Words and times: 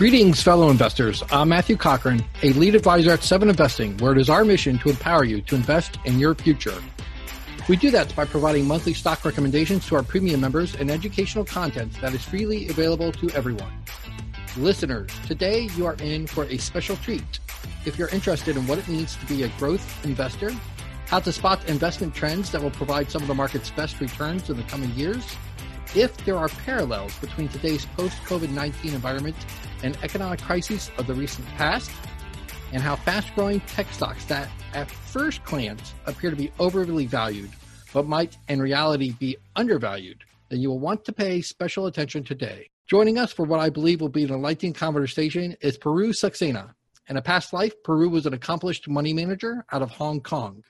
Greetings, 0.00 0.42
fellow 0.42 0.70
investors. 0.70 1.22
I'm 1.30 1.50
Matthew 1.50 1.76
Cochrane, 1.76 2.24
a 2.42 2.54
lead 2.54 2.74
advisor 2.74 3.10
at 3.10 3.22
Seven 3.22 3.50
Investing, 3.50 3.98
where 3.98 4.12
it 4.12 4.18
is 4.18 4.30
our 4.30 4.46
mission 4.46 4.78
to 4.78 4.88
empower 4.88 5.24
you 5.24 5.42
to 5.42 5.54
invest 5.54 5.98
in 6.06 6.18
your 6.18 6.34
future. 6.34 6.82
We 7.68 7.76
do 7.76 7.90
that 7.90 8.16
by 8.16 8.24
providing 8.24 8.66
monthly 8.66 8.94
stock 8.94 9.22
recommendations 9.26 9.84
to 9.88 9.96
our 9.96 10.02
premium 10.02 10.40
members 10.40 10.74
and 10.74 10.90
educational 10.90 11.44
content 11.44 11.92
that 12.00 12.14
is 12.14 12.24
freely 12.24 12.70
available 12.70 13.12
to 13.12 13.28
everyone. 13.32 13.70
Listeners, 14.56 15.10
today 15.26 15.68
you 15.76 15.84
are 15.84 15.96
in 15.96 16.26
for 16.26 16.44
a 16.44 16.56
special 16.56 16.96
treat. 16.96 17.38
If 17.84 17.98
you're 17.98 18.08
interested 18.08 18.56
in 18.56 18.66
what 18.66 18.78
it 18.78 18.88
means 18.88 19.16
to 19.16 19.26
be 19.26 19.42
a 19.42 19.48
growth 19.58 20.02
investor, 20.02 20.50
how 21.08 21.20
to 21.20 21.30
spot 21.30 21.68
investment 21.68 22.14
trends 22.14 22.50
that 22.52 22.62
will 22.62 22.70
provide 22.70 23.10
some 23.10 23.20
of 23.20 23.28
the 23.28 23.34
market's 23.34 23.70
best 23.72 24.00
returns 24.00 24.48
in 24.48 24.56
the 24.56 24.62
coming 24.62 24.92
years, 24.92 25.36
if 25.94 26.16
there 26.24 26.36
are 26.36 26.48
parallels 26.48 27.16
between 27.18 27.48
today's 27.48 27.84
post 27.96 28.16
COVID 28.24 28.50
19 28.50 28.94
environment 28.94 29.36
and 29.82 29.96
economic 30.02 30.40
crises 30.40 30.90
of 30.98 31.06
the 31.06 31.14
recent 31.14 31.46
past, 31.56 31.90
and 32.72 32.80
how 32.80 32.96
fast 32.96 33.34
growing 33.34 33.60
tech 33.60 33.86
stocks 33.92 34.24
that 34.26 34.48
at 34.74 34.90
first 34.90 35.42
glance 35.44 35.94
appear 36.06 36.30
to 36.30 36.36
be 36.36 36.52
overly 36.58 37.06
valued, 37.06 37.50
but 37.92 38.06
might 38.06 38.36
in 38.48 38.62
reality 38.62 39.12
be 39.12 39.36
undervalued, 39.56 40.22
then 40.48 40.60
you 40.60 40.68
will 40.68 40.78
want 40.78 41.04
to 41.04 41.12
pay 41.12 41.40
special 41.40 41.86
attention 41.86 42.22
today. 42.22 42.68
Joining 42.86 43.18
us 43.18 43.32
for 43.32 43.44
what 43.44 43.60
I 43.60 43.70
believe 43.70 44.00
will 44.00 44.08
be 44.08 44.24
an 44.24 44.30
enlightening 44.30 44.72
conversation 44.72 45.56
is 45.60 45.78
Puru 45.78 46.10
Saxena. 46.10 46.74
In 47.08 47.16
a 47.16 47.22
past 47.22 47.52
life, 47.52 47.74
Puru 47.82 48.10
was 48.10 48.26
an 48.26 48.34
accomplished 48.34 48.88
money 48.88 49.12
manager 49.12 49.64
out 49.72 49.82
of 49.82 49.90
Hong 49.90 50.20
Kong. 50.20 50.62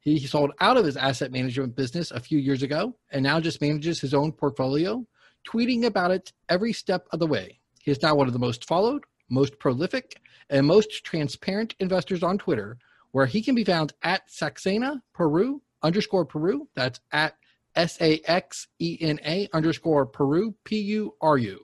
He 0.00 0.18
sold 0.26 0.52
out 0.60 0.78
of 0.78 0.86
his 0.86 0.96
asset 0.96 1.30
management 1.30 1.76
business 1.76 2.10
a 2.10 2.20
few 2.20 2.38
years 2.38 2.62
ago 2.62 2.96
and 3.10 3.22
now 3.22 3.38
just 3.38 3.60
manages 3.60 4.00
his 4.00 4.14
own 4.14 4.32
portfolio, 4.32 5.06
tweeting 5.46 5.84
about 5.84 6.10
it 6.10 6.32
every 6.48 6.72
step 6.72 7.06
of 7.12 7.18
the 7.18 7.26
way. 7.26 7.60
He 7.82 7.90
is 7.90 8.00
now 8.00 8.14
one 8.14 8.26
of 8.26 8.32
the 8.32 8.38
most 8.38 8.66
followed, 8.66 9.04
most 9.28 9.58
prolific, 9.58 10.18
and 10.48 10.66
most 10.66 11.04
transparent 11.04 11.74
investors 11.80 12.22
on 12.22 12.38
Twitter, 12.38 12.78
where 13.12 13.26
he 13.26 13.42
can 13.42 13.54
be 13.54 13.64
found 13.64 13.92
at 14.02 14.28
Saxena 14.28 15.02
Puru 15.14 15.60
underscore 15.82 16.26
Puru. 16.26 16.66
That's 16.74 17.00
at 17.12 17.36
S 17.76 18.00
A 18.00 18.20
X 18.24 18.68
E 18.78 18.96
N 19.00 19.20
A 19.24 19.48
underscore 19.52 20.06
Puru, 20.06 20.54
P 20.64 20.80
U 20.80 21.14
R 21.20 21.36
U. 21.36 21.60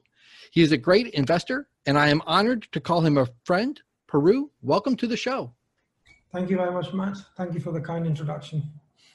He 0.51 0.63
is 0.63 0.73
a 0.73 0.77
great 0.77 1.09
investor, 1.09 1.69
and 1.87 1.99
I 1.99 2.09
am 2.09 2.23
honored 2.27 2.69
to 2.73 2.81
call 2.81 3.01
him 3.01 3.17
a 3.17 3.29
friend. 3.45 3.81
Puru, 4.09 4.51
welcome 4.63 4.97
to 4.97 5.07
the 5.07 5.17
show. 5.17 5.53
Thank 6.37 6.51
you 6.51 6.59
very 6.59 6.71
much, 6.71 6.93
Matt. 6.93 7.17
Thank 7.39 7.55
you 7.55 7.61
for 7.61 7.73
the 7.73 7.81
kind 7.81 8.07
introduction. 8.07 8.63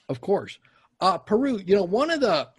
Of 0.09 0.21
course. 0.21 0.57
Uh, 0.99 1.19
Puru, 1.19 1.63
you 1.67 1.75
know, 1.75 1.83
one 1.83 2.09
of 2.09 2.19
the, 2.19 2.49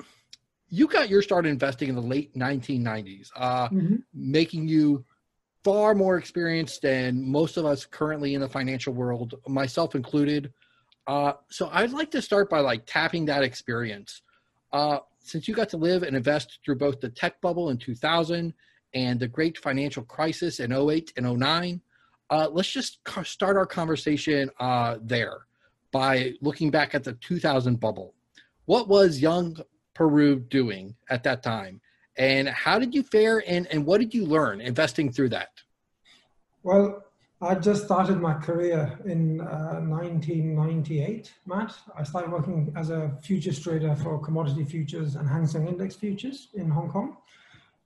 you 0.69 0.87
got 0.87 1.09
your 1.09 1.21
start 1.21 1.47
investing 1.47 1.89
in 1.89 1.97
the 1.97 2.01
late 2.01 2.33
1990s, 2.37 3.31
uh, 3.35 3.69
mm-hmm. 3.71 3.97
making 4.15 4.69
you 4.69 5.05
far 5.65 5.97
more 5.97 6.17
experienced 6.17 6.81
than 6.81 7.29
most 7.29 7.57
of 7.57 7.65
us 7.65 7.85
currently 7.85 8.35
in 8.35 8.41
the 8.41 8.49
financial 8.49 8.95
world, 8.95 9.35
myself 9.49 9.97
included. 9.97 10.53
Uh, 11.09 11.33
so 11.51 11.69
I'd 11.73 11.91
like 11.91 12.13
to 12.13 12.23
start 12.23 12.49
by 12.49 12.61
like 12.61 12.87
tapping 12.87 13.25
that 13.25 13.43
experience. 13.43 14.23
Uh, 14.73 14.99
since 15.19 15.49
you 15.49 15.55
got 15.57 15.71
to 15.71 15.77
live 15.77 16.05
and 16.05 16.17
invest 16.17 16.61
through 16.65 16.77
both 16.77 17.01
the 17.01 17.09
tech 17.09 17.41
bubble 17.41 17.71
in 17.71 17.79
2000 17.79 18.55
and 18.95 19.19
the 19.19 19.27
great 19.27 19.59
financial 19.59 20.05
crisis 20.05 20.61
in 20.61 20.73
08 20.73 21.15
and 21.17 21.27
09, 21.37 21.81
uh, 22.33 22.49
let's 22.51 22.71
just 22.71 22.99
start 23.25 23.59
our 23.59 23.67
conversation 23.67 24.51
uh, 24.59 24.97
there 25.03 25.47
by 25.91 26.33
looking 26.41 26.71
back 26.71 26.95
at 26.95 27.05
the 27.05 27.13
2000 27.13 27.79
bubble. 27.79 28.15
What 28.65 28.89
was 28.89 29.21
young 29.21 29.59
Puru 29.95 30.49
doing 30.49 30.97
at 31.11 31.23
that 31.25 31.43
time? 31.43 31.83
And 32.17 32.49
how 32.49 32.79
did 32.79 32.95
you 32.95 33.03
fare 33.03 33.45
and, 33.47 33.67
and 33.67 33.85
what 33.85 34.01
did 34.01 34.15
you 34.15 34.25
learn 34.25 34.63
investing 34.63 35.13
through 35.13 35.29
that? 35.31 35.51
Well, 36.63 37.05
I 37.43 37.55
just 37.57 37.85
started 37.85 38.19
my 38.19 38.35
career 38.35 38.99
in 39.05 39.43
uh, 39.43 39.81
1998, 39.81 41.35
Matt. 41.45 41.75
I 41.99 42.03
started 42.03 42.33
working 42.33 42.73
as 42.77 42.89
a 42.89 43.13
futures 43.21 43.61
trader 43.61 43.95
for 43.97 44.19
commodity 44.19 44.65
futures 44.65 45.17
and 45.17 45.29
Hang 45.29 45.47
Seng 45.47 45.69
Index 45.69 45.97
futures 45.97 46.49
in 46.55 46.71
Hong 46.71 46.89
Kong. 46.89 47.19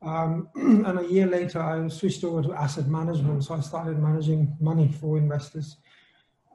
Um, 0.02 0.48
and 0.54 0.98
a 0.98 1.06
year 1.06 1.26
later, 1.26 1.60
I 1.60 1.88
switched 1.88 2.24
over 2.24 2.42
to 2.42 2.52
asset 2.52 2.86
management. 2.86 3.44
So 3.44 3.54
I 3.54 3.60
started 3.60 3.98
managing 3.98 4.56
money 4.60 4.92
for 5.00 5.18
investors. 5.18 5.76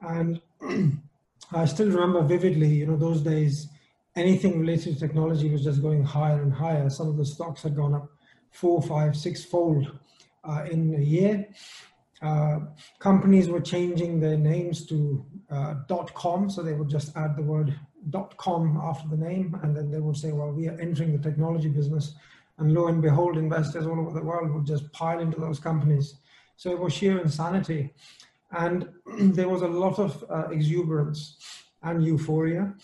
And 0.00 0.40
I 1.52 1.64
still 1.66 1.88
remember 1.88 2.22
vividly, 2.22 2.68
you 2.68 2.86
know, 2.86 2.96
those 2.96 3.20
days, 3.20 3.68
anything 4.16 4.60
related 4.60 4.94
to 4.94 5.00
technology 5.00 5.50
was 5.50 5.64
just 5.64 5.82
going 5.82 6.02
higher 6.04 6.42
and 6.42 6.52
higher. 6.52 6.88
Some 6.90 7.08
of 7.08 7.16
the 7.16 7.24
stocks 7.24 7.62
had 7.62 7.76
gone 7.76 7.94
up 7.94 8.08
four, 8.50 8.82
five, 8.82 9.16
six 9.16 9.44
fold 9.44 9.98
uh, 10.44 10.64
in 10.70 10.94
a 10.94 11.02
year. 11.02 11.48
Uh, 12.20 12.60
companies 13.00 13.48
were 13.48 13.60
changing 13.60 14.20
their 14.20 14.36
names 14.36 14.86
to 14.86 15.26
uh, 15.50 15.74
.com, 16.14 16.48
so 16.48 16.62
they 16.62 16.72
would 16.72 16.88
just 16.88 17.16
add 17.16 17.36
the 17.36 17.42
word 17.42 17.74
.com 18.36 18.80
after 18.82 19.08
the 19.08 19.16
name, 19.16 19.58
and 19.62 19.76
then 19.76 19.90
they 19.90 19.98
would 19.98 20.16
say, 20.16 20.30
"Well, 20.30 20.52
we 20.52 20.68
are 20.68 20.78
entering 20.78 21.12
the 21.12 21.18
technology 21.18 21.68
business." 21.68 22.14
And 22.58 22.74
lo 22.74 22.86
and 22.86 23.02
behold, 23.02 23.36
investors 23.36 23.86
all 23.86 23.98
over 23.98 24.12
the 24.12 24.24
world 24.24 24.52
would 24.52 24.66
just 24.66 24.92
pile 24.92 25.20
into 25.20 25.40
those 25.40 25.58
companies. 25.58 26.16
So 26.56 26.70
it 26.70 26.78
was 26.78 26.92
sheer 26.92 27.18
insanity. 27.20 27.94
And 28.50 28.88
there 29.18 29.48
was 29.48 29.62
a 29.62 29.68
lot 29.68 29.98
of 29.98 30.24
uh, 30.30 30.48
exuberance 30.50 31.38
and 31.82 32.04
euphoria 32.04 32.74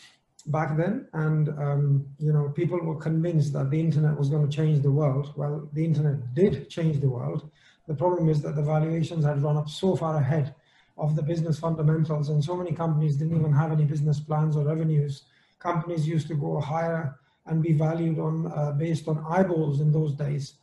back 0.46 0.76
then. 0.76 1.06
And, 1.12 1.48
um, 1.50 2.06
you 2.18 2.32
know, 2.32 2.48
people 2.48 2.78
were 2.78 2.96
convinced 2.96 3.52
that 3.52 3.70
the 3.70 3.78
internet 3.78 4.18
was 4.18 4.28
going 4.28 4.48
to 4.48 4.56
change 4.56 4.82
the 4.82 4.90
world. 4.90 5.32
Well, 5.36 5.68
the 5.72 5.84
internet 5.84 6.34
did 6.34 6.68
change 6.70 7.00
the 7.00 7.08
world. 7.08 7.50
The 7.86 7.94
problem 7.94 8.28
is 8.28 8.42
that 8.42 8.56
the 8.56 8.62
valuations 8.62 9.24
had 9.24 9.42
run 9.42 9.56
up 9.56 9.68
so 9.68 9.96
far 9.96 10.16
ahead 10.16 10.54
of 10.98 11.14
the 11.16 11.22
business 11.22 11.58
fundamentals, 11.58 12.28
and 12.28 12.42
so 12.42 12.56
many 12.56 12.72
companies 12.72 13.16
didn't 13.16 13.38
even 13.38 13.52
have 13.52 13.72
any 13.72 13.84
business 13.84 14.18
plans 14.20 14.56
or 14.56 14.64
revenues. 14.64 15.22
Companies 15.58 16.06
used 16.06 16.28
to 16.28 16.34
go 16.34 16.60
higher 16.60 17.18
and 17.48 17.62
be 17.62 17.72
valued 17.72 18.18
on 18.18 18.52
uh, 18.52 18.72
based 18.72 19.08
on 19.08 19.24
eyeballs 19.28 19.80
in 19.80 19.92
those 19.92 20.12
days. 20.12 20.54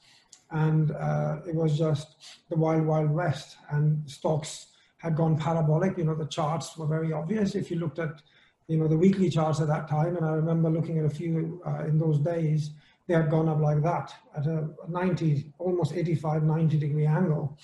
And 0.52 0.92
uh, 0.92 1.38
it 1.48 1.56
was 1.56 1.78
just 1.78 2.16
the 2.50 2.56
wild, 2.56 2.86
wild 2.86 3.12
west. 3.12 3.58
And 3.70 4.10
stocks 4.10 4.68
had 4.98 5.16
gone 5.16 5.38
parabolic. 5.38 5.98
You 5.98 6.06
know, 6.06 6.16
the 6.16 6.28
charts 6.28 6.78
were 6.78 6.88
very 6.88 7.12
obvious. 7.12 7.56
If 7.56 7.72
you 7.72 7.80
looked 7.80 8.00
at, 8.00 8.22
you 8.68 8.78
know, 8.78 8.88
the 8.88 8.98
weekly 8.98 9.30
charts 9.30 9.60
at 9.60 9.68
that 9.68 9.88
time, 9.88 10.16
and 10.16 10.26
I 10.26 10.34
remember 10.34 10.70
looking 10.70 11.00
at 11.00 11.06
a 11.06 11.10
few 11.10 11.62
uh, 11.66 11.84
in 11.86 11.98
those 11.98 12.20
days, 12.20 12.72
they 13.08 13.14
had 13.14 13.30
gone 13.30 13.50
up 13.50 13.60
like 13.60 13.84
that 13.84 14.14
at 14.36 14.48
a 14.48 14.68
90, 14.88 15.54
almost 15.60 15.94
85, 15.94 16.44
90 16.44 16.78
degree 16.78 17.06
angle. 17.06 17.58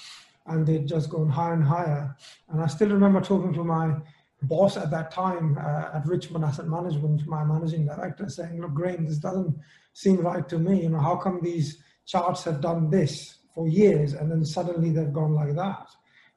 And 0.47 0.65
they'd 0.65 0.87
just 0.87 1.09
gone 1.09 1.29
higher 1.29 1.53
and 1.53 1.63
higher. 1.63 2.15
And 2.49 2.61
I 2.61 2.67
still 2.67 2.89
remember 2.89 3.21
talking 3.21 3.53
to 3.53 3.63
my 3.63 3.95
boss 4.43 4.77
at 4.77 4.91
that 4.91 5.11
time 5.11 5.57
uh, 5.57 5.97
at 5.97 6.05
Richmond 6.05 6.45
Asset 6.45 6.67
Management, 6.67 7.27
my 7.27 7.43
managing 7.43 7.85
director, 7.85 8.29
saying, 8.29 8.61
"Look, 8.61 8.73
Graham, 8.73 9.05
this 9.05 9.17
doesn't 9.17 9.55
seem 9.93 10.17
right 10.17 10.47
to 10.49 10.57
me. 10.57 10.83
You 10.83 10.89
know, 10.89 10.99
how 10.99 11.15
come 11.15 11.39
these 11.41 11.81
charts 12.05 12.43
have 12.45 12.61
done 12.61 12.89
this 12.89 13.37
for 13.53 13.67
years 13.67 14.13
and 14.13 14.31
then 14.31 14.43
suddenly 14.45 14.91
they've 14.91 15.13
gone 15.13 15.33
like 15.33 15.55
that?" 15.55 15.87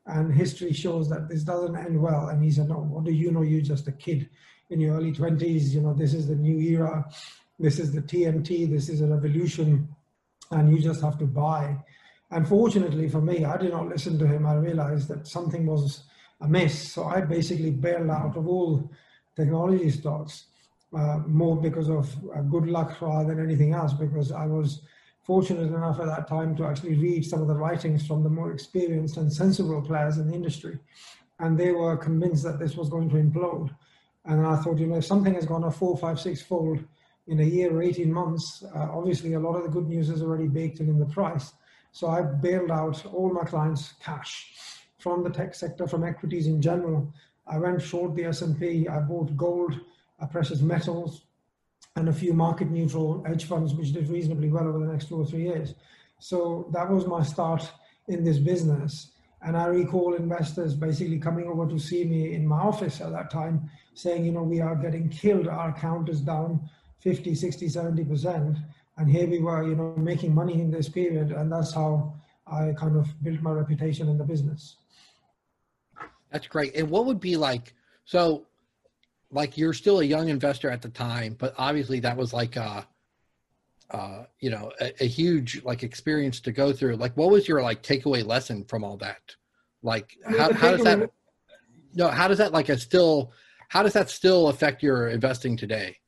And 0.07 0.35
history 0.35 0.73
shows 0.73 1.09
that 1.09 1.29
this 1.29 1.45
doesn't 1.45 1.77
end 1.77 2.01
well. 2.01 2.29
And 2.29 2.43
he 2.43 2.51
said, 2.51 2.69
"No, 2.69 2.77
what 2.77 3.05
do 3.05 3.13
you 3.13 3.31
know? 3.31 3.43
You're 3.43 3.63
just 3.63 3.89
a 3.89 3.93
kid 3.93 4.29
in 4.71 4.81
your 4.81 4.97
early 4.97 5.13
20s. 5.13 5.73
You 5.73 5.81
know, 5.81 5.95
this 5.95 6.13
is 6.15 6.27
the 6.27 6.37
new 6.37 6.59
era. 6.59 7.07
This 7.59 7.79
is 7.79 7.93
the 7.93 8.03
TMT. 8.03 8.71
This 8.71 8.89
is 8.89 9.01
a 9.01 9.07
revolution, 9.07 9.89
and 10.51 10.71
you 10.71 10.81
just 10.81 11.03
have 11.03 11.19
to 11.19 11.27
buy." 11.27 11.79
And 12.31 12.49
fortunately 12.49 13.09
for 13.09 13.21
me, 13.21 13.45
I 13.45 13.57
did 13.57 13.71
not 13.71 13.89
listen 13.89 14.19
to 14.19 14.27
him. 14.27 14.45
I 14.45 14.55
realized 14.55 15.09
that 15.09 15.27
something 15.27 15.67
was 15.67 16.03
amiss. 16.41 16.93
So 16.93 17.05
I 17.05 17.21
basically 17.21 17.71
bailed 17.71 18.11
out 18.11 18.37
of 18.37 18.47
all 18.47 18.91
technology 19.37 19.91
stocks, 19.91 20.47
uh, 20.97 21.19
more 21.27 21.57
because 21.57 21.89
of 21.89 22.15
uh, 22.35 22.43
good 22.43 22.67
luck 22.67 23.01
rather 23.01 23.35
than 23.35 23.45
anything 23.45 23.73
else, 23.73 23.93
because 23.93 24.31
I 24.33 24.47
was 24.47 24.83
fortunate 25.23 25.73
enough 25.73 25.99
at 26.01 26.07
that 26.07 26.29
time 26.29 26.55
to 26.57 26.67
actually 26.67 26.95
read 26.95 27.25
some 27.25 27.41
of 27.41 27.49
the 27.49 27.55
writings 27.55 28.07
from 28.07 28.23
the 28.23 28.29
more 28.29 28.53
experienced 28.53 29.17
and 29.17 29.33
sensible 29.33 29.81
players 29.83 30.19
in 30.19 30.29
the 30.29 30.35
industry. 30.35 30.79
And 31.41 31.59
they 31.59 31.73
were 31.73 31.97
convinced 31.97 32.45
that 32.45 32.59
this 32.59 32.77
was 32.77 32.89
going 32.89 33.09
to 33.11 33.17
implode. 33.17 33.75
And 34.27 34.47
I 34.47 34.57
thought, 34.57 34.79
you 34.79 34.87
know, 34.87 34.97
if 34.97 35.05
something 35.05 35.35
has 35.35 35.47
gone 35.47 35.65
a 35.65 35.71
four, 35.71 35.97
five, 35.97 36.21
six 36.21 36.43
fold 36.43 36.85
in 37.27 37.41
a 37.41 37.45
year 37.45 37.75
or 37.75 37.83
18 37.83 38.13
months, 38.13 38.63
uh, 38.75 38.89
obviously 38.93 39.33
a 39.33 39.41
lot 39.41 39.57
of 39.57 39.65
the 39.65 39.69
good 39.69 39.89
news 39.89 40.11
is 40.11 40.23
already 40.23 40.47
baked 40.47 40.81
in 40.81 40.89
in 40.89 40.99
the 40.99 41.07
price. 41.07 41.53
So 41.93 42.09
I 42.09 42.23
bailed 42.23 42.71
out 42.71 43.05
all 43.07 43.33
my 43.33 43.45
clients' 43.45 43.95
cash 44.03 44.74
from 45.05 45.23
the 45.23 45.29
tech 45.29 45.55
sector, 45.55 45.87
from 45.87 46.03
equities 46.03 46.47
in 46.47 46.63
general. 46.63 47.13
I 47.47 47.59
went 47.59 47.83
short 47.83 48.15
the 48.15 48.25
S&P. 48.25 48.89
I 48.89 49.01
bought 49.01 49.37
gold, 49.37 49.79
uh, 50.19 50.27
precious 50.27 50.63
metals, 50.63 51.27
and 51.97 52.09
a 52.09 52.13
few 52.13 52.33
market 52.33 52.71
neutral 52.71 53.23
hedge 53.25 53.45
funds, 53.45 53.75
which 53.75 53.93
did 53.93 54.09
reasonably 54.09 54.49
well 54.49 54.67
over 54.67 54.79
the 54.79 54.91
next 54.91 55.11
two 55.11 55.21
or 55.21 55.27
three 55.27 55.43
years. 55.43 55.75
So 56.21 56.71
that 56.73 56.91
was 56.91 57.07
my 57.07 57.23
start 57.23 57.71
in 58.09 58.25
this 58.25 58.39
business. 58.39 59.11
And 59.43 59.59
I 59.59 59.67
recall 59.67 60.15
investors 60.15 60.75
basically 60.75 61.19
coming 61.19 61.49
over 61.49 61.69
to 61.69 61.79
see 61.79 62.05
me 62.05 62.33
in 62.33 62.47
my 62.47 62.61
office 62.61 63.03
at 63.03 63.13
that 63.13 63.31
time 63.31 63.71
saying, 63.93 64.25
you 64.25 64.33
know, 64.33 64.43
we 64.43 64.63
are 64.63 64.75
getting 64.75 65.11
killed. 65.11 65.49
Our 65.49 65.75
count 65.75 66.09
is 66.09 66.23
down 66.23 66.67
50, 67.01 67.35
60, 67.35 67.67
70%. 67.67 68.57
And 68.97 69.11
here 69.11 69.27
we 69.27 69.41
were, 69.41 69.69
you 69.69 69.75
know, 69.77 69.95
making 69.99 70.35
money 70.35 70.63
in 70.63 70.71
this 70.71 70.89
period. 70.89 71.31
And 71.31 71.53
that's 71.53 71.75
how 71.75 72.15
I 72.47 72.73
kind 72.73 72.97
of 72.97 73.07
built 73.23 73.43
my 73.43 73.51
reputation 73.51 74.09
in 74.09 74.17
the 74.17 74.25
business. 74.25 74.77
That's 76.35 76.49
great. 76.49 76.75
And 76.75 76.91
what 76.91 77.07
would 77.07 77.21
be 77.21 77.37
like, 77.37 77.75
so 78.05 78.45
like 79.31 79.57
you're 79.57 79.73
still 79.73 80.01
a 80.01 80.05
young 80.05 80.29
investor 80.29 80.69
at 80.69 80.83
the 80.83 80.89
time, 80.89 81.37
but 81.39 81.55
obviously 81.57 82.01
that 82.01 82.17
was 82.17 82.33
like 82.33 82.57
a, 82.57 82.85
uh, 83.91 84.25
you 84.41 84.51
know, 84.51 84.73
a, 84.81 85.05
a, 85.05 85.07
huge 85.07 85.63
like 85.63 85.85
experience 85.85 86.41
to 86.41 86.51
go 86.51 86.73
through. 86.73 86.97
Like, 86.97 87.17
what 87.17 87.31
was 87.31 87.47
your 87.47 87.63
like 87.63 87.85
takeaway 87.85 88.27
lesson 88.27 88.65
from 88.65 88.83
all 88.83 88.97
that? 88.97 89.37
Like, 89.85 90.17
how, 90.27 90.53
how 90.53 90.73
does 90.73 90.83
that? 90.83 91.09
No, 91.95 92.09
how 92.09 92.27
does 92.27 92.39
that 92.39 92.53
like 92.53 92.69
a 92.69 92.79
still? 92.79 93.31
How 93.69 93.85
does 93.85 93.93
that 93.93 94.11
still 94.11 94.49
affect 94.49 94.83
your 94.83 95.09
investing 95.09 95.57
today? 95.57 95.99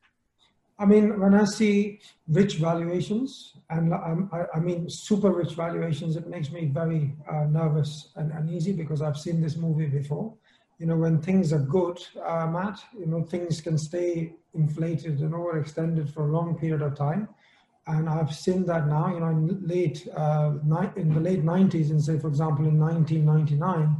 I 0.79 0.85
mean, 0.85 1.19
when 1.19 1.35
I 1.35 1.45
see 1.45 2.01
rich 2.29 2.57
valuations, 2.57 3.55
and 3.71 3.95
um, 3.95 4.29
I, 4.31 4.45
I, 4.55 4.61
mean 4.61 4.91
super 4.91 5.31
rich 5.31 5.55
valuations, 5.55 6.17
it 6.17 6.29
makes 6.29 6.51
me 6.53 6.67
very 6.67 7.15
uh, 7.33 7.45
nervous 7.45 8.11
and 8.17 8.31
uneasy 8.33 8.73
because 8.73 9.01
I've 9.01 9.17
seen 9.17 9.41
this 9.41 9.57
movie 9.57 9.87
before. 9.87 10.35
You 10.79 10.87
know, 10.87 10.97
when 10.97 11.23
things 11.23 11.55
are 11.55 11.61
good, 11.61 11.99
uh, 12.23 12.47
Matt, 12.47 12.79
you 12.99 13.07
know, 13.07 13.23
things 13.23 13.63
can 13.63 13.79
stay 13.79 14.35
inflated 14.53 15.21
and 15.21 15.33
overextended 15.33 16.13
for 16.13 16.29
a 16.29 16.33
long 16.33 16.59
period 16.59 16.83
of 16.83 16.95
time. 16.95 17.29
And 17.87 18.07
I've 18.09 18.35
seen 18.35 18.67
that 18.67 18.87
now, 18.87 19.15
you 19.15 19.21
know, 19.21 19.29
in 19.29 19.67
late 19.67 20.07
uh, 20.15 20.53
in 20.97 21.15
the 21.15 21.21
late 21.21 21.43
90s, 21.43 21.91
and 21.91 22.03
say, 22.03 22.19
for 22.19 22.29
example, 22.29 22.67
in 22.67 22.79
1999, 22.79 23.97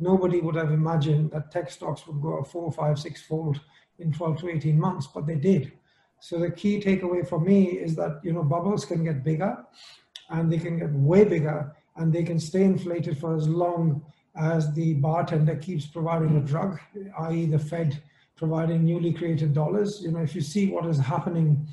nobody 0.00 0.40
would 0.40 0.56
have 0.56 0.72
imagined 0.72 1.30
that 1.30 1.52
tech 1.52 1.70
stocks 1.70 2.04
would 2.08 2.20
go 2.20 2.40
up 2.40 2.48
four, 2.48 2.72
five, 2.72 2.98
six 2.98 3.22
fold 3.22 3.60
in 4.00 4.12
12 4.12 4.40
to 4.40 4.48
18 4.48 4.80
months, 4.80 5.06
but 5.06 5.26
they 5.26 5.36
did. 5.36 5.70
So 6.20 6.38
the 6.38 6.50
key 6.50 6.80
takeaway 6.80 7.26
for 7.28 7.40
me 7.40 7.64
is 7.64 7.94
that 7.96 8.20
you 8.22 8.32
know 8.32 8.42
bubbles 8.42 8.84
can 8.84 9.04
get 9.04 9.24
bigger, 9.24 9.64
and 10.30 10.52
they 10.52 10.58
can 10.58 10.78
get 10.78 10.92
way 10.92 11.24
bigger, 11.24 11.74
and 11.96 12.12
they 12.12 12.24
can 12.24 12.40
stay 12.40 12.64
inflated 12.64 13.18
for 13.18 13.36
as 13.36 13.48
long 13.48 14.04
as 14.36 14.72
the 14.74 14.94
bartender 14.94 15.56
keeps 15.56 15.86
providing 15.86 16.36
a 16.36 16.40
drug, 16.40 16.78
i.e., 17.20 17.46
the 17.46 17.58
Fed 17.58 18.02
providing 18.36 18.84
newly 18.84 19.12
created 19.12 19.54
dollars. 19.54 20.00
You 20.02 20.12
know, 20.12 20.20
if 20.20 20.34
you 20.34 20.42
see 20.42 20.70
what 20.70 20.86
is 20.86 20.98
happening 20.98 21.66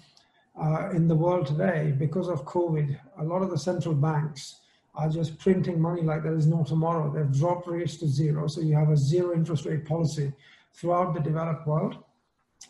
uh, 0.62 0.92
in 0.92 1.08
the 1.08 1.16
world 1.16 1.48
today 1.48 1.94
because 1.98 2.30
of 2.30 2.46
COVID, 2.46 2.98
a 3.20 3.24
lot 3.24 3.42
of 3.42 3.50
the 3.50 3.58
central 3.58 3.94
banks 3.94 4.60
are 4.96 5.10
just 5.10 5.40
printing 5.40 5.82
money 5.82 6.04
like 6.04 6.24
there 6.24 6.36
is 6.36 6.48
no 6.48 6.64
tomorrow. 6.64 7.12
They've 7.12 7.40
dropped 7.40 7.68
rates 7.68 7.98
to 7.98 8.08
zero, 8.08 8.48
so 8.48 8.62
you 8.62 8.76
have 8.76 8.92
a 8.92 8.98
zero 8.98 9.34
interest 9.34 9.66
rate 9.66 9.86
policy 9.86 10.32
throughout 10.74 11.14
the 11.14 11.20
developed 11.20 11.68
world. 11.68 11.98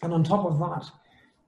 And 0.01 0.13
on 0.13 0.23
top 0.23 0.45
of 0.45 0.57
that, 0.59 0.89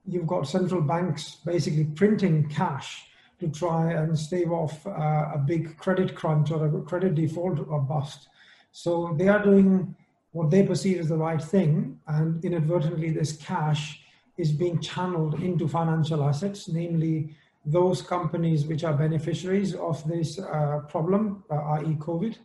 you've 0.06 0.26
got 0.26 0.46
central 0.46 0.80
banks 0.80 1.36
basically 1.44 1.84
printing 1.84 2.48
cash 2.48 3.06
to 3.40 3.48
try 3.48 3.92
and 3.92 4.18
stave 4.18 4.50
off 4.50 4.86
uh, 4.86 4.90
a 5.34 5.42
big 5.46 5.76
credit 5.76 6.14
crunch 6.14 6.50
or 6.50 6.66
a 6.66 6.82
credit 6.82 7.14
default 7.14 7.58
or 7.68 7.80
bust. 7.80 8.28
So 8.72 9.14
they 9.18 9.28
are 9.28 9.42
doing 9.42 9.94
what 10.32 10.50
they 10.50 10.62
perceive 10.62 11.00
as 11.00 11.08
the 11.08 11.16
right 11.16 11.42
thing, 11.42 11.98
and 12.06 12.44
inadvertently, 12.44 13.10
this 13.10 13.36
cash 13.36 14.02
is 14.36 14.52
being 14.52 14.80
channeled 14.80 15.40
into 15.42 15.66
financial 15.66 16.22
assets, 16.22 16.68
namely 16.68 17.34
those 17.64 18.02
companies 18.02 18.66
which 18.66 18.84
are 18.84 18.92
beneficiaries 18.92 19.74
of 19.74 20.06
this 20.06 20.38
uh, 20.38 20.80
problem, 20.88 21.42
uh, 21.50 21.54
i.e., 21.54 21.94
COVID. 21.94 22.36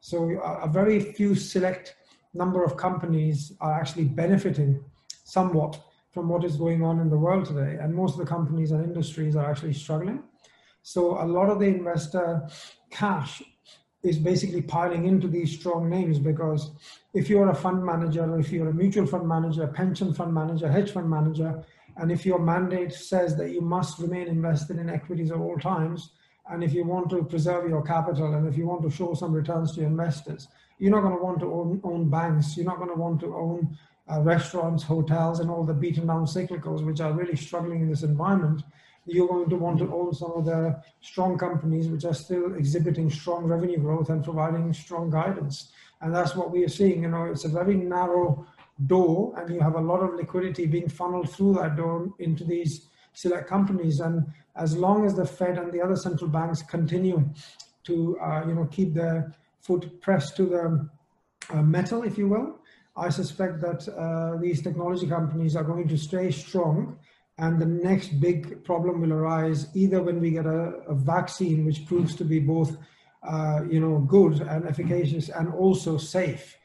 So 0.00 0.30
a 0.40 0.68
very 0.68 1.00
few 1.00 1.34
select 1.34 1.96
number 2.34 2.62
of 2.62 2.76
companies 2.76 3.52
are 3.60 3.72
actually 3.72 4.04
benefiting 4.04 4.84
somewhat 5.24 5.82
from 6.18 6.28
what 6.28 6.42
is 6.44 6.56
going 6.56 6.82
on 6.82 6.98
in 6.98 7.08
the 7.08 7.16
world 7.16 7.44
today. 7.44 7.76
And 7.80 7.94
most 7.94 8.14
of 8.14 8.18
the 8.18 8.26
companies 8.26 8.72
and 8.72 8.82
industries 8.82 9.36
are 9.36 9.48
actually 9.48 9.72
struggling. 9.72 10.24
So 10.82 11.22
a 11.22 11.24
lot 11.24 11.48
of 11.48 11.60
the 11.60 11.66
investor 11.66 12.48
cash 12.90 13.40
is 14.02 14.18
basically 14.18 14.62
piling 14.62 15.06
into 15.06 15.28
these 15.28 15.56
strong 15.56 15.88
names 15.88 16.18
because 16.18 16.72
if 17.14 17.30
you're 17.30 17.50
a 17.50 17.54
fund 17.54 17.84
manager, 17.84 18.24
or 18.24 18.40
if 18.40 18.50
you're 18.50 18.70
a 18.70 18.74
mutual 18.74 19.06
fund 19.06 19.28
manager, 19.28 19.62
a 19.62 19.68
pension 19.68 20.12
fund 20.12 20.34
manager, 20.34 20.68
hedge 20.68 20.90
fund 20.90 21.08
manager, 21.08 21.62
and 21.96 22.10
if 22.10 22.26
your 22.26 22.40
mandate 22.40 22.92
says 22.92 23.36
that 23.36 23.52
you 23.52 23.60
must 23.60 24.00
remain 24.00 24.26
invested 24.26 24.76
in 24.78 24.90
equities 24.90 25.30
at 25.30 25.36
all 25.36 25.56
times, 25.56 26.10
and 26.50 26.64
if 26.64 26.72
you 26.72 26.84
want 26.84 27.10
to 27.10 27.22
preserve 27.22 27.68
your 27.68 27.82
capital 27.82 28.34
and 28.34 28.48
if 28.48 28.56
you 28.58 28.66
want 28.66 28.82
to 28.82 28.90
show 28.90 29.14
some 29.14 29.32
returns 29.32 29.72
to 29.74 29.82
your 29.82 29.90
investors, 29.90 30.48
you're 30.80 30.90
not 30.90 31.02
going 31.02 31.16
to 31.16 31.22
want 31.22 31.38
to 31.40 31.52
own, 31.52 31.80
own 31.84 32.10
banks. 32.10 32.56
You're 32.56 32.66
not 32.66 32.78
going 32.78 32.90
to 32.90 33.00
want 33.00 33.20
to 33.20 33.34
own 33.34 33.76
uh, 34.10 34.20
restaurants, 34.20 34.82
hotels, 34.82 35.40
and 35.40 35.50
all 35.50 35.64
the 35.64 35.74
beaten 35.74 36.06
down 36.06 36.24
cyclicals, 36.24 36.84
which 36.84 37.00
are 37.00 37.12
really 37.12 37.36
struggling 37.36 37.82
in 37.82 37.88
this 37.88 38.02
environment, 38.02 38.62
you're 39.06 39.28
going 39.28 39.48
to 39.48 39.56
want 39.56 39.78
to 39.78 39.92
own 39.92 40.12
some 40.12 40.32
of 40.32 40.44
the 40.44 40.80
strong 41.00 41.38
companies 41.38 41.88
which 41.88 42.04
are 42.04 42.14
still 42.14 42.54
exhibiting 42.54 43.10
strong 43.10 43.44
revenue 43.44 43.78
growth 43.78 44.10
and 44.10 44.22
providing 44.22 44.72
strong 44.72 45.10
guidance. 45.10 45.72
And 46.00 46.14
that's 46.14 46.36
what 46.36 46.50
we 46.50 46.64
are 46.64 46.68
seeing. 46.68 47.02
You 47.02 47.08
know, 47.08 47.24
it's 47.24 47.44
a 47.44 47.48
very 47.48 47.74
narrow 47.74 48.46
door, 48.86 49.34
and 49.36 49.52
you 49.52 49.60
have 49.60 49.74
a 49.74 49.80
lot 49.80 50.00
of 50.00 50.14
liquidity 50.14 50.66
being 50.66 50.88
funneled 50.88 51.30
through 51.30 51.54
that 51.54 51.76
door 51.76 52.08
into 52.18 52.44
these 52.44 52.86
select 53.12 53.48
companies. 53.48 54.00
And 54.00 54.26
as 54.56 54.76
long 54.76 55.04
as 55.06 55.14
the 55.14 55.26
Fed 55.26 55.58
and 55.58 55.72
the 55.72 55.80
other 55.80 55.96
central 55.96 56.30
banks 56.30 56.62
continue 56.62 57.28
to, 57.84 58.18
uh, 58.20 58.44
you 58.46 58.54
know, 58.54 58.66
keep 58.70 58.94
their 58.94 59.34
foot 59.60 60.00
pressed 60.00 60.36
to 60.36 60.46
the 60.46 60.88
uh, 61.50 61.62
metal, 61.62 62.02
if 62.04 62.16
you 62.16 62.28
will, 62.28 62.60
I 62.98 63.10
suspect 63.10 63.60
that 63.60 63.88
uh, 63.88 64.40
these 64.40 64.60
technology 64.60 65.06
companies 65.06 65.54
are 65.54 65.62
going 65.62 65.86
to 65.88 65.96
stay 65.96 66.30
strong 66.32 66.98
and 67.38 67.60
the 67.60 67.66
next 67.66 68.20
big 68.20 68.64
problem 68.64 69.00
will 69.00 69.12
arise 69.12 69.68
either 69.74 70.02
when 70.02 70.20
we 70.20 70.32
get 70.32 70.46
a, 70.46 70.72
a 70.88 70.94
vaccine 70.94 71.64
which 71.64 71.86
proves 71.86 72.16
to 72.16 72.24
be 72.24 72.40
both 72.40 72.76
uh, 73.22 73.60
you 73.70 73.80
know 73.80 73.98
good 74.00 74.40
and 74.40 74.66
efficacious 74.66 75.28
and 75.28 75.52
also 75.54 75.96
safe. 75.96 76.56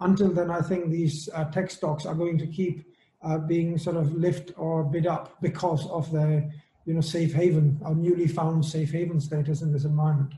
Until 0.00 0.32
then 0.32 0.50
i 0.50 0.60
think 0.60 0.90
these 0.90 1.28
uh, 1.32 1.44
tech 1.44 1.70
stocks 1.70 2.06
are 2.06 2.14
going 2.14 2.36
to 2.38 2.46
keep 2.46 2.84
uh, 3.22 3.38
being 3.38 3.78
sort 3.78 3.96
of 3.96 4.12
lift 4.14 4.52
or 4.56 4.82
bid 4.82 5.06
up 5.06 5.40
because 5.40 5.86
of 5.90 6.10
their 6.10 6.50
you 6.86 6.94
know 6.94 7.00
safe 7.00 7.32
haven 7.32 7.78
or 7.84 7.94
newly 7.94 8.26
found 8.26 8.64
safe 8.64 8.90
haven 8.90 9.20
status 9.20 9.62
in 9.62 9.72
this 9.72 9.84
environment. 9.84 10.32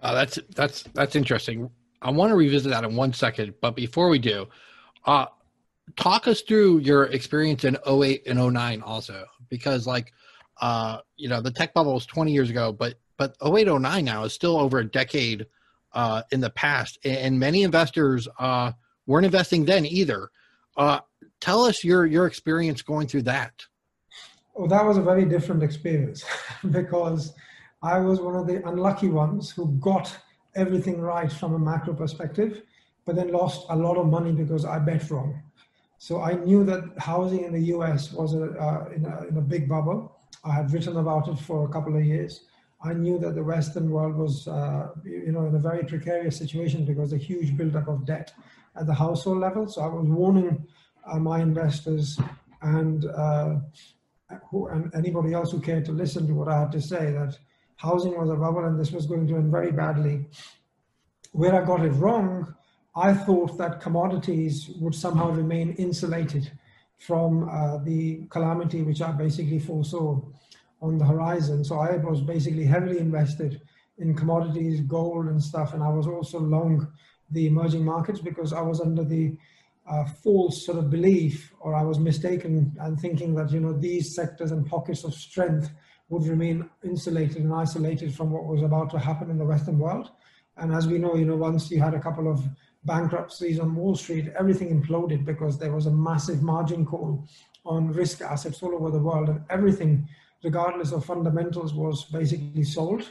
Uh, 0.00 0.14
that's 0.14 0.38
that's 0.54 0.82
that's 0.94 1.16
interesting 1.16 1.70
I 2.02 2.10
want 2.10 2.30
to 2.30 2.36
revisit 2.36 2.70
that 2.70 2.84
in 2.84 2.96
one 2.96 3.12
second, 3.12 3.54
but 3.60 3.76
before 3.76 4.08
we 4.08 4.18
do, 4.18 4.48
uh, 5.06 5.26
talk 5.96 6.26
us 6.26 6.42
through 6.42 6.78
your 6.78 7.04
experience 7.04 7.64
in 7.64 7.76
08 7.86 8.26
and 8.26 8.38
09 8.38 8.82
also, 8.82 9.24
because 9.48 9.86
like, 9.86 10.12
uh, 10.60 10.98
you 11.16 11.28
know, 11.28 11.40
the 11.40 11.50
tech 11.50 11.72
bubble 11.74 11.94
was 11.94 12.06
20 12.06 12.32
years 12.32 12.50
ago, 12.50 12.72
but, 12.72 12.94
but 13.16 13.36
08, 13.44 13.68
09 13.68 14.04
now 14.04 14.24
is 14.24 14.32
still 14.32 14.58
over 14.58 14.78
a 14.78 14.84
decade 14.84 15.46
uh, 15.92 16.22
in 16.32 16.40
the 16.40 16.50
past. 16.50 16.98
And 17.04 17.38
many 17.38 17.62
investors 17.62 18.26
uh, 18.38 18.72
weren't 19.06 19.26
investing 19.26 19.64
then 19.64 19.86
either. 19.86 20.30
Uh, 20.76 21.00
tell 21.40 21.64
us 21.64 21.84
your, 21.84 22.06
your 22.06 22.26
experience 22.26 22.82
going 22.82 23.06
through 23.06 23.22
that. 23.22 23.64
Well, 24.54 24.68
that 24.68 24.84
was 24.84 24.98
a 24.98 25.02
very 25.02 25.24
different 25.24 25.62
experience 25.62 26.24
because 26.70 27.32
I 27.82 27.98
was 27.98 28.20
one 28.20 28.36
of 28.36 28.46
the 28.46 28.66
unlucky 28.68 29.08
ones 29.08 29.50
who 29.50 29.72
got 29.80 30.16
everything 30.54 31.00
right 31.00 31.32
from 31.32 31.54
a 31.54 31.58
macro 31.58 31.94
perspective, 31.94 32.62
but 33.04 33.16
then 33.16 33.32
lost 33.32 33.66
a 33.70 33.76
lot 33.76 33.96
of 33.96 34.06
money 34.06 34.32
because 34.32 34.64
I 34.64 34.78
bet 34.78 35.10
wrong. 35.10 35.42
So 35.98 36.20
I 36.20 36.32
knew 36.32 36.64
that 36.64 36.82
housing 36.98 37.44
in 37.44 37.52
the 37.52 37.64
US 37.76 38.12
was 38.12 38.34
a, 38.34 38.44
uh, 38.44 38.88
in, 38.94 39.04
a, 39.06 39.26
in 39.28 39.36
a 39.36 39.40
big 39.40 39.68
bubble. 39.68 40.18
I 40.44 40.52
had 40.52 40.72
written 40.72 40.96
about 40.96 41.28
it 41.28 41.38
for 41.38 41.64
a 41.64 41.68
couple 41.68 41.96
of 41.96 42.04
years. 42.04 42.44
I 42.84 42.92
knew 42.94 43.18
that 43.20 43.36
the 43.36 43.44
Western 43.44 43.90
world 43.90 44.16
was, 44.16 44.48
uh, 44.48 44.88
you 45.04 45.30
know, 45.30 45.46
in 45.46 45.54
a 45.54 45.60
very 45.60 45.84
precarious 45.84 46.36
situation 46.36 46.84
because 46.84 47.12
a 47.12 47.16
huge 47.16 47.56
buildup 47.56 47.86
of 47.86 48.04
debt 48.04 48.32
at 48.74 48.86
the 48.86 48.94
household 48.94 49.38
level. 49.38 49.68
So 49.68 49.82
I 49.82 49.86
was 49.86 50.08
warning 50.08 50.66
uh, 51.06 51.18
my 51.18 51.40
investors 51.40 52.18
and 52.62 53.04
uh, 53.04 53.56
who, 54.50 54.68
and 54.68 54.92
anybody 54.94 55.32
else 55.32 55.52
who 55.52 55.60
cared 55.60 55.84
to 55.84 55.92
listen 55.92 56.26
to 56.26 56.34
what 56.34 56.48
I 56.48 56.58
had 56.58 56.72
to 56.72 56.80
say 56.80 57.12
that 57.12 57.38
housing 57.82 58.16
was 58.16 58.30
a 58.30 58.36
bubble 58.36 58.64
and 58.64 58.78
this 58.78 58.92
was 58.92 59.06
going 59.06 59.26
to 59.26 59.34
end 59.34 59.50
very 59.50 59.72
badly. 59.72 60.24
Where 61.32 61.54
I 61.60 61.66
got 61.66 61.84
it 61.84 61.90
wrong, 61.90 62.54
I 62.94 63.12
thought 63.12 63.58
that 63.58 63.80
commodities 63.80 64.70
would 64.80 64.94
somehow 64.94 65.30
remain 65.30 65.72
insulated 65.72 66.52
from 66.98 67.48
uh, 67.48 67.78
the 67.78 68.26
calamity 68.30 68.82
which 68.82 69.02
I 69.02 69.10
basically 69.10 69.58
foresaw 69.58 70.20
on 70.80 70.98
the 70.98 71.04
horizon. 71.04 71.64
So 71.64 71.80
I 71.80 71.96
was 71.96 72.20
basically 72.20 72.64
heavily 72.64 72.98
invested 72.98 73.60
in 73.98 74.14
commodities, 74.14 74.80
gold 74.80 75.26
and 75.26 75.42
stuff, 75.42 75.74
and 75.74 75.82
I 75.82 75.88
was 75.88 76.06
also 76.06 76.38
long 76.38 76.86
the 77.30 77.46
emerging 77.46 77.84
markets 77.84 78.20
because 78.20 78.52
I 78.52 78.60
was 78.60 78.80
under 78.80 79.04
the 79.04 79.36
uh, 79.90 80.04
false 80.04 80.64
sort 80.64 80.78
of 80.78 80.90
belief, 80.90 81.52
or 81.60 81.74
I 81.74 81.82
was 81.82 81.98
mistaken 81.98 82.76
and 82.80 83.00
thinking 83.00 83.34
that 83.34 83.50
you 83.50 83.60
know 83.60 83.72
these 83.72 84.14
sectors 84.14 84.52
and 84.52 84.66
pockets 84.66 85.02
of 85.04 85.14
strength 85.14 85.70
would 86.12 86.26
remain 86.26 86.68
insulated 86.84 87.38
and 87.38 87.54
isolated 87.54 88.14
from 88.14 88.30
what 88.30 88.44
was 88.44 88.62
about 88.62 88.90
to 88.90 88.98
happen 88.98 89.30
in 89.30 89.38
the 89.38 89.44
Western 89.46 89.78
world. 89.78 90.10
And 90.58 90.70
as 90.70 90.86
we 90.86 90.98
know, 90.98 91.14
you 91.14 91.24
know, 91.24 91.36
once 91.36 91.70
you 91.70 91.80
had 91.80 91.94
a 91.94 92.00
couple 92.00 92.30
of 92.30 92.46
bankruptcies 92.84 93.58
on 93.58 93.74
Wall 93.74 93.96
Street, 93.96 94.28
everything 94.38 94.68
imploded 94.78 95.24
because 95.24 95.58
there 95.58 95.72
was 95.72 95.86
a 95.86 95.90
massive 95.90 96.42
margin 96.42 96.84
call 96.84 97.26
on 97.64 97.92
risk 97.92 98.20
assets 98.20 98.62
all 98.62 98.74
over 98.74 98.90
the 98.90 98.98
world, 98.98 99.30
and 99.30 99.40
everything, 99.48 100.06
regardless 100.44 100.92
of 100.92 101.02
fundamentals, 101.02 101.72
was 101.72 102.04
basically 102.04 102.64
sold 102.64 103.10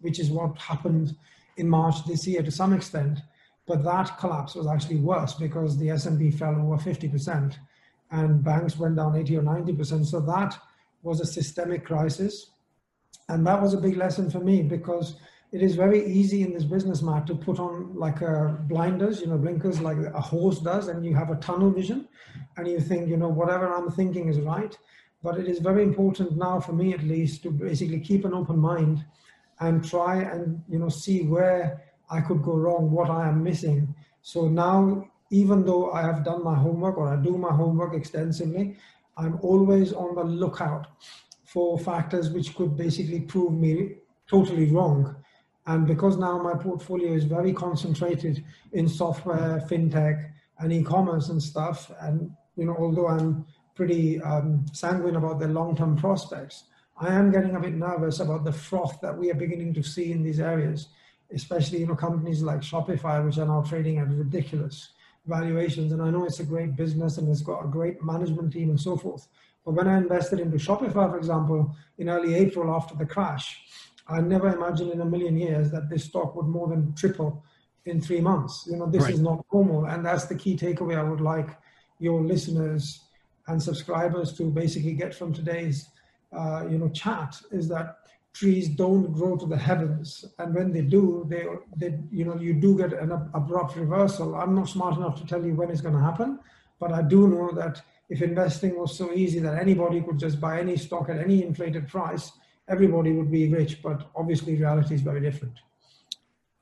which 0.00 0.18
is 0.18 0.30
what 0.30 0.58
happened 0.58 1.16
in 1.56 1.68
March 1.68 2.04
this 2.04 2.26
year 2.26 2.42
to 2.42 2.50
some 2.50 2.72
extent. 2.72 3.20
But 3.66 3.84
that 3.84 4.18
collapse 4.18 4.54
was 4.54 4.66
actually 4.66 4.96
worse 4.96 5.34
because 5.34 5.78
the 5.78 5.90
S&P 5.90 6.30
fell 6.30 6.54
over 6.54 6.76
50% 6.76 7.56
and 8.10 8.44
banks 8.44 8.76
went 8.78 8.96
down 8.96 9.16
80 9.16 9.38
or 9.38 9.42
90%. 9.42 10.04
So 10.04 10.20
that 10.20 10.58
was 11.02 11.20
a 11.20 11.26
systemic 11.26 11.84
crisis. 11.84 12.50
And 13.28 13.46
that 13.46 13.60
was 13.60 13.74
a 13.74 13.80
big 13.80 13.96
lesson 13.96 14.30
for 14.30 14.40
me 14.40 14.62
because 14.62 15.16
it 15.52 15.62
is 15.62 15.76
very 15.76 16.04
easy 16.06 16.42
in 16.42 16.52
this 16.52 16.64
business, 16.64 17.02
Matt, 17.02 17.26
to 17.26 17.34
put 17.34 17.58
on 17.58 17.94
like 17.94 18.20
a 18.20 18.58
blinders, 18.68 19.20
you 19.20 19.28
know, 19.28 19.38
blinkers 19.38 19.80
like 19.80 19.96
a 19.98 20.20
horse 20.20 20.58
does, 20.60 20.88
and 20.88 21.04
you 21.04 21.14
have 21.14 21.30
a 21.30 21.36
tunnel 21.36 21.70
vision 21.70 22.08
and 22.56 22.68
you 22.68 22.80
think, 22.80 23.08
you 23.08 23.16
know, 23.16 23.28
whatever 23.28 23.72
I'm 23.72 23.90
thinking 23.90 24.28
is 24.28 24.40
right. 24.40 24.76
But 25.22 25.38
it 25.38 25.48
is 25.48 25.58
very 25.58 25.82
important 25.82 26.36
now 26.36 26.60
for 26.60 26.72
me 26.72 26.92
at 26.92 27.02
least 27.02 27.42
to 27.42 27.50
basically 27.50 28.00
keep 28.00 28.24
an 28.24 28.34
open 28.34 28.58
mind 28.58 29.04
and 29.60 29.84
try 29.84 30.22
and, 30.22 30.62
you 30.68 30.78
know, 30.78 30.88
see 30.88 31.22
where 31.22 31.82
I 32.10 32.20
could 32.20 32.42
go 32.42 32.54
wrong, 32.54 32.90
what 32.90 33.10
I 33.10 33.28
am 33.28 33.42
missing. 33.42 33.94
So 34.22 34.48
now, 34.48 35.08
even 35.30 35.64
though 35.64 35.92
I 35.92 36.02
have 36.02 36.24
done 36.24 36.44
my 36.44 36.54
homework 36.54 36.96
or 36.96 37.08
I 37.08 37.16
do 37.16 37.36
my 37.36 37.50
homework 37.50 37.94
extensively, 37.94 38.76
I'm 39.18 39.38
always 39.42 39.92
on 39.92 40.14
the 40.14 40.22
lookout 40.22 40.86
for 41.44 41.76
factors 41.78 42.30
which 42.30 42.54
could 42.54 42.76
basically 42.76 43.20
prove 43.20 43.52
me 43.52 43.96
totally 44.28 44.70
wrong. 44.70 45.16
And 45.66 45.86
because 45.86 46.16
now 46.16 46.40
my 46.40 46.54
portfolio 46.54 47.12
is 47.12 47.24
very 47.24 47.52
concentrated 47.52 48.44
in 48.72 48.88
software, 48.88 49.60
fintech, 49.68 50.30
and 50.60 50.72
e-commerce 50.72 51.28
and 51.28 51.42
stuff, 51.42 51.90
and 52.00 52.30
you 52.56 52.64
know, 52.64 52.76
although 52.78 53.08
I'm 53.08 53.44
pretty 53.74 54.20
um, 54.22 54.66
sanguine 54.72 55.16
about 55.16 55.38
the 55.38 55.48
long-term 55.48 55.96
prospects, 55.96 56.64
I 56.96 57.12
am 57.14 57.30
getting 57.30 57.54
a 57.54 57.60
bit 57.60 57.74
nervous 57.74 58.20
about 58.20 58.44
the 58.44 58.52
froth 58.52 59.00
that 59.02 59.16
we 59.16 59.30
are 59.30 59.34
beginning 59.34 59.74
to 59.74 59.82
see 59.82 60.10
in 60.10 60.22
these 60.22 60.40
areas, 60.40 60.88
especially 61.32 61.80
you 61.80 61.86
know 61.86 61.94
companies 61.94 62.42
like 62.42 62.60
Shopify, 62.60 63.24
which 63.24 63.38
are 63.38 63.46
now 63.46 63.62
trading 63.62 63.98
at 63.98 64.08
ridiculous 64.08 64.90
valuations. 65.28 65.92
And 65.92 66.02
I 66.02 66.10
know 66.10 66.24
it's 66.24 66.40
a 66.40 66.44
great 66.44 66.74
business 66.74 67.18
and 67.18 67.28
it's 67.28 67.42
got 67.42 67.64
a 67.64 67.68
great 67.68 68.02
management 68.02 68.52
team 68.52 68.70
and 68.70 68.80
so 68.80 68.96
forth. 68.96 69.28
But 69.64 69.74
when 69.74 69.86
I 69.86 69.98
invested 69.98 70.40
into 70.40 70.56
Shopify, 70.56 71.10
for 71.10 71.18
example, 71.18 71.76
in 71.98 72.08
early 72.08 72.34
April 72.34 72.74
after 72.74 72.94
the 72.96 73.06
crash, 73.06 73.60
I 74.08 74.20
never 74.20 74.48
imagined 74.48 74.90
in 74.92 75.02
a 75.02 75.04
million 75.04 75.36
years 75.36 75.70
that 75.70 75.90
this 75.90 76.04
stock 76.04 76.34
would 76.34 76.46
more 76.46 76.68
than 76.68 76.94
triple 76.94 77.44
in 77.84 78.00
three 78.00 78.20
months. 78.20 78.66
You 78.70 78.78
know, 78.78 78.86
this 78.86 79.04
right. 79.04 79.14
is 79.14 79.20
not 79.20 79.44
normal. 79.52 79.84
And 79.84 80.04
that's 80.04 80.24
the 80.26 80.34
key 80.34 80.56
takeaway 80.56 80.98
I 80.98 81.02
would 81.02 81.20
like 81.20 81.50
your 81.98 82.22
listeners 82.22 83.00
and 83.46 83.62
subscribers 83.62 84.32
to 84.38 84.44
basically 84.44 84.94
get 84.94 85.14
from 85.14 85.32
today's, 85.32 85.88
uh, 86.32 86.66
you 86.70 86.78
know, 86.78 86.88
chat 86.88 87.40
is 87.50 87.68
that 87.68 87.96
trees 88.38 88.68
don't 88.68 89.12
grow 89.12 89.36
to 89.36 89.46
the 89.46 89.56
heavens. 89.56 90.24
And 90.38 90.54
when 90.54 90.72
they 90.72 90.82
do, 90.82 91.26
they, 91.28 91.46
they, 91.76 91.98
you 92.10 92.24
know, 92.24 92.36
you 92.36 92.54
do 92.54 92.76
get 92.78 92.92
an 92.92 93.10
abrupt 93.34 93.76
reversal. 93.76 94.36
I'm 94.36 94.54
not 94.54 94.68
smart 94.68 94.96
enough 94.96 95.20
to 95.20 95.26
tell 95.26 95.44
you 95.44 95.54
when 95.54 95.70
it's 95.70 95.80
going 95.80 95.94
to 95.94 96.00
happen, 96.00 96.38
but 96.78 96.92
I 96.92 97.02
do 97.02 97.26
know 97.26 97.50
that 97.52 97.82
if 98.08 98.22
investing 98.22 98.78
was 98.78 98.96
so 98.96 99.12
easy 99.12 99.40
that 99.40 99.60
anybody 99.60 100.00
could 100.00 100.18
just 100.18 100.40
buy 100.40 100.60
any 100.60 100.76
stock 100.76 101.08
at 101.08 101.18
any 101.18 101.42
inflated 101.42 101.88
price, 101.88 102.30
everybody 102.68 103.10
would 103.12 103.30
be 103.30 103.48
rich, 103.48 103.82
but 103.82 104.08
obviously 104.14 104.54
reality 104.54 104.94
is 104.94 105.00
very 105.00 105.20
different. 105.20 105.54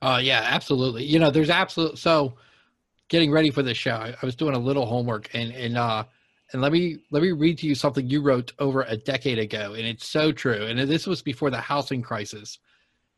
Uh, 0.00 0.20
yeah, 0.22 0.46
absolutely. 0.46 1.04
You 1.04 1.18
know, 1.18 1.30
there's 1.30 1.50
absolute. 1.50 1.98
So, 1.98 2.34
getting 3.08 3.30
ready 3.30 3.50
for 3.50 3.62
this 3.62 3.76
show, 3.76 3.96
I, 3.96 4.14
I, 4.20 4.26
was 4.26 4.34
doing 4.34 4.54
a 4.54 4.58
little 4.58 4.86
homework, 4.86 5.30
and 5.34 5.52
and 5.52 5.76
uh, 5.76 6.04
and 6.52 6.62
let 6.62 6.72
me 6.72 6.98
let 7.10 7.22
me 7.22 7.32
read 7.32 7.58
to 7.58 7.66
you 7.66 7.74
something 7.74 8.08
you 8.08 8.22
wrote 8.22 8.52
over 8.58 8.82
a 8.82 8.96
decade 8.96 9.38
ago, 9.38 9.74
and 9.74 9.86
it's 9.86 10.06
so 10.06 10.32
true. 10.32 10.66
And 10.66 10.78
this 10.78 11.06
was 11.06 11.22
before 11.22 11.50
the 11.50 11.60
housing 11.60 12.02
crisis. 12.02 12.58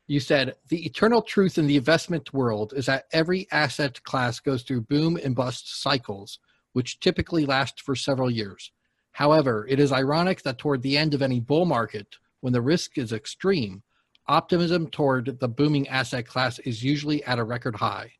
You 0.07 0.21
said 0.21 0.55
the 0.69 0.87
eternal 0.87 1.21
truth 1.21 1.59
in 1.59 1.67
the 1.67 1.77
investment 1.77 2.33
world 2.33 2.73
is 2.75 2.87
that 2.87 3.05
every 3.13 3.47
asset 3.53 4.03
class 4.05 4.41
goes 4.41 4.63
through 4.63 4.83
boom 4.83 5.19
and 5.23 5.37
bust 5.37 5.83
cycles, 5.83 6.39
which 6.73 7.01
typically 7.01 7.45
last 7.45 7.83
for 7.83 7.95
several 7.95 8.31
years. 8.31 8.73
However, 9.13 9.67
it 9.69 9.79
is 9.79 9.93
ironic 9.93 10.43
that 10.43 10.59
toward 10.59 10.81
the 10.81 10.97
end 10.97 11.13
of 11.13 11.21
any 11.21 11.41
bull 11.41 11.67
market, 11.67 12.17
when 12.41 12.55
the 12.55 12.63
risk 12.63 12.97
is 12.97 13.13
extreme, 13.13 13.83
optimism 14.29 14.89
toward 14.89 15.39
the 15.41 15.49
booming 15.49 15.89
asset 15.89 16.27
class 16.27 16.59
is 16.61 16.83
usually 16.83 17.23
at 17.25 17.39
a 17.39 17.45
record 17.45 17.77
high. 17.77 18.13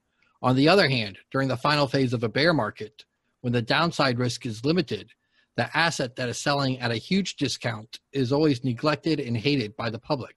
On 0.43 0.57
the 0.57 0.69
other 0.69 0.89
hand, 0.89 1.19
during 1.31 1.49
the 1.49 1.57
final 1.57 1.87
phase 1.87 2.13
of 2.13 2.23
a 2.23 2.29
bear 2.29 2.53
market, 2.53 3.05
when 3.41 3.53
the 3.53 3.63
downside 3.63 4.19
risk 4.19 4.47
is 4.47 4.65
limited, 4.65 5.11
the 5.57 5.77
asset 5.77 6.17
that 6.17 6.29
is 6.29 6.39
selling 6.39 6.79
at 6.81 6.91
a 6.91 6.97
huge 6.97 7.37
discount 7.37 8.01
is 8.13 8.33
always 8.33 8.65
neglected 8.65 9.21
and 9.21 9.37
hated 9.37 9.77
by 9.77 9.91
the 9.91 9.99
public. 9.99 10.37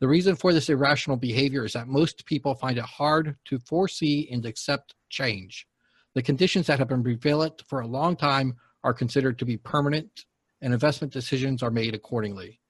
The 0.00 0.08
reason 0.08 0.36
for 0.36 0.52
this 0.52 0.68
irrational 0.68 1.16
behavior 1.16 1.64
is 1.64 1.74
that 1.74 1.88
most 1.88 2.24
people 2.26 2.54
find 2.54 2.78
it 2.78 2.84
hard 2.84 3.36
to 3.46 3.58
foresee 3.58 4.28
and 4.32 4.44
accept 4.46 4.94
change. 5.08 5.66
The 6.14 6.22
conditions 6.22 6.66
that 6.66 6.78
have 6.78 6.88
been 6.88 7.02
prevalent 7.02 7.62
for 7.68 7.80
a 7.80 7.86
long 7.86 8.16
time 8.16 8.56
are 8.82 8.94
considered 8.94 9.38
to 9.38 9.44
be 9.44 9.58
permanent, 9.58 10.24
and 10.62 10.72
investment 10.72 11.12
decisions 11.12 11.62
are 11.62 11.70
made 11.70 11.94
accordingly 11.94 12.60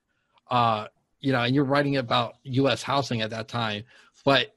uh, 0.50 0.86
you 1.20 1.32
know, 1.32 1.42
and 1.42 1.54
you're 1.54 1.64
writing 1.64 1.96
about 1.96 2.34
U.S. 2.44 2.82
housing 2.82 3.20
at 3.20 3.30
that 3.30 3.48
time, 3.48 3.84
but 4.24 4.56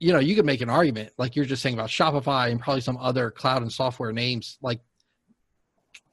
you 0.00 0.14
know, 0.14 0.18
you 0.18 0.34
could 0.34 0.46
make 0.46 0.62
an 0.62 0.70
argument 0.70 1.12
like 1.18 1.36
you're 1.36 1.44
just 1.44 1.62
saying 1.62 1.74
about 1.74 1.90
Shopify 1.90 2.50
and 2.50 2.58
probably 2.58 2.80
some 2.80 2.96
other 2.96 3.30
cloud 3.30 3.60
and 3.60 3.70
software 3.70 4.12
names, 4.12 4.58
like 4.62 4.80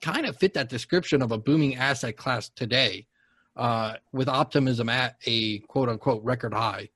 kind 0.02 0.26
of 0.26 0.36
fit 0.36 0.54
that 0.54 0.68
description 0.68 1.22
of 1.22 1.32
a 1.32 1.38
booming 1.38 1.76
asset 1.76 2.18
class 2.18 2.50
today, 2.50 3.08
uh, 3.56 3.94
with 4.12 4.28
optimism 4.28 4.90
at 4.90 5.16
a 5.26 5.60
quote 5.60 5.88
unquote 5.88 6.22
record 6.24 6.54
high. 6.54 6.90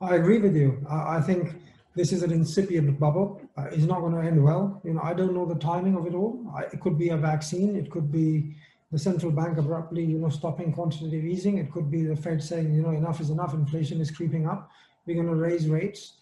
I 0.00 0.16
agree 0.16 0.38
with 0.38 0.56
you. 0.56 0.84
I 0.90 1.20
think 1.20 1.54
this 1.94 2.12
is 2.12 2.22
an 2.22 2.32
incipient 2.32 2.98
bubble. 2.98 3.40
Uh, 3.56 3.66
it's 3.72 3.84
not 3.84 4.00
going 4.00 4.14
to 4.14 4.20
end 4.20 4.42
well. 4.42 4.80
You 4.84 4.94
know, 4.94 5.00
I 5.02 5.14
don't 5.14 5.34
know 5.34 5.46
the 5.46 5.56
timing 5.56 5.96
of 5.96 6.06
it 6.06 6.14
all. 6.14 6.44
I, 6.56 6.62
it 6.62 6.80
could 6.80 6.98
be 6.98 7.10
a 7.10 7.16
vaccine. 7.16 7.76
It 7.76 7.90
could 7.90 8.10
be 8.12 8.54
the 8.90 8.98
central 8.98 9.32
bank 9.32 9.58
abruptly, 9.58 10.04
you 10.04 10.18
know, 10.18 10.28
stopping 10.28 10.72
quantitative 10.72 11.24
easing. 11.24 11.58
It 11.58 11.70
could 11.72 11.90
be 11.90 12.04
the 12.04 12.16
Fed 12.16 12.42
saying, 12.42 12.74
you 12.74 12.82
know, 12.82 12.90
enough 12.90 13.20
is 13.20 13.30
enough. 13.30 13.54
Inflation 13.54 14.00
is 14.00 14.10
creeping 14.10 14.48
up. 14.48 14.70
We're 15.08 15.14
going 15.14 15.26
to 15.26 15.34
raise 15.34 15.66
rates. 15.68 16.18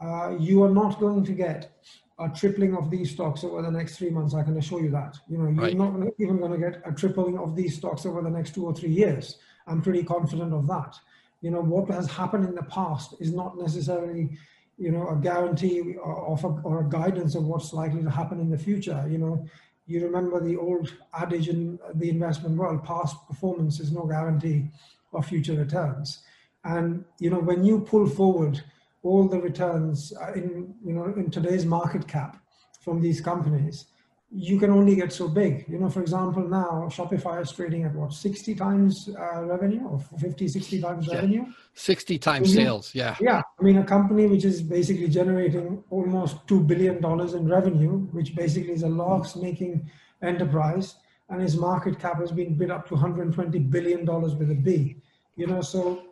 Uh, 0.00 0.36
you 0.38 0.64
are 0.64 0.68
not 0.68 0.98
going 0.98 1.24
to 1.24 1.32
get 1.32 1.80
a 2.18 2.28
tripling 2.28 2.76
of 2.76 2.90
these 2.90 3.12
stocks 3.12 3.44
over 3.44 3.62
the 3.62 3.70
next 3.70 3.96
three 3.96 4.10
months. 4.10 4.34
I 4.34 4.42
can 4.42 4.56
assure 4.56 4.82
you 4.82 4.90
that. 4.90 5.16
You 5.28 5.38
know, 5.38 5.48
you're 5.48 5.62
right. 5.62 5.76
not 5.76 5.94
even 6.18 6.38
going 6.38 6.50
to 6.50 6.58
get 6.58 6.82
a 6.84 6.92
tripling 6.92 7.38
of 7.38 7.54
these 7.54 7.76
stocks 7.76 8.04
over 8.04 8.22
the 8.22 8.30
next 8.30 8.52
two 8.52 8.66
or 8.66 8.74
three 8.74 8.90
years. 8.90 9.38
I'm 9.68 9.80
pretty 9.80 10.02
confident 10.02 10.52
of 10.52 10.66
that. 10.66 10.96
You 11.40 11.52
know, 11.52 11.60
what 11.60 11.88
has 11.90 12.10
happened 12.10 12.48
in 12.48 12.56
the 12.56 12.64
past 12.64 13.14
is 13.20 13.32
not 13.32 13.56
necessarily, 13.58 14.36
you 14.76 14.90
know, 14.90 15.08
a 15.08 15.16
guarantee 15.16 15.94
of 16.02 16.42
a, 16.42 16.48
or 16.64 16.80
a 16.80 16.88
guidance 16.88 17.36
of 17.36 17.44
what's 17.44 17.72
likely 17.72 18.02
to 18.02 18.10
happen 18.10 18.40
in 18.40 18.50
the 18.50 18.58
future. 18.58 19.06
You 19.08 19.18
know, 19.18 19.46
you 19.86 20.02
remember 20.02 20.40
the 20.40 20.56
old 20.56 20.92
adage 21.14 21.48
in 21.48 21.78
the 21.94 22.10
investment 22.10 22.56
world 22.56 22.82
past 22.82 23.16
performance 23.28 23.78
is 23.78 23.92
no 23.92 24.04
guarantee 24.04 24.70
of 25.12 25.26
future 25.26 25.54
returns 25.54 26.24
and 26.66 27.04
you 27.18 27.30
know 27.30 27.38
when 27.38 27.64
you 27.64 27.80
pull 27.80 28.06
forward 28.06 28.62
all 29.02 29.28
the 29.28 29.40
returns 29.40 30.12
uh, 30.20 30.32
in 30.32 30.74
you 30.84 30.92
know 30.92 31.04
in 31.04 31.30
today's 31.30 31.64
market 31.64 32.06
cap 32.06 32.42
from 32.80 33.00
these 33.00 33.20
companies 33.20 33.86
you 34.30 34.58
can 34.58 34.70
only 34.70 34.96
get 34.96 35.12
so 35.12 35.28
big. 35.28 35.64
You 35.68 35.78
know, 35.78 35.88
for 35.88 36.00
example, 36.00 36.46
now 36.48 36.88
Shopify 36.90 37.40
is 37.42 37.52
trading 37.52 37.84
at 37.84 37.94
what, 37.94 38.12
60 38.12 38.54
times 38.54 39.08
uh, 39.18 39.44
revenue 39.44 39.86
or 39.86 40.00
50, 40.18 40.48
60 40.48 40.80
times 40.80 41.06
yeah. 41.06 41.14
revenue? 41.14 41.46
60 41.74 42.18
times 42.18 42.52
sales, 42.52 42.94
yeah. 42.94 43.16
Yeah. 43.20 43.42
I 43.58 43.62
mean, 43.62 43.78
a 43.78 43.84
company 43.84 44.26
which 44.26 44.44
is 44.44 44.62
basically 44.62 45.08
generating 45.08 45.82
almost 45.90 46.44
$2 46.48 46.66
billion 46.66 46.96
in 46.96 47.48
revenue, 47.48 47.98
which 48.10 48.34
basically 48.34 48.72
is 48.72 48.82
a 48.82 48.88
loss 48.88 49.36
making 49.36 49.88
enterprise, 50.22 50.96
and 51.28 51.40
its 51.40 51.54
market 51.54 51.98
cap 51.98 52.18
has 52.18 52.32
been 52.32 52.56
bid 52.56 52.70
up 52.70 52.88
to 52.88 52.94
$120 52.94 53.70
billion 53.70 54.04
with 54.04 54.50
a 54.50 54.54
B. 54.54 54.96
You 55.36 55.46
know, 55.46 55.60
so 55.60 56.02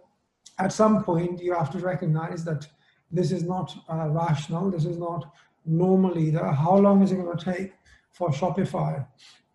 at 0.58 0.72
some 0.72 1.02
point 1.04 1.42
you 1.42 1.54
have 1.54 1.70
to 1.70 1.78
recognize 1.78 2.44
that 2.44 2.66
this 3.10 3.32
is 3.32 3.44
not 3.44 3.74
uh, 3.90 4.08
rational, 4.08 4.70
this 4.70 4.84
is 4.84 4.98
not 4.98 5.32
normal 5.66 6.18
either. 6.18 6.44
How 6.44 6.76
long 6.76 7.02
is 7.02 7.12
it 7.12 7.16
going 7.16 7.36
to 7.36 7.44
take? 7.44 7.72
for 8.14 8.30
Shopify 8.30 9.06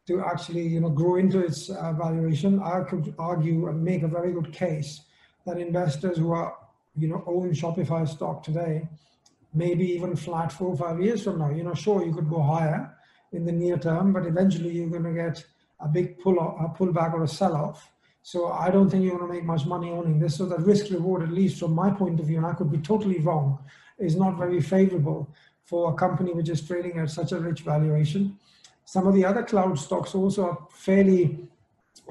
to 0.08 0.22
actually 0.22 0.68
you 0.68 0.82
know 0.82 0.90
grow 0.90 1.16
into 1.16 1.40
its 1.40 1.70
uh, 1.70 1.94
valuation, 1.94 2.62
I 2.62 2.84
could 2.84 3.16
argue 3.18 3.68
and 3.68 3.84
make 3.84 4.04
a 4.04 4.08
very 4.08 4.34
good 4.34 4.54
case 4.54 5.02
that 5.46 5.58
investors 5.58 6.18
who 6.18 6.32
are 6.32 6.56
you 6.96 7.08
know 7.08 7.24
own 7.26 7.52
Shopify 7.52 8.08
stock 8.08 8.44
today, 8.44 8.88
maybe 9.54 9.86
even 9.92 10.16
flat 10.16 10.52
four 10.52 10.70
or 10.70 10.78
five 10.78 11.02
years 11.02 11.24
from 11.24 11.40
now, 11.40 11.50
you 11.50 11.64
know, 11.64 11.74
sure 11.74 12.06
you 12.06 12.14
could 12.14 12.30
go 12.30 12.42
higher 12.42 12.94
in 13.32 13.46
the 13.46 13.52
near 13.52 13.78
term, 13.78 14.12
but 14.12 14.26
eventually 14.26 14.72
you're 14.72 14.90
going 14.90 15.04
to 15.04 15.14
get 15.14 15.44
a 15.80 15.88
big 15.88 16.20
pull 16.20 16.38
a 16.40 16.78
pullback 16.78 17.14
or 17.14 17.24
a 17.24 17.28
sell 17.28 17.56
off. 17.56 17.92
So 18.22 18.52
I 18.52 18.70
don't 18.70 18.90
think 18.90 19.04
you're 19.04 19.18
going 19.18 19.28
to 19.28 19.34
make 19.34 19.46
much 19.46 19.66
money 19.66 19.90
owning 19.90 20.20
this. 20.20 20.38
So 20.38 20.46
the 20.46 20.58
risk 20.58 20.92
reward, 20.92 21.24
at 21.24 21.32
least 21.32 21.60
from 21.60 21.74
my 21.74 21.90
point 21.90 22.20
of 22.20 22.28
view, 22.28 22.38
and 22.38 22.46
I 22.46 22.54
could 22.54 22.72
be 22.72 22.78
totally 22.78 23.20
wrong, 23.20 23.60
is 23.98 24.16
not 24.16 24.38
very 24.38 24.62
favorable 24.62 25.30
for 25.66 25.92
a 25.92 25.96
company 25.96 26.34
which 26.34 26.50
is 26.50 26.66
trading 26.66 27.00
at 27.00 27.10
such 27.10 27.32
a 27.32 27.40
rich 27.40 27.62
valuation. 27.62 28.38
Some 28.86 29.08
of 29.08 29.14
the 29.14 29.26
other 29.26 29.44
cloud 29.44 29.78
stocks 29.78 30.16
also 30.16 30.50
are 30.50 30.58
fairly 30.72 31.40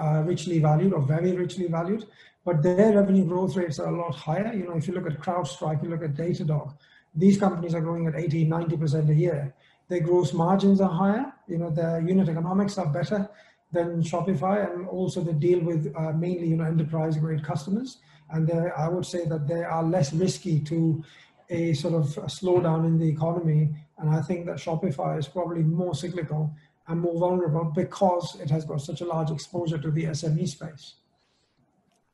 uh, 0.01 0.23
richly 0.25 0.61
valued 0.61 0.93
or 0.93 1.03
very 1.03 1.33
richly 1.33 1.67
valued, 1.67 2.07
but 2.45 2.63
their 2.63 2.95
revenue 2.95 3.25
growth 3.25 3.57
rates 3.57 3.79
are 3.79 3.93
a 3.93 3.97
lot 3.97 4.15
higher. 4.15 4.53
You 4.55 4.65
know, 4.65 4.77
if 4.77 4.87
you 4.87 4.95
look 4.95 5.07
at 5.07 5.21
CrowdStrike, 5.21 5.83
you 5.83 5.91
look 5.91 6.03
at 6.03 6.15
Datadog, 6.15 6.75
these 7.15 7.37
companies 7.37 7.75
are 7.75 7.81
growing 7.81 8.07
at 8.07 8.15
80, 8.15 8.47
90% 8.47 9.11
a 9.11 9.15
year. 9.15 9.55
Their 9.89 10.01
gross 10.01 10.33
margins 10.33 10.81
are 10.81 10.91
higher. 10.91 11.33
You 11.49 11.59
know, 11.59 11.71
their 11.71 12.01
unit 12.01 12.29
economics 12.29 12.79
are 12.79 12.87
better 12.87 13.29
than 13.73 14.03
Shopify, 14.03 14.73
and 14.73 14.89
also 14.89 15.21
they 15.21 15.33
deal 15.33 15.61
with 15.61 15.93
uh, 15.97 16.13
mainly, 16.13 16.49
you 16.49 16.57
know, 16.57 16.65
enterprise 16.65 17.17
grade 17.17 17.45
customers. 17.45 17.99
And 18.31 18.51
I 18.51 18.89
would 18.89 19.07
say 19.07 19.25
that 19.27 19.49
they 19.49 19.63
are 19.65 19.83
less 19.83 20.13
risky 20.13 20.61
to 20.61 21.03
a 21.51 21.73
sort 21.75 21.95
of 21.95 22.17
a 22.19 22.27
slowdown 22.27 22.87
in 22.87 22.99
the 22.99 23.09
economy. 23.09 23.71
And 23.99 24.11
I 24.11 24.21
think 24.21 24.47
that 24.47 24.57
Shopify 24.57 25.19
is 25.19 25.27
probably 25.27 25.63
more 25.63 25.95
cyclical 25.95 26.55
and 26.89 27.01
more 27.01 27.19
vulnerable 27.19 27.65
because 27.65 28.39
it 28.41 28.51
has 28.51 28.65
got 28.65 28.81
such 28.81 29.01
a 29.01 29.05
large 29.05 29.31
exposure 29.31 29.79
to 29.79 29.91
the 29.91 30.05
SME 30.05 30.49
space. 30.49 30.95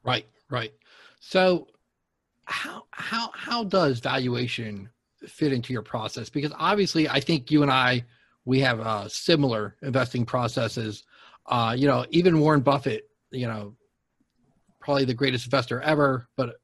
Right, 0.05 0.27
right. 0.51 0.73
So 1.21 1.69
how 2.47 2.85
how 2.91 3.31
how 3.35 3.65
does 3.65 4.01
valuation 4.01 4.91
fit 5.27 5.53
into 5.53 5.73
your 5.73 5.83
process? 5.83 6.29
Because 6.29 6.53
obviously, 6.59 7.09
I 7.09 7.21
think 7.21 7.51
you 7.51 7.63
and 7.63 7.71
I 7.71 8.05
we 8.45 8.61
have 8.61 8.81
uh, 8.81 9.09
similar 9.09 9.77
investing 9.83 10.27
processes. 10.27 11.05
Uh, 11.47 11.75
you 11.77 11.87
know, 11.87 12.07
even 12.11 12.41
Warren 12.41 12.61
Buffett, 12.61 13.09
you 13.31 13.47
know, 13.47 13.75
probably 14.81 15.05
the 15.05 15.15
greatest 15.15 15.47
investor 15.47 15.81
ever, 15.81 16.29
but 16.37 16.57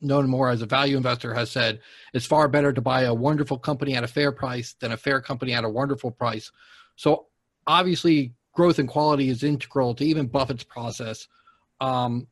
known 0.00 0.28
more 0.28 0.48
as 0.48 0.62
a 0.62 0.66
value 0.66 0.96
investor, 0.96 1.34
has 1.34 1.50
said 1.50 1.80
it's 2.12 2.26
far 2.26 2.48
better 2.48 2.72
to 2.72 2.80
buy 2.80 3.02
a 3.02 3.14
wonderful 3.14 3.58
company 3.58 3.94
at 3.94 4.04
a 4.04 4.08
fair 4.08 4.32
price 4.32 4.74
than 4.80 4.92
a 4.92 4.96
fair 4.96 5.20
company 5.20 5.52
at 5.52 5.64
a 5.64 5.68
wonderful 5.68 6.10
price. 6.10 6.52
So 6.96 7.26
obviously, 7.66 8.34
growth 8.52 8.78
and 8.78 8.88
quality 8.88 9.28
is 9.28 9.44
integral 9.44 9.94
to 9.94 10.04
even 10.04 10.26
Buffett's 10.26 10.64
process. 10.64 11.28
Um, 11.80 12.26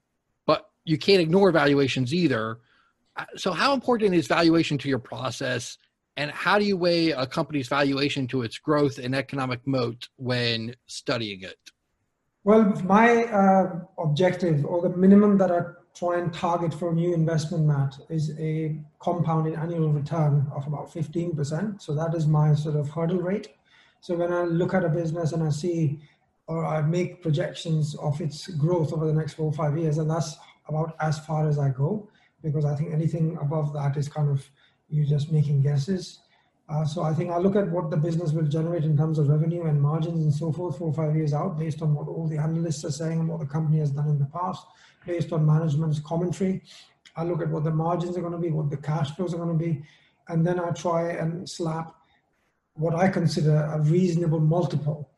but 0.47 0.69
you 0.85 0.99
can't 0.99 1.21
ignore 1.21 1.53
valuations 1.53 2.13
either. 2.13 2.59
Uh, 3.17 3.25
so, 3.37 3.53
how 3.53 3.73
important 3.73 4.15
is 4.15 4.27
valuation 4.27 4.79
to 4.79 4.89
your 4.89 4.99
process? 4.99 5.79
And 6.17 6.31
how 6.31 6.59
do 6.59 6.65
you 6.65 6.77
weigh 6.77 7.11
a 7.11 7.27
company's 7.27 7.69
valuation 7.69 8.27
to 8.29 8.43
its 8.43 8.59
growth 8.59 8.99
and 8.99 9.15
economic 9.15 9.67
moat 9.67 10.09
when 10.17 10.75
studying 10.87 11.43
it? 11.43 11.59
Well, 12.47 12.63
my 12.85 13.25
uh, 13.25 13.81
objective 13.99 14.65
or 14.65 14.81
the 14.81 14.97
minimum 14.97 15.37
that 15.39 15.51
I 15.51 15.63
try 15.97 16.21
and 16.21 16.33
target 16.33 16.73
for 16.73 16.91
a 16.91 16.95
new 16.95 17.13
investment, 17.13 17.65
Matt, 17.65 17.99
is 18.09 18.39
a 18.39 18.79
compounded 19.01 19.55
annual 19.55 19.91
return 19.91 20.47
of 20.55 20.65
about 20.69 20.89
15%. 20.89 21.83
So 21.83 21.93
that 21.97 22.15
is 22.15 22.29
my 22.29 22.55
sort 22.55 22.77
of 22.77 22.89
hurdle 22.89 23.19
rate. 23.19 23.49
So 24.01 24.15
when 24.15 24.33
I 24.33 24.45
look 24.45 24.75
at 24.75 24.85
a 24.85 24.89
business 24.89 25.33
and 25.33 25.43
I 25.43 25.51
see 25.51 25.99
or 26.47 26.65
I 26.65 26.83
make 26.83 27.21
projections 27.21 27.97
of 27.97 28.21
its 28.21 28.47
growth 28.47 28.93
over 28.93 29.09
the 29.09 29.13
next 29.13 29.35
four 29.35 29.47
or 29.47 29.53
five 29.53 29.77
years, 29.77 29.99
and 29.99 30.09
that's 30.09 30.37
about 30.69 30.95
as 31.01 31.19
far 31.19 31.49
as 31.49 31.59
I 31.59 31.71
go 31.71 32.09
because 32.45 32.65
I 32.65 32.77
think 32.77 32.95
anything 32.95 33.37
above 33.41 33.73
that 33.73 33.97
is 33.97 34.09
kind 34.09 34.31
of 34.31 34.49
you 34.89 35.05
just 35.05 35.33
making 35.33 35.63
guesses. 35.63 36.21
Uh, 36.69 36.85
so 36.85 37.03
I 37.03 37.15
think 37.15 37.31
I 37.31 37.39
look 37.39 37.55
at 37.55 37.71
what 37.71 37.91
the 37.91 37.97
business 37.97 38.33
will 38.33 38.47
generate 38.47 38.83
in 38.85 38.97
terms 38.97 39.19
of 39.21 39.29
revenue 39.29 39.65
and 39.67 39.81
margins 39.81 40.25
and 40.25 40.35
so 40.35 40.51
forth 40.51 40.79
four 40.79 40.89
or 40.89 40.95
five 40.95 41.15
years 41.15 41.33
out 41.33 41.57
based 41.57 41.81
on 41.81 41.95
what 41.95 42.09
all 42.09 42.27
the 42.27 42.39
analysts 42.39 42.85
are 42.85 42.91
saying 42.91 43.21
and 43.21 43.29
what 43.29 43.39
the 43.39 43.47
company 43.47 43.79
has 43.79 43.93
done 43.93 44.09
in 44.09 44.19
the 44.19 44.27
past, 44.27 44.67
based 45.07 45.33
on 45.33 45.47
management's 45.47 46.01
commentary. 46.01 46.63
I 47.17 47.23
look 47.23 47.41
at 47.41 47.51
what 47.51 47.63
the 47.63 47.71
margins 47.71 48.17
are 48.17 48.21
going 48.21 48.33
to 48.33 48.39
be, 48.39 48.51
what 48.51 48.69
the 48.69 48.77
cash 48.77 49.15
flows 49.15 49.33
are 49.33 49.39
going 49.39 49.57
to 49.57 49.65
be, 49.65 49.83
and 50.29 50.45
then 50.45 50.59
I 50.59 50.71
try 50.71 51.13
and 51.13 51.49
slap 51.49 51.95
what 52.75 52.95
I 52.95 53.09
consider 53.09 53.71
a 53.73 53.81
reasonable 53.81 54.41
multiple 54.41 55.09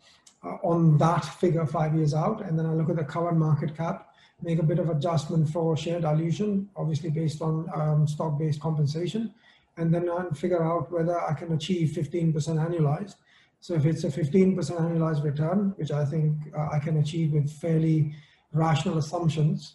uh, 0.45 0.57
on 0.63 0.99
that 0.99 1.25
figure 1.25 1.67
five 1.67 1.95
years 1.95 2.15
out. 2.15 2.43
And 2.43 2.59
then 2.59 2.67
I 2.67 2.73
look 2.73 2.91
at 2.91 2.97
the 2.97 3.05
current 3.05 3.39
market 3.39 3.77
cap, 3.77 4.11
make 4.43 4.59
a 4.59 4.63
bit 4.63 4.79
of 4.79 4.91
adjustment 4.91 5.49
for 5.49 5.77
share 5.77 6.01
dilution, 6.01 6.69
obviously 6.77 7.11
based 7.11 7.43
on 7.43 7.69
um, 7.75 8.07
stock-based 8.07 8.61
compensation. 8.61 9.35
And 9.79 9.95
then 9.95 10.11
I 10.11 10.29
figure 10.35 10.63
out 10.63 10.91
whether 10.91 11.19
I 11.19 11.33
can 11.35 11.53
achieve 11.53 11.91
15% 11.91 12.35
annualized. 12.35 13.15
So 13.61 13.75
if 13.75 13.87
it's 13.87 14.05
a 14.05 14.09
15% 14.09 14.57
annualized 14.57 15.25
return, 15.25 15.73
which 15.77 15.93
I 15.93 16.05
think 16.05 16.37
uh, 16.57 16.69
I 16.73 16.81
can 16.81 16.99
achieve 16.99 17.33
with 17.33 17.51
fairly 17.51 18.15
rational 18.53 18.99
assumptions, 18.99 19.75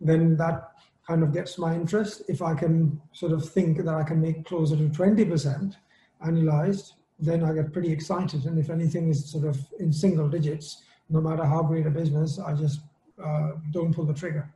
then 0.00 0.36
that 0.36 0.72
kind 1.06 1.22
of 1.22 1.32
gets 1.32 1.58
my 1.58 1.74
interest. 1.74 2.22
If 2.28 2.42
I 2.42 2.54
can 2.54 3.00
sort 3.12 3.32
of 3.32 3.48
think 3.48 3.78
that 3.78 3.94
I 3.94 4.02
can 4.02 4.20
make 4.20 4.44
closer 4.44 4.76
to 4.76 4.88
20% 4.88 5.76
annualized, 6.24 6.92
then 7.18 7.44
I 7.44 7.52
get 7.52 7.72
pretty 7.72 7.92
excited. 7.92 8.44
And 8.46 8.58
if 8.58 8.68
anything 8.68 9.08
is 9.08 9.30
sort 9.30 9.44
of 9.44 9.58
in 9.78 9.92
single 9.92 10.28
digits, 10.28 10.82
no 11.08 11.20
matter 11.20 11.44
how 11.44 11.62
great 11.62 11.86
a 11.86 11.90
business, 11.90 12.40
I 12.40 12.52
just 12.54 12.80
uh, 13.22 13.52
don't 13.70 13.94
pull 13.94 14.06
the 14.06 14.14
trigger. 14.14 14.52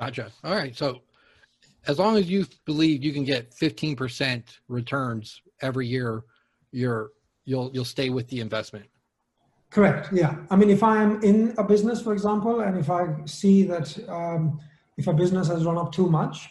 Gotcha. 0.00 0.32
All 0.42 0.54
right. 0.54 0.74
So 0.74 1.02
as 1.86 1.98
long 1.98 2.16
as 2.16 2.28
you 2.28 2.46
believe 2.64 3.04
you 3.04 3.12
can 3.12 3.24
get 3.24 3.54
15% 3.54 4.42
returns 4.68 5.40
every 5.62 5.86
year, 5.86 6.24
you're 6.72 7.12
you'll 7.44 7.70
you'll 7.72 7.84
stay 7.84 8.10
with 8.10 8.28
the 8.28 8.40
investment. 8.40 8.86
Correct. 9.70 10.08
Yeah. 10.12 10.36
I 10.50 10.56
mean, 10.56 10.70
if 10.70 10.82
I 10.82 11.02
am 11.02 11.22
in 11.22 11.54
a 11.58 11.64
business, 11.64 12.00
for 12.00 12.12
example, 12.12 12.60
and 12.60 12.78
if 12.78 12.90
I 12.90 13.14
see 13.24 13.62
that 13.64 14.08
um, 14.08 14.60
if 14.96 15.06
a 15.06 15.12
business 15.12 15.48
has 15.48 15.64
run 15.64 15.78
up 15.78 15.92
too 15.92 16.08
much, 16.08 16.48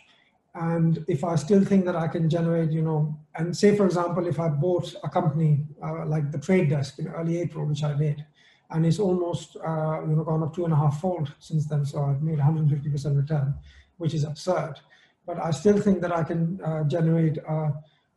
and 0.53 1.03
if 1.07 1.23
I 1.23 1.35
still 1.35 1.63
think 1.63 1.85
that 1.85 1.95
I 1.95 2.07
can 2.07 2.29
generate, 2.29 2.71
you 2.71 2.81
know, 2.81 3.17
and 3.35 3.55
say 3.55 3.75
for 3.75 3.85
example, 3.85 4.25
if 4.27 4.39
I 4.39 4.47
bought 4.47 4.95
a 5.03 5.09
company 5.09 5.65
uh, 5.83 6.05
like 6.05 6.31
the 6.31 6.39
Trade 6.39 6.69
Desk 6.69 6.97
in 6.99 7.07
early 7.09 7.41
April, 7.41 7.65
which 7.65 7.83
I 7.83 7.93
did, 7.93 8.25
and 8.71 8.85
it's 8.85 8.99
almost 8.99 9.57
uh, 9.57 10.01
you 10.07 10.15
know 10.15 10.23
gone 10.23 10.43
up 10.43 10.55
two 10.55 10.63
and 10.65 10.73
a 10.73 10.77
half 10.77 11.01
fold 11.01 11.33
since 11.39 11.65
then, 11.67 11.85
so 11.85 12.03
I've 12.03 12.21
made 12.21 12.39
150% 12.39 13.17
return, 13.17 13.53
which 13.97 14.13
is 14.13 14.23
absurd. 14.23 14.75
But 15.25 15.43
I 15.43 15.51
still 15.51 15.79
think 15.79 16.01
that 16.01 16.15
I 16.15 16.23
can 16.23 16.59
uh, 16.63 16.83
generate 16.83 17.37
a 17.37 17.73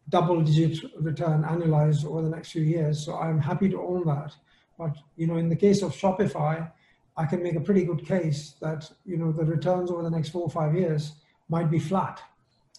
double-digit 0.08 0.92
return 0.98 1.42
annualized 1.42 2.04
over 2.04 2.22
the 2.22 2.30
next 2.30 2.52
few 2.52 2.62
years. 2.62 3.04
So 3.04 3.16
I'm 3.16 3.38
happy 3.38 3.68
to 3.70 3.80
own 3.80 4.06
that. 4.06 4.34
But 4.78 4.96
you 5.16 5.26
know, 5.26 5.36
in 5.36 5.48
the 5.48 5.56
case 5.56 5.82
of 5.82 5.92
Shopify, 5.94 6.70
I 7.16 7.26
can 7.26 7.42
make 7.42 7.56
a 7.56 7.60
pretty 7.60 7.84
good 7.84 8.06
case 8.06 8.54
that 8.60 8.90
you 9.04 9.16
know 9.16 9.32
the 9.32 9.44
returns 9.44 9.90
over 9.90 10.02
the 10.02 10.10
next 10.10 10.28
four 10.30 10.42
or 10.42 10.50
five 10.50 10.74
years 10.74 11.12
might 11.48 11.70
be 11.70 11.78
flat 11.78 12.22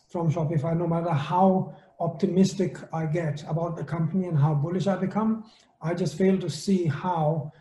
from 0.08 0.32
Shopify, 0.32 0.78
no 0.78 0.88
matter 0.88 1.12
how 1.12 1.76
optimistic 2.00 2.78
I 2.94 3.06
get 3.06 3.44
about 3.48 3.76
the 3.76 3.84
company 3.84 4.28
and 4.28 4.38
how 4.38 4.54
bullish 4.54 4.88
I 4.88 4.96
become. 4.96 5.44
I 5.82 5.94
just 5.94 6.18
fail 6.18 6.38
to 6.40 6.50
see 6.50 6.86
how 6.86 7.52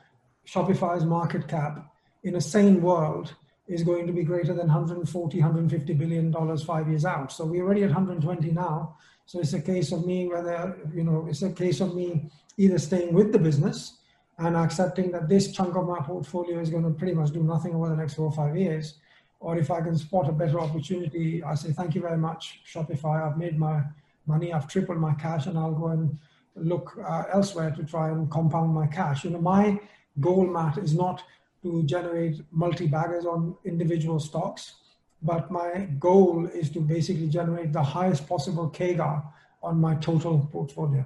Shopify's 0.47 1.05
market 1.05 1.49
cap 1.49 1.93
in 2.23 2.37
a 2.37 2.41
sane 2.41 2.81
world 2.81 3.35
is 3.69 3.83
going 3.83 4.07
to 4.07 4.13
be 4.13 4.23
greater 4.23 4.55
than 4.55 4.67
140, 4.67 5.39
150 5.39 5.93
billion 5.95 6.31
dollars 6.31 6.65
five 6.65 6.89
years 6.89 7.05
out. 7.05 7.31
So 7.31 7.45
we're 7.45 7.63
already 7.63 7.83
at 7.83 7.91
120 7.91 8.51
now. 8.51 8.97
So 9.27 9.41
it's 9.41 9.53
a 9.53 9.61
case 9.61 9.93
of 9.93 10.07
me 10.07 10.27
whether, 10.27 10.79
you 10.95 11.05
know, 11.05 11.27
it's 11.29 11.43
a 11.43 11.53
case 11.53 11.81
of 11.81 11.95
me 11.95 12.31
either 12.57 12.79
staying 12.79 13.13
with 13.13 13.31
the 13.31 13.39
business 13.39 13.99
and 14.39 14.57
accepting 14.57 15.11
that 15.13 15.29
this 15.29 15.53
chunk 15.53 15.77
of 15.77 15.87
my 15.87 15.99
portfolio 16.01 16.61
is 16.61 16.71
going 16.71 16.85
to 16.85 16.91
pretty 16.91 17.15
much 17.15 17.33
do 17.33 17.43
nothing 17.43 17.75
over 17.75 17.89
the 17.89 17.97
next 17.97 18.15
four 18.15 18.27
or 18.27 18.33
five 18.33 18.57
years, 18.57 18.95
or 19.41 19.59
if 19.59 19.71
I 19.71 19.81
can 19.81 19.97
spot 19.97 20.29
a 20.29 20.33
better 20.33 20.61
opportunity, 20.61 21.43
I 21.43 21.55
say, 21.55 21.73
thank 21.73 21.95
you 21.95 22.01
very 22.01 22.17
much, 22.17 22.61
Shopify. 22.67 23.31
I've 23.31 23.37
made 23.37 23.59
my 23.59 23.83
money, 24.27 24.53
I've 24.53 24.69
tripled 24.69 24.99
my 24.99 25.15
cash, 25.15 25.47
and 25.47 25.59
I'll 25.59 25.75
go 25.75 25.89
and 25.89 26.19
look 26.57 26.97
uh, 27.05 27.25
elsewhere 27.33 27.71
to 27.73 27.85
try 27.85 28.11
and 28.11 28.31
compound 28.31 28.75
my 28.75 28.87
cash. 28.87 29.25
You 29.25 29.31
know, 29.31 29.41
my 29.41 29.81
goal, 30.21 30.47
Matt, 30.47 30.79
is 30.79 30.95
not 30.95 31.23
to 31.63 31.83
generate 31.85 32.41
multi-baggers 32.51 33.27
on 33.27 33.57
individual 33.65 34.21
stocks, 34.21 34.75
but 35.23 35.51
my 35.51 35.89
goal 35.99 36.47
is 36.47 36.71
to 36.71 36.81
basically 36.81 37.29
generate 37.29 37.73
the 37.73 37.83
highest 37.83 38.29
possible 38.29 38.71
CAGR 38.71 39.23
on 39.63 39.81
my 39.81 39.95
total 39.97 40.49
portfolio. 40.53 41.05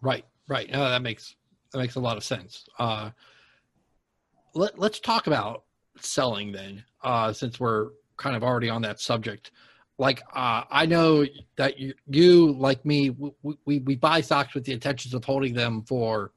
Right, 0.00 0.24
right. 0.48 0.70
No, 0.70 0.88
that 0.88 1.02
makes 1.02 1.36
that 1.72 1.78
makes 1.78 1.96
a 1.96 2.00
lot 2.00 2.16
of 2.16 2.24
sense. 2.24 2.66
Uh, 2.78 3.10
let, 4.54 4.78
let's 4.78 5.00
talk 5.00 5.26
about 5.26 5.64
selling 5.98 6.52
then, 6.52 6.84
uh, 7.02 7.32
since 7.32 7.58
we're 7.58 7.88
kind 8.16 8.36
of 8.36 8.44
already 8.44 8.70
on 8.70 8.80
that 8.82 9.00
subject. 9.00 9.50
Like 9.98 10.22
uh, 10.34 10.62
I 10.70 10.86
know 10.86 11.24
that 11.56 11.78
you, 11.78 11.94
you 12.08 12.52
like 12.52 12.84
me, 12.84 13.10
we, 13.10 13.56
we, 13.64 13.78
we 13.80 13.96
buy 13.96 14.20
stocks 14.20 14.54
with 14.54 14.64
the 14.64 14.72
intentions 14.72 15.14
of 15.14 15.24
holding 15.24 15.54
them 15.54 15.82
for 15.82 16.32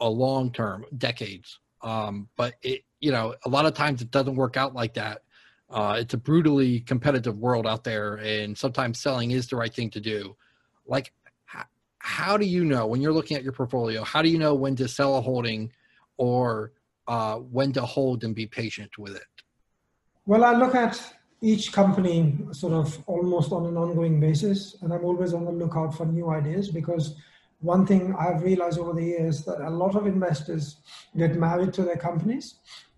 a 0.00 0.08
long 0.08 0.52
term, 0.52 0.84
decades. 0.98 1.58
Um, 1.82 2.28
but 2.36 2.54
it, 2.62 2.82
you 3.00 3.12
know, 3.12 3.34
a 3.44 3.48
lot 3.48 3.66
of 3.66 3.74
times 3.74 4.02
it 4.02 4.10
doesn't 4.10 4.36
work 4.36 4.56
out 4.56 4.74
like 4.74 4.94
that. 4.94 5.22
Uh, 5.68 5.96
it's 5.98 6.14
a 6.14 6.16
brutally 6.16 6.80
competitive 6.80 7.38
world 7.38 7.66
out 7.66 7.84
there, 7.84 8.14
and 8.16 8.56
sometimes 8.56 9.00
selling 9.00 9.32
is 9.32 9.48
the 9.48 9.56
right 9.56 9.74
thing 9.74 9.90
to 9.90 10.00
do. 10.00 10.36
Like, 10.86 11.12
how, 11.44 11.64
how 11.98 12.36
do 12.36 12.46
you 12.46 12.64
know 12.64 12.86
when 12.86 13.00
you're 13.00 13.12
looking 13.12 13.36
at 13.36 13.42
your 13.42 13.52
portfolio? 13.52 14.04
How 14.04 14.22
do 14.22 14.28
you 14.28 14.38
know 14.38 14.54
when 14.54 14.76
to 14.76 14.86
sell 14.86 15.16
a 15.16 15.20
holding, 15.20 15.72
or 16.16 16.72
uh, 17.08 17.36
when 17.36 17.72
to 17.72 17.82
hold 17.82 18.22
and 18.22 18.34
be 18.34 18.46
patient 18.46 18.96
with 18.96 19.16
it? 19.16 19.22
Well, 20.24 20.44
I 20.44 20.52
look 20.52 20.74
at 20.74 21.00
each 21.40 21.72
company 21.72 22.38
sort 22.52 22.72
of 22.72 22.98
almost 23.06 23.52
on 23.52 23.66
an 23.66 23.76
ongoing 23.76 24.20
basis, 24.20 24.76
and 24.82 24.92
I'm 24.92 25.04
always 25.04 25.34
on 25.34 25.44
the 25.44 25.52
lookout 25.52 25.96
for 25.96 26.06
new 26.06 26.30
ideas 26.30 26.70
because 26.70 27.14
one 27.60 27.86
thing 27.86 28.14
I've 28.18 28.42
realized 28.42 28.78
over 28.78 28.92
the 28.92 29.04
years 29.04 29.44
that 29.44 29.60
a 29.60 29.70
lot 29.70 29.94
of 29.94 30.06
investors 30.06 30.76
get 31.16 31.36
married 31.36 31.72
to 31.74 31.82
their 31.82 31.96
companies 31.96 32.56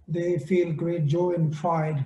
they 0.09 0.39
feel 0.39 0.73
great 0.73 1.07
joy 1.07 1.33
and 1.33 1.53
pride 1.53 2.05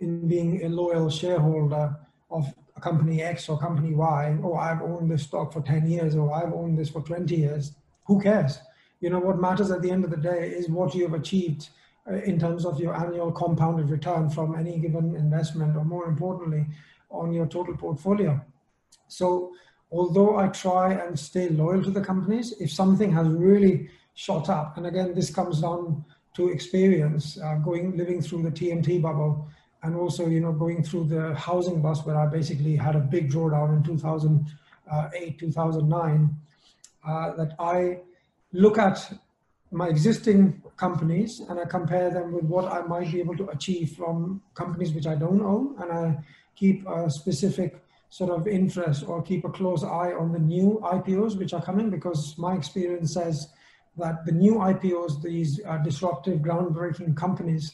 in 0.00 0.26
being 0.26 0.64
a 0.64 0.68
loyal 0.68 1.10
shareholder 1.10 1.94
of 2.30 2.52
company 2.80 3.22
X 3.22 3.48
or 3.48 3.58
company 3.58 3.94
Y. 3.94 4.38
Oh, 4.42 4.54
I've 4.54 4.82
owned 4.82 5.10
this 5.10 5.22
stock 5.22 5.52
for 5.52 5.60
10 5.60 5.86
years 5.86 6.16
or 6.16 6.34
I've 6.34 6.52
owned 6.52 6.78
this 6.78 6.88
for 6.88 7.02
20 7.02 7.36
years. 7.36 7.76
Who 8.06 8.20
cares? 8.20 8.58
You 9.00 9.10
know, 9.10 9.20
what 9.20 9.38
matters 9.38 9.70
at 9.70 9.82
the 9.82 9.90
end 9.90 10.04
of 10.04 10.10
the 10.10 10.16
day 10.16 10.48
is 10.48 10.68
what 10.68 10.94
you 10.94 11.04
have 11.04 11.14
achieved 11.14 11.68
uh, 12.10 12.14
in 12.14 12.40
terms 12.40 12.64
of 12.64 12.80
your 12.80 12.96
annual 12.96 13.30
compounded 13.30 13.90
return 13.90 14.30
from 14.30 14.58
any 14.58 14.78
given 14.78 15.14
investment, 15.14 15.76
or 15.76 15.84
more 15.84 16.06
importantly, 16.06 16.66
on 17.10 17.32
your 17.32 17.46
total 17.46 17.76
portfolio. 17.76 18.40
So, 19.06 19.52
although 19.92 20.38
I 20.38 20.48
try 20.48 20.94
and 20.94 21.18
stay 21.18 21.50
loyal 21.50 21.82
to 21.84 21.90
the 21.90 22.00
companies, 22.00 22.54
if 22.58 22.72
something 22.72 23.12
has 23.12 23.28
really 23.28 23.90
shot 24.14 24.48
up, 24.48 24.76
and 24.76 24.86
again, 24.86 25.14
this 25.14 25.32
comes 25.32 25.60
down 25.60 26.04
to 26.34 26.48
experience, 26.48 27.38
uh, 27.38 27.56
going 27.56 27.96
living 27.96 28.22
through 28.22 28.42
the 28.42 28.50
TMT 28.50 29.02
bubble, 29.02 29.46
and 29.82 29.94
also 29.94 30.26
you 30.26 30.40
know 30.40 30.52
going 30.52 30.82
through 30.82 31.04
the 31.04 31.34
housing 31.34 31.82
bust 31.82 32.06
where 32.06 32.16
I 32.16 32.26
basically 32.26 32.76
had 32.76 32.96
a 32.96 33.00
big 33.00 33.30
drawdown 33.30 33.76
in 33.76 33.82
2008, 33.82 35.38
2009. 35.38 36.36
Uh, 37.04 37.34
that 37.34 37.56
I 37.58 37.98
look 38.52 38.78
at 38.78 39.12
my 39.72 39.88
existing 39.88 40.62
companies 40.76 41.40
and 41.48 41.58
I 41.58 41.64
compare 41.64 42.10
them 42.10 42.32
with 42.32 42.44
what 42.44 42.72
I 42.72 42.82
might 42.82 43.10
be 43.10 43.18
able 43.18 43.36
to 43.38 43.48
achieve 43.48 43.96
from 43.96 44.40
companies 44.54 44.92
which 44.92 45.06
I 45.06 45.16
don't 45.16 45.42
own, 45.42 45.74
and 45.80 45.92
I 45.92 46.18
keep 46.54 46.86
a 46.86 47.10
specific 47.10 47.81
sort 48.12 48.30
of 48.30 48.46
interest 48.46 49.08
or 49.08 49.22
keep 49.22 49.42
a 49.46 49.48
close 49.48 49.82
eye 49.82 50.12
on 50.12 50.32
the 50.32 50.38
new 50.38 50.78
IPOs 50.84 51.38
which 51.38 51.54
are 51.54 51.62
coming 51.62 51.88
because 51.88 52.36
my 52.36 52.54
experience 52.54 53.14
says 53.14 53.48
that 53.96 54.26
the 54.26 54.32
new 54.32 54.56
IPOs, 54.56 55.22
these 55.22 55.62
uh, 55.66 55.78
disruptive, 55.78 56.40
groundbreaking 56.40 57.16
companies, 57.16 57.72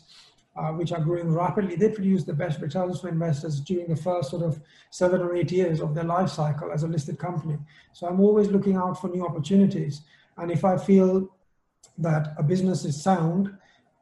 uh, 0.56 0.70
which 0.70 0.92
are 0.92 1.00
growing 1.00 1.32
rapidly, 1.32 1.74
they 1.74 1.90
produce 1.90 2.22
the 2.22 2.32
best 2.32 2.60
returns 2.60 3.00
for 3.00 3.08
investors 3.08 3.58
during 3.58 3.88
the 3.88 3.96
first 3.96 4.30
sort 4.30 4.44
of 4.44 4.60
seven 4.90 5.20
or 5.22 5.34
eight 5.34 5.50
years 5.50 5.80
of 5.80 5.92
their 5.92 6.04
life 6.04 6.28
cycle 6.28 6.70
as 6.70 6.84
a 6.84 6.88
listed 6.88 7.18
company. 7.18 7.58
So 7.92 8.06
I'm 8.06 8.20
always 8.20 8.46
looking 8.46 8.76
out 8.76 9.00
for 9.00 9.08
new 9.08 9.26
opportunities. 9.26 10.02
And 10.36 10.52
if 10.52 10.64
I 10.64 10.76
feel 10.76 11.34
that 11.98 12.34
a 12.38 12.44
business 12.44 12.84
is 12.84 13.02
sound 13.02 13.52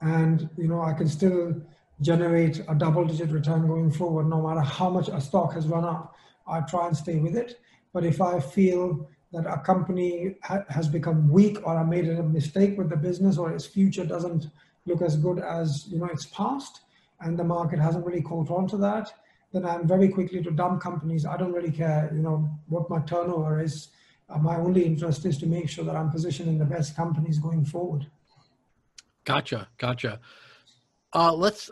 and 0.03 0.51
you 0.59 0.69
know 0.69 0.83
I 0.83 0.93
can 0.93 1.09
still 1.09 1.55
generate 2.01 2.61
a 2.69 2.75
double 2.75 3.05
digit 3.05 3.31
return 3.31 3.67
going 3.67 3.91
forward, 3.91 4.29
no 4.29 4.43
matter 4.43 4.61
how 4.61 4.91
much 4.91 5.09
a 5.09 5.21
stock 5.21 5.55
has 5.55 5.67
run 5.67 5.85
up, 5.85 6.15
I 6.47 6.61
try 6.61 6.87
and 6.87 6.97
stay 6.97 7.17
with 7.17 7.37
it. 7.37 7.61
But 7.93 8.05
if 8.05 8.21
I 8.21 8.41
feel 8.41 9.09
that 9.33 9.47
a 9.47 9.59
company 9.59 10.37
ha- 10.43 10.65
has 10.69 10.89
become 10.89 11.29
weak 11.29 11.59
or 11.67 11.77
I 11.77 11.85
made 11.85 12.09
a 12.09 12.23
mistake 12.23 12.77
with 12.79 12.91
the 12.91 12.97
business 12.97 13.39
or 13.39 13.51
its 13.53 13.67
future 13.67 14.05
doesn't 14.05 14.47
look 14.85 15.03
as 15.03 15.17
good 15.17 15.39
as 15.41 15.87
you 15.89 15.99
know 15.99 16.07
its 16.07 16.27
past 16.27 16.83
and 17.21 17.39
the 17.39 17.45
market 17.45 17.79
hasn't 17.79 18.07
really 18.07 18.23
caught 18.23 18.51
on 18.51 18.69
to 18.69 18.77
that, 18.77 19.13
then 19.53 19.65
I'm 19.65 19.89
very 19.89 20.09
quickly 20.09 20.43
to 20.43 20.51
dump 20.51 20.83
companies. 20.83 21.25
I 21.25 21.37
don't 21.37 21.53
really 21.53 21.71
care, 21.71 22.11
you 22.15 22.23
know, 22.23 22.51
what 22.69 22.91
my 22.91 23.01
turnover 23.01 23.61
is. 23.61 23.89
Uh, 24.29 24.39
my 24.39 24.57
only 24.57 24.85
interest 24.85 25.25
is 25.25 25.39
to 25.39 25.47
make 25.47 25.69
sure 25.71 25.85
that 25.85 25.97
I'm 25.97 26.11
positioning 26.11 26.59
the 26.59 26.65
best 26.65 26.95
companies 26.95 27.39
going 27.39 27.65
forward. 27.65 28.07
Gotcha, 29.25 29.69
gotcha. 29.79 30.21
Uh, 31.17 31.33
let's 31.33 31.71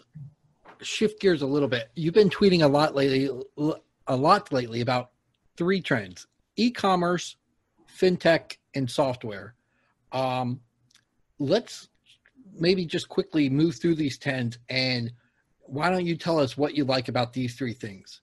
shift 0.81 1.21
gears 1.21 1.43
a 1.43 1.47
little 1.47 1.69
bit. 1.69 1.91
You've 1.95 2.15
been 2.15 2.31
tweeting 2.31 2.63
a 2.63 2.67
lot 2.67 2.95
lately, 2.95 3.29
a 4.07 4.17
lot 4.17 4.51
lately 4.51 4.81
about 4.81 5.11
three 5.59 5.83
trends: 5.83 6.27
e-commerce, 6.57 7.37
fintech, 8.01 8.57
and 8.75 8.91
software. 8.91 9.55
Um, 10.13 10.61
let's 11.39 11.91
maybe 12.59 12.87
just 12.87 13.11
quickly 13.11 13.51
move 13.51 13.75
through 13.75 13.97
these 13.97 14.17
trends, 14.17 14.57
and 14.71 15.13
why 15.61 15.91
don't 15.91 16.07
you 16.07 16.17
tell 16.17 16.39
us 16.41 16.57
what 16.57 16.75
you 16.75 16.87
like 16.87 17.09
about 17.09 17.35
these 17.35 17.55
three 17.55 17.75
things? 17.75 18.23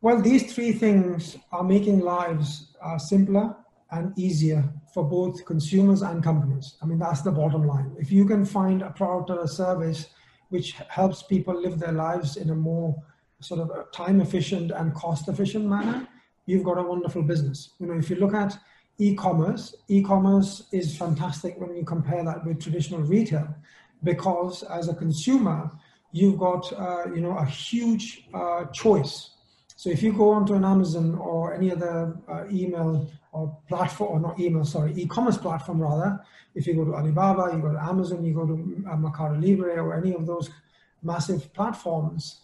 Well, 0.00 0.20
these 0.20 0.52
three 0.52 0.72
things 0.72 1.36
are 1.52 1.62
making 1.62 2.00
lives 2.00 2.74
uh, 2.82 2.98
simpler 2.98 3.54
and 3.92 4.12
easier 4.18 4.68
for 4.92 5.04
both 5.04 5.44
consumers 5.44 6.02
and 6.02 6.20
companies. 6.20 6.76
I 6.82 6.86
mean, 6.86 6.98
that's 6.98 7.22
the 7.22 7.30
bottom 7.30 7.64
line. 7.64 7.94
If 7.96 8.10
you 8.10 8.24
can 8.26 8.44
find 8.44 8.82
a 8.82 8.90
product 8.90 9.30
or 9.30 9.44
a 9.44 9.48
service 9.48 10.08
which 10.48 10.72
helps 10.88 11.22
people 11.22 11.60
live 11.60 11.78
their 11.78 11.92
lives 11.92 12.36
in 12.36 12.50
a 12.50 12.54
more 12.54 12.96
sort 13.40 13.60
of 13.60 13.92
time 13.92 14.20
efficient 14.20 14.70
and 14.70 14.94
cost 14.94 15.28
efficient 15.28 15.64
manner, 15.64 16.08
you've 16.46 16.64
got 16.64 16.78
a 16.78 16.82
wonderful 16.82 17.22
business. 17.22 17.70
You 17.78 17.86
know, 17.86 17.94
if 17.94 18.10
you 18.10 18.16
look 18.16 18.34
at 18.34 18.58
e-commerce, 18.98 19.76
e-commerce 19.88 20.64
is 20.72 20.96
fantastic 20.96 21.58
when 21.58 21.76
you 21.76 21.84
compare 21.84 22.24
that 22.24 22.44
with 22.44 22.60
traditional 22.60 23.00
retail, 23.00 23.54
because 24.02 24.62
as 24.64 24.88
a 24.88 24.94
consumer, 24.94 25.70
you've 26.12 26.38
got 26.38 26.72
uh, 26.72 27.04
you 27.14 27.20
know 27.20 27.36
a 27.36 27.44
huge 27.44 28.26
uh, 28.34 28.64
choice. 28.66 29.30
So 29.76 29.90
if 29.90 30.02
you 30.02 30.12
go 30.12 30.30
onto 30.30 30.54
an 30.54 30.64
Amazon 30.64 31.14
or 31.14 31.54
any 31.54 31.70
other 31.70 32.16
uh, 32.28 32.44
email 32.50 33.08
or 33.38 33.56
platform, 33.68 34.10
or 34.14 34.20
not 34.20 34.40
email, 34.40 34.64
sorry, 34.64 34.92
e-commerce 34.96 35.38
platform 35.38 35.80
rather, 35.80 36.10
if 36.54 36.66
you 36.66 36.74
go 36.74 36.84
to 36.84 36.94
Alibaba, 36.94 37.54
you 37.54 37.62
go 37.62 37.72
to 37.72 37.82
Amazon, 37.92 38.24
you 38.24 38.34
go 38.34 38.46
to 38.46 38.84
uh, 38.90 38.96
Mercado 38.96 39.36
Libre 39.38 39.74
or 39.84 39.94
any 39.94 40.12
of 40.12 40.26
those 40.26 40.50
massive 41.02 41.52
platforms, 41.52 42.40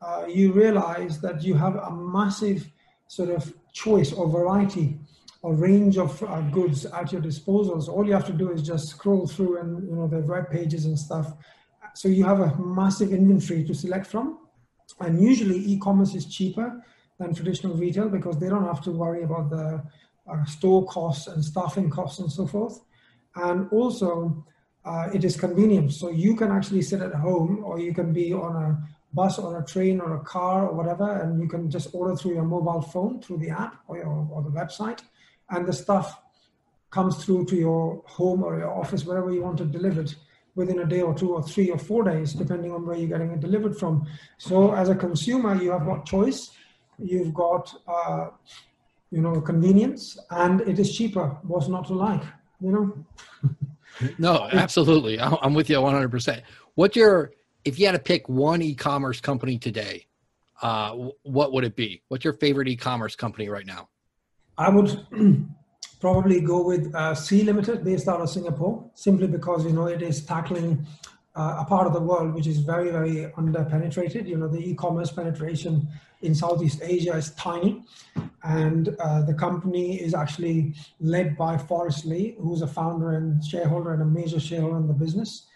uh, 0.00 0.24
you 0.26 0.52
realize 0.52 1.20
that 1.20 1.42
you 1.42 1.54
have 1.54 1.76
a 1.76 1.90
massive 1.90 2.70
sort 3.08 3.30
of 3.30 3.52
choice 3.72 4.12
or 4.12 4.28
variety 4.28 4.98
or 5.42 5.54
range 5.54 5.98
of 5.98 6.22
uh, 6.22 6.40
goods 6.58 6.86
at 6.86 7.12
your 7.12 7.20
disposal. 7.20 7.80
So 7.80 7.92
all 7.92 8.06
you 8.06 8.12
have 8.12 8.26
to 8.26 8.32
do 8.32 8.50
is 8.50 8.62
just 8.62 8.88
scroll 8.88 9.26
through 9.26 9.58
and 9.60 9.88
you 9.88 9.96
know 9.96 10.08
the 10.08 10.20
web 10.20 10.50
pages 10.50 10.84
and 10.86 10.98
stuff. 10.98 11.34
So 11.94 12.08
you 12.08 12.24
have 12.24 12.40
a 12.40 12.56
massive 12.56 13.12
inventory 13.12 13.64
to 13.64 13.74
select 13.74 14.06
from. 14.06 14.38
And 15.00 15.20
usually 15.20 15.58
e-commerce 15.72 16.14
is 16.14 16.26
cheaper 16.26 16.84
than 17.18 17.34
traditional 17.34 17.74
retail 17.76 18.08
because 18.08 18.38
they 18.38 18.48
don't 18.48 18.64
have 18.64 18.82
to 18.82 18.90
worry 18.90 19.22
about 19.22 19.50
the 19.50 19.82
uh, 20.30 20.44
store 20.44 20.84
costs 20.86 21.26
and 21.26 21.44
staffing 21.44 21.90
costs 21.90 22.18
and 22.20 22.30
so 22.30 22.46
forth. 22.46 22.80
And 23.36 23.68
also 23.70 24.44
uh, 24.84 25.08
it 25.12 25.24
is 25.24 25.36
convenient. 25.36 25.92
So 25.92 26.10
you 26.10 26.34
can 26.36 26.50
actually 26.50 26.82
sit 26.82 27.00
at 27.02 27.14
home 27.14 27.62
or 27.64 27.78
you 27.78 27.92
can 27.92 28.12
be 28.12 28.32
on 28.32 28.56
a 28.56 28.88
bus 29.12 29.38
or 29.38 29.58
a 29.58 29.64
train 29.64 30.00
or 30.00 30.16
a 30.16 30.20
car 30.20 30.68
or 30.68 30.74
whatever, 30.74 31.20
and 31.20 31.40
you 31.40 31.48
can 31.48 31.70
just 31.70 31.88
order 31.94 32.14
through 32.14 32.34
your 32.34 32.44
mobile 32.44 32.82
phone, 32.82 33.20
through 33.22 33.38
the 33.38 33.50
app 33.50 33.80
or, 33.88 33.96
your, 33.96 34.28
or 34.30 34.42
the 34.42 34.50
website, 34.50 35.00
and 35.50 35.66
the 35.66 35.72
stuff 35.72 36.20
comes 36.90 37.24
through 37.24 37.44
to 37.46 37.56
your 37.56 38.02
home 38.06 38.42
or 38.42 38.58
your 38.58 38.70
office, 38.70 39.04
wherever 39.04 39.30
you 39.30 39.42
want 39.42 39.60
it 39.60 39.72
delivered 39.72 40.14
within 40.54 40.80
a 40.80 40.84
day 40.84 41.02
or 41.02 41.14
two 41.14 41.34
or 41.34 41.42
three 41.42 41.70
or 41.70 41.78
four 41.78 42.02
days, 42.02 42.34
depending 42.34 42.72
on 42.72 42.84
where 42.84 42.96
you're 42.96 43.08
getting 43.08 43.30
it 43.30 43.40
delivered 43.40 43.76
from. 43.78 44.06
So 44.38 44.74
as 44.74 44.88
a 44.88 44.94
consumer, 44.94 45.54
you 45.54 45.70
have 45.70 45.86
got 45.86 46.04
choice, 46.04 46.50
you've 46.98 47.32
got, 47.32 47.72
uh, 47.86 48.28
you 49.10 49.20
know, 49.22 49.40
convenience, 49.40 50.18
and 50.30 50.60
it 50.62 50.78
is 50.78 50.96
cheaper. 50.96 51.38
What's 51.42 51.68
not 51.68 51.86
to 51.86 51.94
like, 51.94 52.22
you 52.60 52.72
know? 52.72 53.06
no, 54.18 54.48
absolutely. 54.52 55.20
I'm 55.20 55.54
with 55.54 55.70
you 55.70 55.76
100%. 55.76 56.42
What's 56.74 56.96
your 56.96 57.32
if 57.64 57.78
you 57.78 57.86
had 57.86 57.92
to 57.92 57.98
pick 57.98 58.28
one 58.28 58.62
e-commerce 58.62 59.20
company 59.20 59.58
today, 59.58 60.06
uh, 60.62 61.10
what 61.22 61.52
would 61.52 61.64
it 61.64 61.76
be? 61.76 62.02
What's 62.08 62.24
your 62.24 62.34
favorite 62.34 62.68
e-commerce 62.68 63.14
company 63.14 63.48
right 63.48 63.66
now? 63.66 63.88
I 64.56 64.70
would 64.70 65.06
probably 66.00 66.40
go 66.40 66.64
with 66.64 66.94
uh, 66.94 67.14
Sea 67.14 67.42
Limited, 67.44 67.84
based 67.84 68.08
out 68.08 68.20
of 68.20 68.30
Singapore, 68.30 68.90
simply 68.94 69.26
because 69.26 69.64
you 69.64 69.72
know 69.72 69.86
it 69.86 70.02
is 70.02 70.24
tackling 70.24 70.86
uh, 71.38 71.58
a 71.60 71.64
part 71.64 71.86
of 71.86 71.92
the 71.92 72.00
world 72.00 72.34
which 72.34 72.48
is 72.48 72.58
very, 72.58 72.90
very 72.90 73.32
under-penetrated. 73.36 74.26
You 74.26 74.38
know, 74.38 74.48
the 74.48 74.58
e-commerce 74.58 75.12
penetration 75.12 75.88
in 76.22 76.34
Southeast 76.34 76.80
Asia 76.82 77.12
is 77.12 77.30
tiny, 77.34 77.84
and 78.42 78.88
uh, 78.98 79.22
the 79.22 79.34
company 79.34 80.00
is 80.00 80.14
actually 80.14 80.74
led 80.98 81.36
by 81.36 81.56
Forrest 81.56 82.04
Li, 82.06 82.36
who's 82.40 82.62
a 82.62 82.66
founder 82.66 83.12
and 83.12 83.44
shareholder 83.44 83.92
and 83.92 84.02
a 84.02 84.04
major 84.04 84.40
shareholder 84.40 84.78
in 84.78 84.88
the 84.88 84.94
business. 84.94 85.46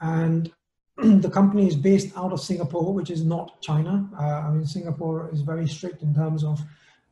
And 0.00 0.50
the 0.96 1.30
company 1.30 1.68
is 1.68 1.76
based 1.76 2.16
out 2.16 2.32
of 2.32 2.40
Singapore, 2.40 2.94
which 2.94 3.10
is 3.10 3.22
not 3.22 3.60
China. 3.60 4.08
Uh, 4.18 4.24
I 4.24 4.50
mean, 4.50 4.66
Singapore 4.66 5.28
is 5.30 5.42
very 5.42 5.68
strict 5.68 6.02
in 6.02 6.14
terms 6.14 6.42
of, 6.42 6.58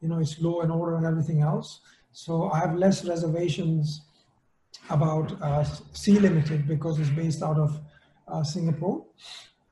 you 0.01 0.09
know, 0.09 0.21
its 0.21 0.41
law 0.41 0.63
and 0.63 0.73
order 0.73 0.97
and 0.97 1.05
everything 1.05 1.43
else. 1.43 1.81
So 2.13 2.51
I 2.51 2.61
have 2.61 2.75
less 2.75 3.05
reservations 3.05 4.01
about 4.89 5.41
uh, 5.43 5.65
Sea 5.93 6.19
Limited 6.19 6.67
because 6.67 6.99
it's 6.99 7.11
based 7.11 7.43
out 7.43 7.59
of 7.59 7.79
Singapore. 8.45 9.05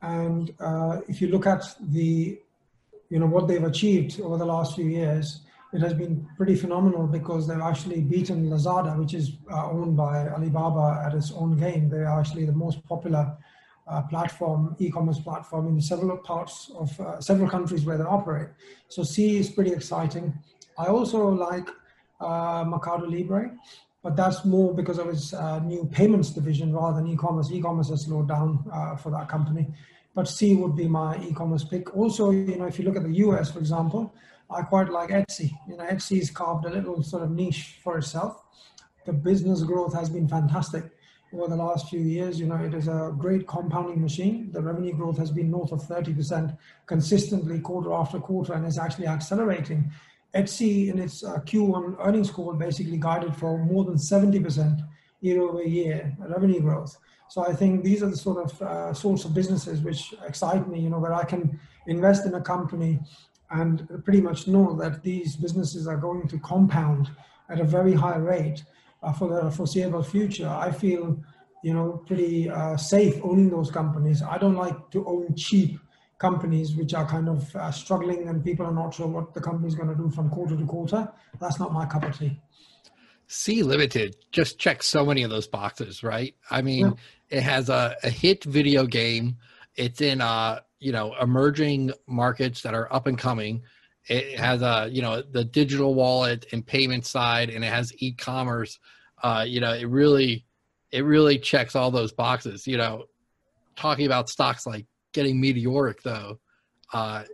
And 0.02 0.54
uh, 0.60 1.00
if 1.08 1.20
you 1.20 1.28
look 1.28 1.46
at 1.46 1.64
the, 1.80 2.38
you 3.08 3.18
know, 3.18 3.26
what 3.26 3.48
they've 3.48 3.64
achieved 3.64 4.20
over 4.20 4.36
the 4.36 4.44
last 4.44 4.74
few 4.74 4.86
years, 4.86 5.40
it 5.72 5.80
has 5.80 5.94
been 5.94 6.26
pretty 6.36 6.54
phenomenal 6.54 7.06
because 7.06 7.48
they've 7.48 7.60
actually 7.60 8.00
beaten 8.00 8.48
Lazada, 8.48 8.96
which 8.96 9.14
is 9.14 9.32
uh, 9.50 9.70
owned 9.70 9.96
by 9.96 10.28
Alibaba 10.28 11.02
at 11.04 11.14
its 11.14 11.32
own 11.32 11.56
game. 11.56 11.88
They 11.88 11.98
are 11.98 12.20
actually 12.20 12.44
the 12.44 12.52
most 12.52 12.86
popular 12.86 13.36
uh, 13.88 14.02
platform, 14.02 14.76
e-commerce 14.78 15.18
platform 15.18 15.68
in 15.68 15.80
several 15.80 16.16
parts 16.18 16.70
of 16.76 17.00
uh, 17.00 17.20
several 17.20 17.48
countries 17.50 17.84
where 17.84 17.98
they 17.98 18.04
operate. 18.04 18.48
So 18.88 19.02
Sea 19.02 19.38
is 19.38 19.50
pretty 19.50 19.72
exciting. 19.72 20.32
I 20.78 20.86
also 20.86 21.28
like 21.28 21.68
uh, 22.20 22.64
Mercado 22.66 23.06
Libre 23.06 23.56
but 24.04 24.16
that's 24.16 24.44
more 24.44 24.74
because 24.74 24.98
of 24.98 25.08
its 25.08 25.32
uh, 25.32 25.58
new 25.60 25.86
payments 25.86 26.28
division 26.28 26.74
rather 26.74 27.00
than 27.00 27.10
e-commerce. 27.10 27.50
E-commerce 27.50 27.88
has 27.88 28.04
slowed 28.04 28.28
down 28.28 28.62
uh, 28.70 28.94
for 28.96 29.10
that 29.10 29.30
company, 29.30 29.66
but 30.14 30.28
Sea 30.28 30.54
would 30.56 30.76
be 30.76 30.86
my 30.86 31.16
e-commerce 31.24 31.64
pick. 31.64 31.96
Also, 31.96 32.30
you 32.30 32.56
know, 32.56 32.66
if 32.66 32.78
you 32.78 32.84
look 32.84 32.96
at 32.96 33.02
the 33.02 33.14
US, 33.24 33.50
for 33.50 33.60
example, 33.60 34.14
I 34.50 34.60
quite 34.60 34.90
like 34.90 35.08
Etsy. 35.08 35.50
You 35.66 35.78
know, 35.78 35.84
Etsy's 35.84 36.30
carved 36.30 36.66
a 36.66 36.70
little 36.70 37.02
sort 37.02 37.22
of 37.22 37.30
niche 37.30 37.78
for 37.82 37.96
itself. 37.96 38.42
The 39.06 39.14
business 39.14 39.62
growth 39.62 39.94
has 39.94 40.10
been 40.10 40.28
fantastic 40.28 40.84
over 41.32 41.48
the 41.48 41.56
last 41.56 41.88
few 41.88 42.00
years. 42.00 42.38
You 42.38 42.46
know, 42.46 42.56
it 42.56 42.74
is 42.74 42.88
a 42.88 43.14
great 43.18 43.46
compounding 43.46 44.02
machine. 44.02 44.50
The 44.52 44.60
revenue 44.60 44.94
growth 44.94 45.16
has 45.16 45.30
been 45.30 45.50
north 45.50 45.72
of 45.72 45.80
30% 45.80 46.58
consistently 46.86 47.58
quarter 47.60 47.94
after 47.94 48.20
quarter 48.20 48.52
and 48.52 48.66
is 48.66 48.78
actually 48.78 49.06
accelerating. 49.06 49.90
Etsy 50.35 50.88
in 50.88 50.99
its 50.99 51.23
uh, 51.23 51.38
Q1 51.40 51.97
earnings 52.01 52.31
call 52.31 52.53
basically 52.55 52.99
guided 52.99 53.35
for 53.37 53.59
more 53.59 53.85
than 53.85 53.94
70% 53.94 54.81
year 55.20 55.40
over 55.40 55.62
year 55.62 56.14
revenue 56.18 56.61
growth. 56.61 56.97
So 57.29 57.47
I 57.47 57.53
think 57.55 57.83
these 57.83 58.03
are 58.03 58.11
the 58.11 58.16
sort 58.16 58.44
of 58.44 58.62
uh, 58.62 58.94
sorts 58.94 59.25
of 59.25 59.35
businesses 59.35 59.81
which 59.81 60.14
excite 60.27 60.68
me, 60.68 60.81
you 60.81 60.90
know, 60.90 60.99
where 60.99 61.14
I 61.14 61.25
can 61.25 61.59
invest 61.87 62.27
in 62.27 62.35
a 62.35 62.40
company 62.40 63.01
and 63.51 63.88
pretty 64.05 64.20
much 64.20 64.47
know 64.47 64.75
that 64.77 65.03
these 65.03 65.37
businesses 65.37 65.87
are 65.87 65.97
going 65.97 66.29
to 66.29 66.38
compound 66.40 67.11
at 67.49 67.61
a 67.61 67.64
very 67.64 67.92
high 67.92 68.16
rate 68.16 68.64
uh, 69.03 69.12
for 69.12 69.29
the 69.29 69.51
foreseeable 69.51 70.03
future. 70.03 70.49
I 70.49 70.70
feel, 70.70 71.18
you 71.62 71.75
know, 71.75 72.03
pretty 72.07 72.51
uh, 72.51 72.77
safe 72.77 73.20
owning 73.23 73.51
those 73.51 73.70
companies. 73.70 74.23
I 74.23 74.38
don't 74.38 74.57
like 74.57 74.90
to 74.90 75.07
own 75.07 75.35
cheap 75.37 75.79
companies 76.28 76.74
which 76.74 76.94
are 76.94 77.06
kind 77.06 77.28
of 77.28 77.54
uh, 77.56 77.70
struggling 77.70 78.28
and 78.28 78.42
people 78.42 78.64
are 78.64 78.72
not 78.82 78.94
sure 78.94 79.06
what 79.06 79.34
the 79.34 79.40
company 79.40 79.68
is 79.68 79.74
going 79.74 79.90
to 79.94 79.94
do 79.94 80.08
from 80.10 80.30
quarter 80.30 80.56
to 80.56 80.66
quarter. 80.66 81.02
That's 81.40 81.58
not 81.58 81.72
my 81.72 81.84
cup 81.87 82.04
of 82.04 82.18
tea. 82.18 82.40
Sea 83.26 83.62
Limited 83.62 84.16
just 84.30 84.58
checks 84.58 84.87
so 84.87 85.04
many 85.04 85.22
of 85.22 85.30
those 85.30 85.46
boxes, 85.46 86.02
right? 86.02 86.34
I 86.50 86.62
mean, 86.62 86.87
yeah. 86.87 87.38
it 87.38 87.42
has 87.42 87.68
a, 87.68 87.96
a, 88.02 88.10
hit 88.10 88.44
video 88.44 88.87
game. 88.87 89.37
It's 89.76 90.00
in 90.00 90.20
uh, 90.20 90.60
you 90.84 90.92
know, 90.92 91.14
emerging 91.20 91.92
markets 92.06 92.62
that 92.62 92.74
are 92.74 92.92
up 92.92 93.06
and 93.06 93.18
coming. 93.18 93.62
It 94.06 94.38
has 94.38 94.60
a, 94.60 94.88
you 94.92 95.00
know, 95.00 95.22
the 95.22 95.44
digital 95.44 95.94
wallet 95.94 96.46
and 96.52 96.66
payment 96.66 97.06
side, 97.06 97.48
and 97.48 97.64
it 97.64 97.72
has 97.72 97.90
e-commerce. 97.98 98.78
Uh, 99.22 99.44
you 99.46 99.60
know, 99.60 99.72
it 99.72 99.88
really, 99.88 100.44
it 100.90 101.04
really 101.04 101.38
checks 101.38 101.74
all 101.74 101.90
those 101.90 102.12
boxes. 102.12 102.66
You 102.66 102.76
know, 102.76 103.04
talking 103.76 104.04
about 104.04 104.28
stocks 104.28 104.66
like 104.66 104.87
getting 105.14 105.40
meteoric 105.40 106.03
though. 106.03 106.38
Uh, 106.92 107.24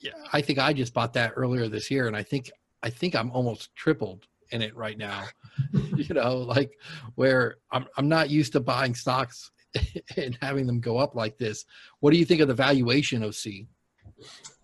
yeah, 0.00 0.12
I 0.32 0.42
think 0.42 0.58
I 0.58 0.72
just 0.74 0.92
bought 0.92 1.14
that 1.14 1.32
earlier 1.34 1.68
this 1.68 1.90
year, 1.90 2.06
and 2.06 2.16
I 2.16 2.22
think 2.22 2.50
I 2.82 2.90
think 2.90 3.16
I'm 3.16 3.30
almost 3.30 3.74
tripled 3.74 4.26
in 4.50 4.62
it 4.62 4.76
right 4.76 4.98
now. 4.98 5.24
you 5.96 6.14
know, 6.14 6.36
like 6.36 6.72
where 7.14 7.56
I'm 7.72 7.86
I'm 7.96 8.08
not 8.08 8.30
used 8.30 8.52
to 8.52 8.60
buying 8.60 8.94
stocks 8.94 9.50
and 10.16 10.38
having 10.42 10.66
them 10.66 10.80
go 10.80 10.98
up 10.98 11.14
like 11.14 11.38
this. 11.38 11.64
What 12.00 12.12
do 12.12 12.18
you 12.18 12.24
think 12.24 12.40
of 12.40 12.48
the 12.48 12.54
valuation 12.54 13.22
of 13.22 13.34
Sea? 13.34 13.66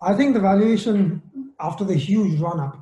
I 0.01 0.13
think 0.13 0.33
the 0.33 0.39
valuation 0.39 1.21
after 1.59 1.83
the 1.83 1.95
huge 1.95 2.39
run 2.39 2.59
up 2.59 2.77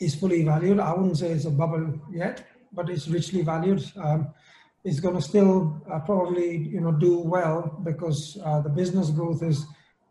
is 0.00 0.14
fully 0.14 0.44
valued. 0.44 0.78
I 0.78 0.92
wouldn't 0.92 1.18
say 1.18 1.30
it's 1.30 1.46
a 1.46 1.50
bubble 1.50 2.00
yet, 2.10 2.46
but 2.72 2.88
it's 2.88 3.08
richly 3.08 3.42
valued. 3.42 3.82
Um, 3.96 4.28
is 4.84 5.00
going 5.00 5.14
to 5.14 5.22
still 5.22 5.82
uh, 5.92 5.98
probably 6.00 6.56
you 6.56 6.80
know 6.80 6.92
do 6.92 7.18
well 7.18 7.80
because 7.84 8.38
uh, 8.44 8.60
the 8.60 8.68
business 8.68 9.10
growth 9.10 9.42
is 9.42 9.66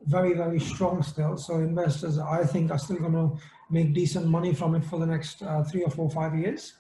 very 0.05 0.33
very 0.33 0.59
strong 0.59 1.01
still. 1.03 1.37
So 1.37 1.55
investors, 1.55 2.19
I 2.19 2.45
think, 2.45 2.71
are 2.71 2.77
still 2.77 2.97
going 2.97 3.13
to 3.13 3.37
make 3.69 3.93
decent 3.93 4.27
money 4.27 4.53
from 4.53 4.75
it 4.75 4.83
for 4.83 4.99
the 4.99 5.05
next 5.05 5.41
uh, 5.41 5.63
three 5.63 5.83
or 5.83 5.89
four 5.89 6.09
five 6.09 6.35
years. 6.35 6.73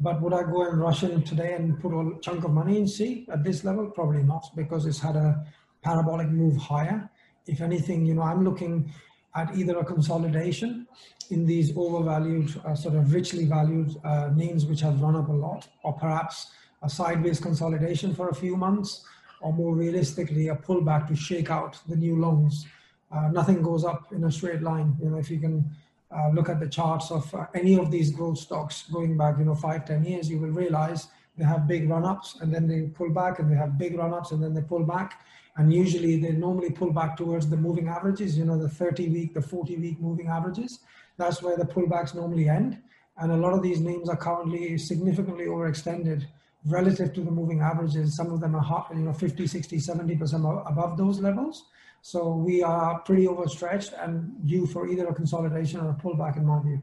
But 0.00 0.20
would 0.20 0.32
I 0.32 0.42
go 0.42 0.68
and 0.68 0.80
rush 0.80 1.04
in 1.04 1.22
today 1.22 1.54
and 1.54 1.80
put 1.80 1.92
a 1.92 2.18
chunk 2.20 2.44
of 2.44 2.50
money 2.50 2.76
in 2.78 2.88
Sea 2.88 3.26
at 3.32 3.44
this 3.44 3.62
level? 3.62 3.90
Probably 3.90 4.22
not, 4.22 4.50
because 4.56 4.86
it's 4.86 4.98
had 4.98 5.16
a 5.16 5.44
parabolic 5.82 6.28
move 6.28 6.56
higher. 6.56 7.08
If 7.46 7.60
anything, 7.60 8.04
you 8.06 8.14
know, 8.14 8.22
I'm 8.22 8.44
looking 8.44 8.92
at 9.34 9.56
either 9.56 9.78
a 9.78 9.84
consolidation 9.84 10.86
in 11.30 11.46
these 11.46 11.76
overvalued, 11.76 12.60
uh, 12.64 12.74
sort 12.74 12.94
of 12.96 13.12
richly 13.12 13.44
valued 13.46 13.96
uh, 14.04 14.30
names 14.34 14.66
which 14.66 14.80
have 14.80 15.00
run 15.00 15.16
up 15.16 15.28
a 15.28 15.32
lot, 15.32 15.68
or 15.84 15.92
perhaps 15.92 16.50
a 16.82 16.90
sideways 16.90 17.40
consolidation 17.40 18.14
for 18.14 18.28
a 18.28 18.34
few 18.34 18.56
months, 18.56 19.04
or 19.40 19.52
more 19.52 19.74
realistically, 19.74 20.48
a 20.48 20.56
pullback 20.56 21.08
to 21.08 21.16
shake 21.16 21.50
out 21.50 21.78
the 21.88 21.96
new 21.96 22.20
loans. 22.20 22.66
Uh, 23.10 23.28
nothing 23.28 23.62
goes 23.62 23.84
up 23.84 24.12
in 24.12 24.24
a 24.24 24.32
straight 24.32 24.62
line. 24.62 24.96
You 25.02 25.10
know, 25.10 25.18
if 25.18 25.30
you 25.30 25.38
can 25.38 25.68
uh, 26.10 26.30
look 26.30 26.48
at 26.48 26.60
the 26.60 26.68
charts 26.68 27.10
of 27.10 27.32
uh, 27.34 27.46
any 27.54 27.74
of 27.78 27.90
these 27.90 28.10
growth 28.10 28.38
stocks 28.38 28.84
going 28.92 29.16
back, 29.16 29.38
you 29.38 29.44
know, 29.44 29.54
five, 29.54 29.84
ten 29.84 30.04
years, 30.04 30.30
you 30.30 30.38
will 30.38 30.50
realize 30.50 31.08
they 31.36 31.44
have 31.44 31.66
big 31.66 31.88
run-ups 31.88 32.38
and 32.40 32.54
then 32.54 32.68
they 32.68 32.82
pull 32.82 33.10
back 33.10 33.38
and 33.38 33.50
they 33.50 33.56
have 33.56 33.78
big 33.78 33.96
run-ups 33.96 34.32
and 34.32 34.42
then 34.42 34.54
they 34.54 34.60
pull 34.60 34.84
back. 34.84 35.24
And 35.56 35.72
usually 35.72 36.16
they 36.18 36.32
normally 36.32 36.70
pull 36.70 36.92
back 36.92 37.16
towards 37.16 37.48
the 37.48 37.56
moving 37.56 37.88
averages, 37.88 38.38
you 38.38 38.44
know, 38.44 38.58
the 38.58 38.68
30 38.68 39.08
week, 39.08 39.34
the 39.34 39.42
40 39.42 39.76
week 39.76 40.00
moving 40.00 40.28
averages. 40.28 40.80
That's 41.16 41.42
where 41.42 41.56
the 41.56 41.64
pullbacks 41.64 42.14
normally 42.14 42.48
end. 42.48 42.78
And 43.18 43.32
a 43.32 43.36
lot 43.36 43.52
of 43.52 43.62
these 43.62 43.80
names 43.80 44.08
are 44.08 44.16
currently 44.16 44.78
significantly 44.78 45.46
overextended 45.46 46.26
relative 46.66 47.12
to 47.14 47.20
the 47.22 47.30
moving 47.30 47.60
averages. 47.60 48.16
Some 48.16 48.32
of 48.32 48.40
them 48.40 48.54
are, 48.54 48.62
hot, 48.62 48.88
you 48.94 49.00
know, 49.00 49.12
50, 49.12 49.46
60, 49.46 49.76
70% 49.78 50.70
above 50.70 50.96
those 50.96 51.20
levels. 51.20 51.64
So 52.02 52.34
we 52.34 52.62
are 52.62 52.98
pretty 53.00 53.28
overstretched 53.28 53.92
and 53.98 54.34
due 54.46 54.66
for 54.66 54.88
either 54.88 55.06
a 55.06 55.14
consolidation 55.14 55.80
or 55.80 55.90
a 55.90 55.94
pullback 55.94 56.36
in 56.36 56.44
my 56.44 56.60
view. 56.60 56.82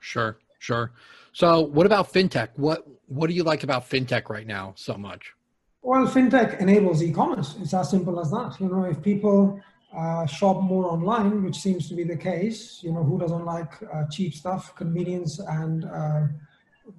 Sure, 0.00 0.38
sure. 0.58 0.92
So 1.32 1.60
what 1.60 1.84
about 1.84 2.10
fintech? 2.12 2.48
What 2.56 2.86
what 3.08 3.28
do 3.28 3.34
you 3.34 3.44
like 3.44 3.62
about 3.62 3.88
fintech 3.88 4.30
right 4.30 4.46
now 4.46 4.72
so 4.74 4.94
much? 4.94 5.34
Well, 5.82 6.06
fintech 6.06 6.58
enables 6.60 7.02
e-commerce. 7.02 7.56
It's 7.60 7.74
as 7.74 7.90
simple 7.90 8.18
as 8.18 8.30
that. 8.30 8.56
You 8.58 8.68
know, 8.68 8.84
if 8.84 9.02
people 9.02 9.60
uh, 9.96 10.26
shop 10.26 10.62
more 10.62 10.86
online, 10.86 11.44
which 11.44 11.56
seems 11.56 11.88
to 11.88 11.94
be 11.94 12.04
the 12.04 12.16
case, 12.16 12.80
you 12.82 12.92
know, 12.92 13.04
who 13.04 13.18
doesn't 13.18 13.44
like 13.44 13.72
uh, 13.92 14.04
cheap 14.10 14.34
stuff, 14.34 14.74
convenience, 14.74 15.38
and 15.38 15.84
uh, 15.84 16.22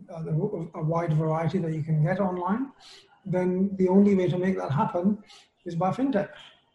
a 0.10 0.84
wide 0.84 1.14
variety 1.14 1.60
that 1.60 1.74
you 1.74 1.84
can 1.84 2.04
get 2.04 2.20
online, 2.20 2.72
then 3.26 3.76
the 3.78 3.88
only 3.88 4.16
way 4.16 4.28
to 4.28 4.38
make 4.38 4.58
that 4.58 4.72
happen 4.72 5.18
is 5.66 5.76
by 5.76 5.92
fintech. 5.92 6.30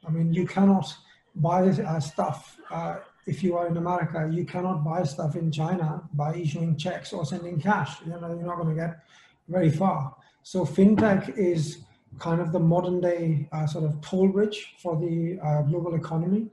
I 0.07 0.11
mean, 0.11 0.33
you 0.33 0.46
cannot 0.46 0.94
buy 1.37 1.68
uh, 1.68 2.01
stuff 2.01 2.59
uh, 2.70 2.96
if 3.27 3.42
you 3.42 3.57
are 3.57 3.66
in 3.66 3.77
America. 3.77 4.29
You 4.31 4.44
cannot 4.44 4.85
buy 4.85 5.05
stuff 5.05 5.37
in 5.37 5.51
China 5.51 6.03
by 6.12 6.35
issuing 6.35 6.77
checks 6.77 7.12
or 7.12 7.25
sending 7.25 7.61
cash. 7.61 8.01
You 8.05 8.12
know, 8.12 8.29
you're 8.29 8.46
not 8.46 8.57
going 8.57 8.75
to 8.75 8.81
get 8.81 9.01
very 9.48 9.70
far. 9.70 10.14
So 10.42 10.64
fintech 10.64 11.37
is 11.37 11.85
kind 12.18 12.40
of 12.40 12.53
the 12.53 12.61
modern 12.61 13.01
day 13.01 13.48
uh, 13.53 13.66
sort 13.66 13.85
of 13.85 14.01
toll 14.01 14.29
bridge 14.29 14.75
for 14.83 14.96
the 14.96 15.38
uh, 15.42 15.62
global 15.62 15.94
economy. 15.94 16.48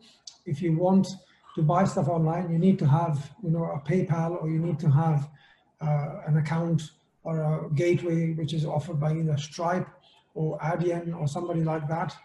If 0.46 0.62
you 0.62 0.78
want 0.78 1.08
to 1.56 1.62
buy 1.62 1.84
stuff 1.86 2.08
online, 2.08 2.52
you 2.52 2.60
need 2.60 2.80
to 2.80 2.88
have 2.88 3.32
you 3.44 3.50
know 3.50 3.66
a 3.66 3.80
PayPal 3.80 4.42
or 4.42 4.50
you 4.50 4.60
need 4.60 4.80
to 4.80 4.90
have 4.90 5.24
uh, 5.24 5.28
an 5.82 6.38
account 6.38 6.92
or 7.24 7.40
a 7.40 7.70
gateway 7.76 8.34
which 8.34 8.54
is 8.54 8.66
offered 8.66 9.00
by 9.00 9.14
either 9.14 9.38
Stripe 9.38 9.88
or 10.34 10.58
Adyen 10.60 11.16
or 11.20 11.28
somebody 11.28 11.64
like 11.64 11.88
that 11.88 12.16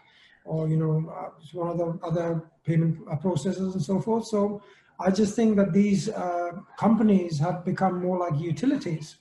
or 0.45 0.69
you 0.69 0.77
know 0.77 1.11
uh, 1.11 1.29
one 1.53 1.69
of 1.69 1.77
the 1.77 2.05
other 2.05 2.43
payment 2.65 2.97
uh, 3.11 3.15
processors 3.15 3.73
and 3.73 3.81
so 3.81 3.99
forth. 3.99 4.25
So 4.25 4.61
I 4.99 5.11
just 5.11 5.35
think 5.35 5.57
that 5.57 5.73
these 5.73 6.09
uh, 6.09 6.51
companies 6.77 7.37
have 7.39 7.65
become 7.65 8.01
more 8.01 8.17
like 8.19 8.39
utilities 8.39 9.17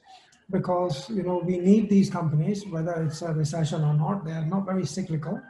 because 0.50 1.08
you 1.10 1.22
know 1.22 1.38
we 1.44 1.58
need 1.58 1.88
these 1.88 2.10
companies 2.10 2.66
whether 2.66 2.92
it's 3.02 3.22
a 3.22 3.32
recession 3.32 3.82
or 3.82 3.94
not. 3.94 4.24
They 4.24 4.32
are 4.32 4.46
not 4.46 4.66
very 4.66 4.86
cyclical. 4.86 5.40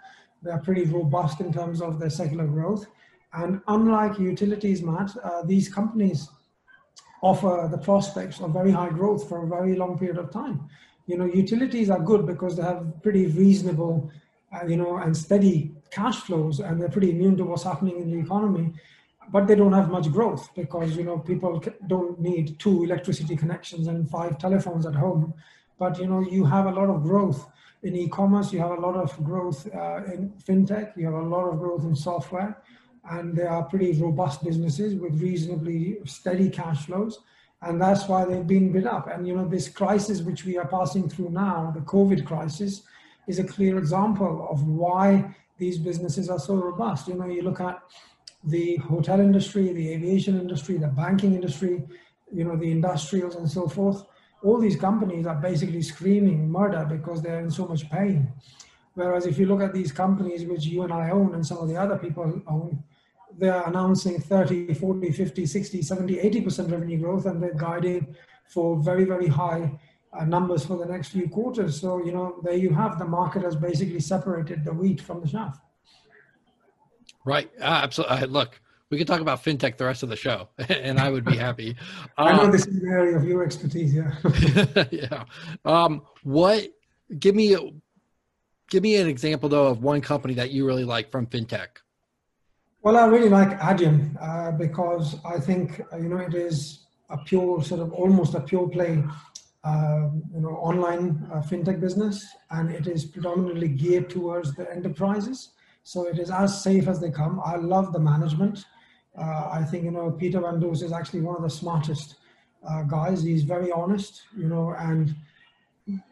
They 0.42 0.51
are 0.51 0.61
pretty 0.61 0.85
robust 0.85 1.40
in 1.40 1.53
terms 1.53 1.83
of 1.83 1.99
their 1.99 2.11
secular 2.11 2.47
growth. 2.47 2.87
And 3.33 3.61
unlike 3.66 4.18
utilities, 4.18 4.83
Matt, 4.83 5.11
uh, 5.25 5.42
these 5.42 5.68
companies 5.68 6.29
offer 7.31 7.55
the 7.75 7.79
prospects 7.79 8.41
of 8.41 8.53
very 8.61 8.73
high 8.81 8.93
growth 8.99 9.29
for 9.29 9.45
a 9.45 9.49
very 9.57 9.75
long 9.83 9.99
period 9.99 10.19
of 10.19 10.31
time. 10.31 10.57
You 11.07 11.17
know, 11.19 11.29
utilities 11.43 11.89
are 11.95 12.01
good 12.01 12.27
because 12.27 12.57
they 12.57 12.63
have 12.63 13.03
pretty 13.03 13.27
reasonable 13.27 14.11
uh, 14.55 14.67
you 14.67 14.77
know, 14.77 14.97
and 14.99 15.17
steady 15.17 15.73
cash 15.91 16.17
flows, 16.21 16.61
and 16.61 16.81
they're 16.81 16.89
pretty 16.89 17.11
immune 17.11 17.37
to 17.37 17.45
what's 17.45 17.63
happening 17.63 18.01
in 18.01 18.11
the 18.11 18.19
economy. 18.19 18.73
But 19.33 19.47
they 19.47 19.55
don't 19.55 19.73
have 19.73 19.91
much 19.91 20.11
growth 20.13 20.51
because 20.55 20.97
you 20.97 21.05
know 21.05 21.19
people 21.19 21.63
don't 21.87 22.21
need 22.21 22.59
two 22.59 22.85
electricity 22.85 23.37
connections 23.37 23.87
and 23.87 24.09
five 24.09 24.39
telephones 24.39 24.87
at 24.87 24.95
home. 24.95 25.35
But 25.79 25.99
you 25.99 26.07
know 26.07 26.21
you 26.21 26.45
have 26.45 26.67
a 26.67 26.71
lot 26.71 26.91
of 26.91 27.03
growth 27.03 27.47
in 27.83 27.97
e-commerce. 27.97 28.53
You 28.53 28.61
have 28.61 28.73
a 28.73 28.81
lot 28.81 28.97
of 28.97 29.11
growth 29.25 29.67
uh, 29.75 30.05
in 30.13 30.33
fintech. 30.47 30.97
You 30.97 31.07
have 31.07 31.15
a 31.15 31.29
lot 31.37 31.49
of 31.49 31.59
growth 31.59 31.85
in 31.85 31.97
software, 31.97 32.63
and 33.11 33.37
they 33.37 33.47
are 33.47 33.64
pretty 33.64 33.93
robust 34.01 34.43
businesses 34.45 34.95
with 34.95 35.21
reasonably 35.21 35.99
steady 36.05 36.49
cash 36.49 36.87
flows 36.87 37.21
and 37.64 37.81
that's 37.81 38.09
why 38.09 38.25
they've 38.25 38.47
been 38.47 38.73
bid 38.73 38.87
up. 38.87 39.09
And 39.09 39.27
you 39.27 39.35
know, 39.35 39.47
this 39.47 39.69
crisis 39.69 40.21
which 40.21 40.45
we 40.45 40.59
are 40.59 40.67
passing 40.67 41.09
through 41.09 41.31
now, 41.31 41.73
the 41.75 41.81
COVID 41.81 42.25
crisis, 42.25 42.83
is 43.27 43.38
a 43.38 43.45
clear 43.45 43.79
example 43.79 44.47
of 44.51 44.67
why 44.67 45.35
these 45.57 45.79
businesses 45.79 46.29
are 46.29 46.38
so 46.38 46.57
robust. 46.57 47.09
You 47.09 47.14
know, 47.14 47.27
you 47.27 47.43
look 47.43 47.61
at 47.61 47.81
the 48.45 48.77
hotel 48.77 49.21
industry, 49.21 49.73
the 49.73 49.93
aviation 49.93 50.38
industry, 50.38 50.77
the 50.77 50.88
banking 50.88 51.35
industry, 51.35 51.83
you 52.31 52.45
know, 52.45 52.57
the 52.57 52.71
industrials 52.71 53.37
and 53.37 53.51
so 53.51 53.69
forth. 53.69 54.05
all 54.43 54.59
these 54.61 54.77
companies 54.77 55.27
are 55.27 55.37
basically 55.37 55.81
screaming 55.81 56.51
murder 56.51 56.85
because 56.85 57.23
they're 57.23 57.40
in 57.40 57.51
so 57.51 57.67
much 57.67 57.88
pain. 57.90 58.31
Whereas 58.93 59.25
if 59.25 59.38
you 59.38 59.47
look 59.47 59.62
at 59.62 59.73
these 59.73 59.90
companies 59.90 60.45
which 60.45 60.67
you 60.67 60.83
and 60.83 60.93
I 60.93 61.09
own 61.11 61.35
and 61.35 61.47
some 61.47 61.59
of 61.62 61.69
the 61.69 61.79
other 61.79 61.97
people 61.97 62.43
own, 62.47 62.85
they're 63.38 63.62
announcing 63.62 64.20
30, 64.20 64.75
40, 64.75 65.12
50, 65.12 65.47
60, 65.47 65.83
70, 65.83 66.16
80% 66.16 66.70
revenue 66.70 66.99
growth 66.99 67.27
and 67.27 67.42
they're 67.42 67.55
guiding 67.55 68.14
for 68.49 68.83
very, 68.83 69.05
very 69.05 69.27
high 69.27 69.79
uh, 70.12 70.25
numbers 70.25 70.64
for 70.64 70.77
the 70.79 70.87
next 70.87 71.09
few 71.09 71.29
quarters. 71.29 71.81
So, 71.81 72.05
you 72.05 72.12
know, 72.12 72.40
there 72.42 72.57
you 72.57 72.70
have 72.70 72.99
the 72.99 73.05
market 73.05 73.42
has 73.42 73.57
basically 73.57 74.01
separated 74.01 74.64
the 74.64 74.73
wheat 74.73 75.01
from 75.01 75.20
the 75.20 75.29
chaff. 75.29 75.61
Right. 77.25 77.51
Uh, 77.61 77.81
absolutely. 77.83 78.16
Uh, 78.18 78.27
look, 78.27 78.61
we 78.90 78.99
could 78.99 79.07
talk 79.07 79.20
about 79.20 79.42
fintech 79.42 79.77
the 79.77 79.87
rest 79.87 80.03
of 80.03 80.09
the 80.09 80.16
show, 80.16 80.49
and 80.68 81.01
I 81.01 81.11
would 81.11 81.25
be 81.25 81.37
happy. 81.37 81.77
Um, 82.16 82.29
I 82.29 82.33
know 82.37 82.44
um, 82.44 82.53
this 82.53 82.66
is 82.66 82.83
an 82.83 82.88
area 82.88 83.16
of 83.16 83.25
your 83.25 83.42
expertise. 83.42 83.94
Yeah. 83.94 84.85
yeah. 84.90 85.25
Um, 85.64 86.03
what? 86.23 86.68
Give 87.18 87.35
me, 87.35 87.57
give 88.70 88.83
me 88.83 88.97
an 88.97 89.09
example 89.09 89.49
though 89.49 89.66
of 89.66 89.83
one 89.83 90.01
company 90.01 90.35
that 90.35 90.51
you 90.51 90.66
really 90.66 90.85
like 90.85 91.11
from 91.11 91.27
fintech. 91.27 91.68
Well, 92.85 92.99
I 92.99 93.07
really 93.07 93.31
like 93.31 93.59
Adyen 93.61 94.14
uh, 94.20 94.51
because 94.53 95.16
I 95.25 95.40
think 95.40 95.81
uh, 95.90 95.97
you 95.97 96.11
know 96.11 96.18
it 96.18 96.35
is 96.35 96.81
a 97.09 97.16
pure 97.16 97.64
sort 97.64 97.81
of 97.81 97.94
almost 97.94 98.35
a 98.35 98.40
pure 98.40 98.68
play, 98.68 99.03
uh, 99.64 100.11
you 100.35 100.42
know, 100.42 100.51
online 100.51 101.27
uh, 101.33 101.40
fintech 101.40 101.81
business, 101.81 102.29
and 102.51 102.70
it 102.70 102.87
is 102.87 103.07
predominantly 103.07 103.68
geared 103.68 104.11
towards 104.11 104.55
the 104.55 104.70
enterprises. 104.70 105.53
So 105.83 106.07
it 106.09 106.18
is 106.18 106.31
as 106.31 106.62
safe 106.62 106.87
as 106.87 107.01
they 107.01 107.11
come. 107.11 107.40
I 107.42 107.57
love 107.57 107.94
the 107.94 108.01
management. 108.01 108.66
Uh, 109.18 109.49
I 109.51 109.64
think 109.64 109.85
you 109.85 109.90
know 109.90 110.11
Peter 110.11 110.42
van 110.42 110.61
Does 110.61 110.83
is 110.83 110.92
actually 110.92 111.23
one 111.23 111.37
of 111.37 111.42
the 111.42 111.49
smartest 111.49 112.16
guys. 112.87 113.23
He's 113.23 113.44
very 113.44 113.73
honest, 113.73 114.25
you 114.37 114.51
know, 114.51 114.75
and 114.79 115.16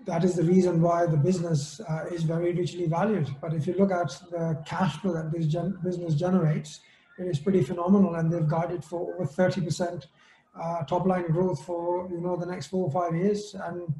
that 0.07 0.25
is 0.25 0.35
the 0.35 0.43
reason 0.43 0.83
why 0.83 1.07
the 1.07 1.17
business 1.17 1.81
uh, 1.89 2.05
is 2.13 2.25
very 2.25 2.53
richly 2.53 2.87
valued. 2.87 3.29
But 3.41 3.55
if 3.55 3.67
you 3.67 3.75
look 3.75 3.91
at 3.91 4.11
the 4.31 4.63
cash 4.67 4.97
flow 4.97 5.15
that 5.15 5.33
this 5.33 5.47
gen- 5.47 5.79
business 5.83 6.15
generates, 6.15 6.81
it 7.19 7.27
is 7.27 7.39
pretty 7.39 7.63
phenomenal, 7.63 8.15
and 8.17 8.33
they've 8.33 8.49
guided 8.49 8.85
for 8.85 9.15
over 9.15 9.27
thirty 9.27 9.61
percent 9.61 10.09
uh, 10.61 10.83
top 10.85 11.07
line 11.07 11.31
growth 11.31 11.65
for 11.65 12.09
you 12.11 12.21
know 12.21 12.37
the 12.37 12.47
next 12.47 12.67
four 12.67 12.87
or 12.87 12.91
five 12.91 13.17
years, 13.17 13.55
and 13.55 13.95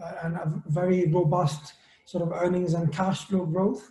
uh, 0.00 0.12
and 0.22 0.36
a 0.36 0.62
very 0.66 1.06
robust 1.06 1.74
sort 2.04 2.22
of 2.22 2.32
earnings 2.32 2.74
and 2.74 2.92
cash 2.92 3.24
flow 3.24 3.44
growth 3.44 3.90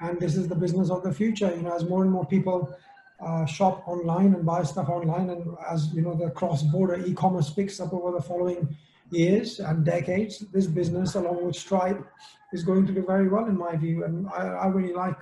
and 0.00 0.18
this 0.18 0.34
is 0.36 0.48
the 0.48 0.54
business 0.54 0.90
of 0.90 1.02
the 1.02 1.12
future 1.12 1.54
you 1.54 1.62
know 1.62 1.74
as 1.74 1.84
more 1.84 2.02
and 2.02 2.10
more 2.10 2.26
people 2.26 2.74
uh, 3.20 3.44
shop 3.44 3.86
online 3.86 4.34
and 4.34 4.44
buy 4.46 4.62
stuff 4.62 4.88
online 4.88 5.30
and 5.30 5.46
as 5.68 5.92
you 5.92 6.02
know 6.02 6.14
the 6.14 6.30
cross-border 6.30 7.04
e-commerce 7.06 7.50
picks 7.50 7.78
up 7.80 7.92
over 7.92 8.12
the 8.12 8.22
following 8.22 8.76
years 9.10 9.60
and 9.60 9.84
decades 9.84 10.38
this 10.52 10.66
business 10.66 11.14
along 11.14 11.44
with 11.44 11.56
stripe 11.56 12.04
is 12.52 12.64
going 12.64 12.86
to 12.86 12.92
do 12.92 13.04
very 13.04 13.28
well 13.28 13.46
in 13.46 13.56
my 13.56 13.76
view 13.76 14.04
and 14.04 14.28
i, 14.28 14.42
I 14.42 14.66
really 14.66 14.94
like 14.94 15.18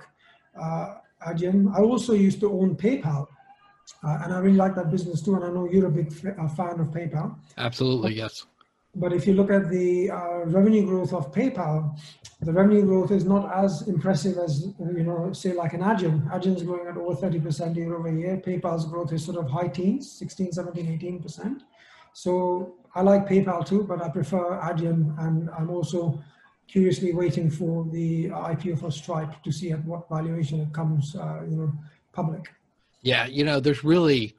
uh, 0.59 0.95
Adyen. 1.27 1.73
i 1.75 1.81
also 1.81 2.13
used 2.13 2.39
to 2.41 2.51
own 2.51 2.75
paypal 2.75 3.27
uh, 4.03 4.19
and 4.23 4.33
i 4.33 4.39
really 4.39 4.57
like 4.57 4.75
that 4.75 4.91
business 4.91 5.21
too 5.21 5.35
and 5.35 5.43
i 5.43 5.49
know 5.49 5.67
you're 5.69 5.87
a 5.87 5.91
big 5.91 6.07
f- 6.07 6.55
fan 6.55 6.79
of 6.79 6.87
paypal 6.87 7.35
absolutely 7.57 8.13
yes 8.13 8.45
but 8.95 9.13
if 9.13 9.27
you 9.27 9.33
look 9.33 9.51
at 9.51 9.69
the 9.69 10.09
uh, 10.09 10.45
revenue 10.45 10.83
growth 10.83 11.13
of 11.13 11.31
PayPal, 11.31 11.97
the 12.41 12.51
revenue 12.51 12.83
growth 12.83 13.11
is 13.11 13.23
not 13.23 13.55
as 13.55 13.87
impressive 13.87 14.37
as, 14.37 14.67
you 14.79 15.03
know, 15.03 15.31
say 15.31 15.53
like 15.53 15.73
an 15.73 15.81
Adyen. 15.81 16.27
Adyen 16.31 16.55
is 16.55 16.63
growing 16.63 16.87
at 16.87 16.97
over 16.97 17.13
30% 17.13 17.75
year 17.75 17.95
over 17.95 18.11
year. 18.11 18.37
PayPal's 18.37 18.85
growth 18.85 19.13
is 19.13 19.23
sort 19.23 19.37
of 19.37 19.49
high 19.49 19.67
teens, 19.67 20.11
16, 20.11 20.53
17, 20.53 21.21
18%. 21.23 21.61
So 22.13 22.75
I 22.95 23.01
like 23.01 23.27
PayPal 23.27 23.65
too, 23.65 23.83
but 23.83 24.01
I 24.01 24.09
prefer 24.09 24.59
Adyen. 24.59 25.17
And 25.19 25.49
I'm 25.51 25.69
also 25.69 26.21
curiously 26.67 27.13
waiting 27.13 27.49
for 27.49 27.85
the 27.91 28.29
IPO 28.29 28.79
for 28.79 28.91
Stripe 28.91 29.41
to 29.43 29.51
see 29.51 29.71
at 29.71 29.83
what 29.85 30.07
valuation 30.09 30.59
it 30.61 30.73
comes, 30.73 31.15
uh, 31.15 31.41
you 31.49 31.57
know, 31.57 31.73
public. 32.13 32.51
Yeah, 33.01 33.25
you 33.25 33.43
know, 33.43 33.59
there's 33.59 33.83
really, 33.83 34.35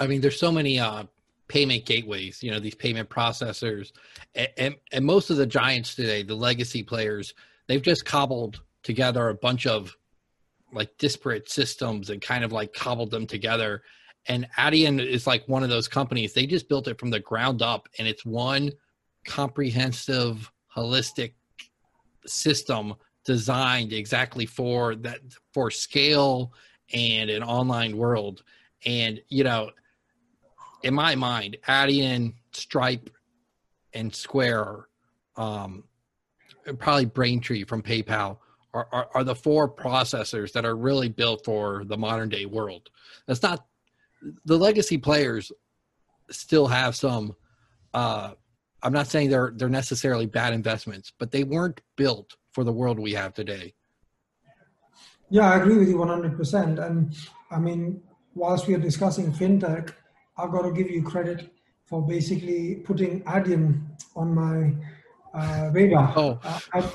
I 0.00 0.06
mean, 0.06 0.20
there's 0.20 0.38
so 0.38 0.50
many 0.50 0.80
uh, 0.80 1.04
payment 1.48 1.84
gateways, 1.84 2.42
you 2.42 2.50
know, 2.50 2.58
these 2.58 2.74
payment 2.74 3.08
processors. 3.08 3.92
And, 4.34 4.48
and, 4.56 4.74
and, 4.92 5.04
most 5.04 5.30
of 5.30 5.36
the 5.36 5.46
giants 5.46 5.94
today, 5.94 6.22
the 6.22 6.34
legacy 6.34 6.82
players, 6.82 7.34
they've 7.66 7.82
just 7.82 8.04
cobbled 8.04 8.60
together 8.82 9.28
a 9.28 9.34
bunch 9.34 9.66
of 9.66 9.96
like 10.72 10.96
disparate 10.98 11.48
systems 11.48 12.10
and 12.10 12.20
kind 12.20 12.44
of 12.44 12.52
like 12.52 12.72
cobbled 12.72 13.10
them 13.10 13.26
together. 13.26 13.82
And 14.26 14.48
Adyen 14.56 15.04
is 15.04 15.26
like 15.26 15.46
one 15.48 15.62
of 15.62 15.68
those 15.68 15.88
companies. 15.88 16.32
They 16.32 16.46
just 16.46 16.68
built 16.68 16.88
it 16.88 16.98
from 16.98 17.10
the 17.10 17.20
ground 17.20 17.62
up 17.62 17.88
and 17.98 18.08
it's 18.08 18.24
one 18.24 18.72
comprehensive, 19.24 20.50
holistic 20.74 21.34
system 22.26 22.94
designed 23.24 23.92
exactly 23.92 24.46
for 24.46 24.94
that 24.96 25.20
for 25.52 25.70
scale 25.70 26.52
and 26.92 27.30
an 27.30 27.42
online 27.42 27.96
world. 27.96 28.42
And 28.86 29.20
you 29.28 29.44
know, 29.44 29.70
in 30.82 30.94
my 30.94 31.14
mind, 31.14 31.56
Adyen, 31.66 32.34
Stripe, 32.52 33.10
and 33.94 34.14
Square, 34.14 34.88
um, 35.36 35.84
probably 36.78 37.06
Braintree 37.06 37.64
from 37.64 37.82
PayPal 37.82 38.38
are, 38.74 38.88
are, 38.92 39.08
are, 39.14 39.24
the 39.24 39.34
four 39.34 39.68
processors 39.68 40.52
that 40.52 40.64
are 40.64 40.76
really 40.76 41.08
built 41.08 41.44
for 41.44 41.84
the 41.84 41.96
modern 41.96 42.28
day 42.28 42.44
world. 42.44 42.90
That's 43.26 43.42
not 43.42 43.66
the 44.44 44.58
legacy 44.58 44.98
players 44.98 45.52
still 46.30 46.66
have 46.66 46.96
some. 46.96 47.34
Uh, 47.92 48.32
I'm 48.82 48.92
not 48.92 49.06
saying 49.06 49.30
they're 49.30 49.52
they're 49.56 49.68
necessarily 49.68 50.26
bad 50.26 50.52
investments, 50.52 51.12
but 51.18 51.30
they 51.30 51.44
weren't 51.44 51.80
built 51.96 52.36
for 52.52 52.64
the 52.64 52.72
world 52.72 52.98
we 52.98 53.12
have 53.12 53.34
today. 53.34 53.74
Yeah, 55.30 55.50
I 55.50 55.56
agree 55.56 55.78
with 55.78 55.88
you 55.88 55.96
100%. 55.96 56.86
And 56.86 57.16
I 57.50 57.58
mean, 57.58 58.02
whilst 58.34 58.68
we 58.68 58.74
are 58.74 58.78
discussing 58.78 59.32
fintech, 59.32 59.92
I've 60.36 60.52
got 60.52 60.62
to 60.62 60.72
give 60.72 60.90
you 60.90 61.02
credit 61.02 61.50
for 61.86 62.06
basically 62.06 62.76
putting 62.76 63.22
Adyen 63.24 63.80
on 64.14 64.34
my 64.34 64.74
uh, 65.38 65.70
radar. 65.72 66.12
Oh. 66.16 66.40
Uh, 66.72 66.88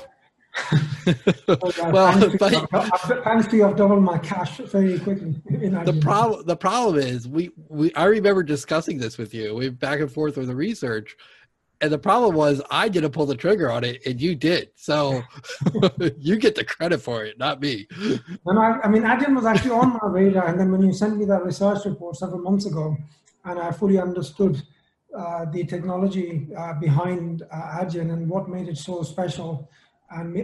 well, 1.46 1.56
thanks, 1.56 2.66
but, 2.70 2.84
to, 3.06 3.20
thanks 3.24 3.46
to 3.48 3.56
you, 3.56 3.66
I've 3.66 3.76
doubled 3.76 4.02
my 4.02 4.18
cash 4.18 4.58
very 4.58 4.98
quickly. 4.98 5.36
the 5.50 5.98
problem, 6.00 6.46
the 6.46 6.56
problem 6.56 6.96
is, 6.96 7.28
we, 7.28 7.50
we, 7.68 7.94
I 7.94 8.04
remember 8.04 8.42
discussing 8.42 8.98
this 8.98 9.18
with 9.18 9.32
you. 9.32 9.54
We 9.54 9.68
back 9.68 10.00
and 10.00 10.10
forth 10.10 10.36
with 10.36 10.48
the 10.48 10.54
research, 10.54 11.16
and 11.80 11.92
the 11.92 11.98
problem 11.98 12.34
was 12.34 12.60
I 12.70 12.88
didn't 12.88 13.12
pull 13.12 13.26
the 13.26 13.36
trigger 13.36 13.70
on 13.70 13.84
it, 13.84 14.04
and 14.04 14.20
you 14.20 14.34
did. 14.34 14.70
So 14.74 15.22
you 16.18 16.36
get 16.36 16.54
the 16.54 16.64
credit 16.64 17.00
for 17.00 17.24
it, 17.24 17.38
not 17.38 17.60
me. 17.60 17.86
And 18.46 18.58
I, 18.58 18.80
I 18.84 18.88
mean, 18.88 19.02
Adyen 19.02 19.34
was 19.34 19.46
actually 19.46 19.72
on 19.72 19.98
my 20.02 20.08
radar, 20.08 20.48
and 20.48 20.58
then 20.58 20.70
when 20.70 20.82
you 20.82 20.92
sent 20.92 21.16
me 21.16 21.24
that 21.26 21.44
research 21.44 21.84
report 21.84 22.16
several 22.16 22.40
months 22.40 22.66
ago, 22.66 22.96
and 23.44 23.58
I 23.58 23.72
fully 23.72 23.98
understood 23.98 24.62
uh, 25.16 25.44
the 25.46 25.64
technology 25.64 26.48
uh, 26.56 26.74
behind 26.74 27.42
uh, 27.50 27.80
Adyen 27.80 28.12
and 28.12 28.28
what 28.28 28.48
made 28.48 28.68
it 28.68 28.76
so 28.76 29.02
special 29.02 29.68
and 30.10 30.34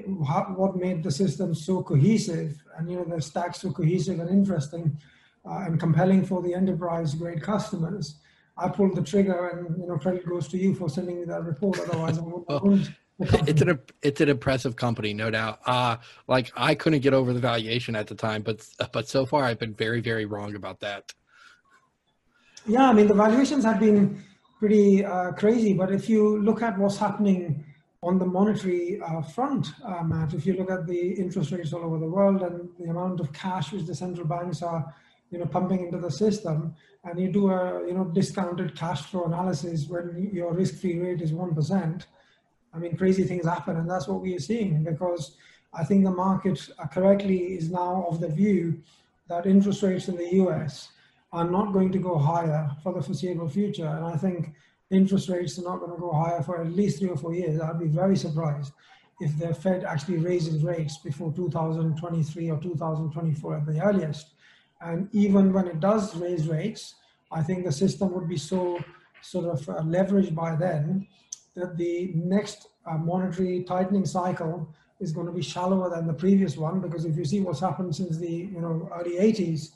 what 0.56 0.76
made 0.76 1.02
the 1.02 1.10
system 1.10 1.54
so 1.54 1.82
cohesive 1.82 2.62
and 2.76 2.90
you 2.90 2.96
know 2.96 3.04
the 3.04 3.20
stack 3.20 3.54
so 3.54 3.72
cohesive 3.72 4.20
and 4.20 4.30
interesting 4.30 4.96
uh, 5.44 5.64
and 5.66 5.78
compelling 5.80 6.24
for 6.24 6.42
the 6.42 6.54
enterprise 6.54 7.14
grade 7.14 7.42
customers. 7.42 8.16
I 8.58 8.68
pulled 8.68 8.96
the 8.96 9.02
trigger, 9.02 9.48
and 9.48 9.78
you 9.78 9.86
know 9.86 9.98
credit 9.98 10.26
goes 10.26 10.48
to 10.48 10.56
you 10.56 10.74
for 10.74 10.88
sending 10.88 11.20
me 11.20 11.24
that 11.26 11.44
report. 11.44 11.78
Otherwise, 11.80 12.18
I 12.18 12.22
wouldn't. 12.22 12.90
it's 13.48 13.62
an 13.62 13.78
it's 14.02 14.20
an 14.20 14.28
impressive 14.28 14.76
company, 14.76 15.14
no 15.14 15.30
doubt. 15.30 15.60
Uh 15.66 15.96
like 16.28 16.52
I 16.56 16.74
couldn't 16.74 17.00
get 17.00 17.14
over 17.14 17.32
the 17.32 17.40
valuation 17.40 17.96
at 17.96 18.06
the 18.06 18.14
time, 18.14 18.42
but 18.42 18.66
but 18.92 19.08
so 19.08 19.26
far 19.26 19.44
I've 19.44 19.58
been 19.58 19.74
very 19.74 20.00
very 20.00 20.26
wrong 20.26 20.54
about 20.54 20.80
that. 20.80 21.12
Yeah, 22.66 22.88
I 22.88 22.92
mean, 22.92 23.06
the 23.06 23.14
valuations 23.14 23.64
have 23.64 23.78
been 23.78 24.22
pretty 24.58 25.04
uh, 25.04 25.32
crazy, 25.32 25.72
but 25.72 25.92
if 25.92 26.08
you 26.08 26.38
look 26.42 26.62
at 26.62 26.76
what's 26.78 26.96
happening 26.96 27.64
on 28.06 28.18
the 28.18 28.24
monetary 28.24 29.00
uh, 29.00 29.20
front, 29.20 29.66
uh, 29.84 30.02
Matt, 30.04 30.32
if 30.32 30.46
you 30.46 30.54
look 30.54 30.70
at 30.70 30.86
the 30.86 31.12
interest 31.14 31.50
rates 31.50 31.72
all 31.72 31.84
over 31.84 31.98
the 31.98 32.06
world 32.06 32.42
and 32.42 32.68
the 32.78 32.88
amount 32.88 33.18
of 33.18 33.32
cash 33.32 33.72
which 33.72 33.84
the 33.84 33.94
central 33.94 34.26
banks 34.26 34.62
are, 34.62 34.94
you 35.30 35.38
know, 35.38 35.46
pumping 35.46 35.84
into 35.84 35.98
the 35.98 36.10
system, 36.10 36.72
and 37.02 37.18
you 37.18 37.28
do 37.32 37.50
a, 37.50 37.84
you 37.86 37.94
know, 37.94 38.04
discounted 38.04 38.76
cash 38.76 39.02
flow 39.02 39.24
analysis 39.24 39.88
when 39.88 40.30
your 40.32 40.52
risk-free 40.52 41.00
rate 41.00 41.20
is 41.20 41.32
1%, 41.32 42.04
I 42.72 42.78
mean, 42.78 42.96
crazy 42.96 43.24
things 43.24 43.44
happen, 43.44 43.76
and 43.76 43.90
that's 43.90 44.06
what 44.06 44.20
we 44.20 44.36
are 44.36 44.40
seeing 44.40 44.84
because 44.84 45.36
I 45.74 45.82
think 45.82 46.04
the 46.04 46.10
market 46.10 46.60
uh, 46.78 46.86
correctly 46.86 47.54
is 47.54 47.70
now 47.70 48.06
of 48.08 48.20
the 48.20 48.28
view 48.28 48.82
that 49.28 49.46
interest 49.46 49.82
rates 49.82 50.06
in 50.06 50.16
the 50.16 50.34
US 50.44 50.90
are 51.32 51.50
not 51.50 51.72
going 51.72 51.90
to 51.90 51.98
go 51.98 52.16
higher 52.18 52.70
for 52.84 52.92
the 52.92 53.02
foreseeable 53.02 53.48
future. 53.48 53.88
And 53.88 54.04
I 54.04 54.16
think 54.16 54.54
interest 54.90 55.28
rates 55.28 55.58
are 55.58 55.62
not 55.62 55.80
going 55.80 55.92
to 55.92 55.98
go 55.98 56.12
higher 56.12 56.42
for 56.42 56.60
at 56.60 56.72
least 56.72 56.98
three 56.98 57.08
or 57.08 57.16
four 57.16 57.34
years. 57.34 57.60
I'd 57.60 57.78
be 57.78 57.86
very 57.86 58.16
surprised 58.16 58.72
if 59.20 59.36
the 59.38 59.54
Fed 59.54 59.84
actually 59.84 60.18
raises 60.18 60.62
rates 60.62 60.98
before 60.98 61.32
2023 61.32 62.50
or 62.50 62.60
2024 62.60 63.56
at 63.56 63.66
the 63.66 63.80
earliest. 63.80 64.34
And 64.80 65.08
even 65.12 65.52
when 65.52 65.66
it 65.66 65.80
does 65.80 66.14
raise 66.16 66.46
rates, 66.46 66.96
I 67.32 67.42
think 67.42 67.64
the 67.64 67.72
system 67.72 68.12
would 68.12 68.28
be 68.28 68.36
so 68.36 68.78
sort 69.22 69.46
of 69.46 69.68
uh, 69.68 69.80
leveraged 69.80 70.34
by 70.34 70.54
then 70.54 71.06
that 71.54 71.76
the 71.76 72.12
next 72.14 72.68
uh, 72.86 72.98
monetary 72.98 73.64
tightening 73.64 74.04
cycle 74.04 74.68
is 75.00 75.12
going 75.12 75.26
to 75.26 75.32
be 75.32 75.42
shallower 75.42 75.90
than 75.90 76.06
the 76.06 76.12
previous 76.12 76.56
one 76.56 76.80
because 76.80 77.04
if 77.04 77.16
you 77.16 77.24
see 77.24 77.40
what's 77.40 77.60
happened 77.60 77.94
since 77.94 78.18
the 78.18 78.30
you 78.30 78.60
know 78.60 78.88
early 78.94 79.16
80s, 79.16 79.70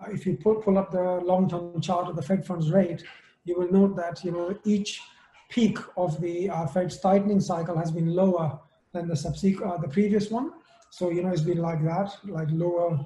uh, 0.00 0.10
if 0.10 0.26
you 0.26 0.36
pull, 0.36 0.56
pull 0.56 0.78
up 0.78 0.90
the 0.90 1.02
long-term 1.02 1.80
chart 1.80 2.08
of 2.08 2.16
the 2.16 2.22
Fed 2.22 2.44
funds 2.44 2.70
rate, 2.70 3.04
you 3.44 3.58
will 3.58 3.70
note 3.70 3.96
that 3.96 4.24
you 4.24 4.32
know 4.32 4.58
each 4.64 5.00
peak 5.48 5.78
of 5.96 6.20
the 6.20 6.48
uh, 6.48 6.66
Fed's 6.66 7.00
tightening 7.00 7.40
cycle 7.40 7.76
has 7.76 7.90
been 7.90 8.14
lower 8.14 8.58
than 8.92 9.08
the 9.08 9.16
subsequent 9.16 9.72
uh, 9.72 9.76
the 9.76 9.88
previous 9.88 10.30
one. 10.30 10.52
So 10.90 11.10
you 11.10 11.22
know 11.22 11.30
it's 11.30 11.42
been 11.42 11.58
like 11.58 11.84
that, 11.84 12.16
like 12.24 12.48
lower 12.50 12.98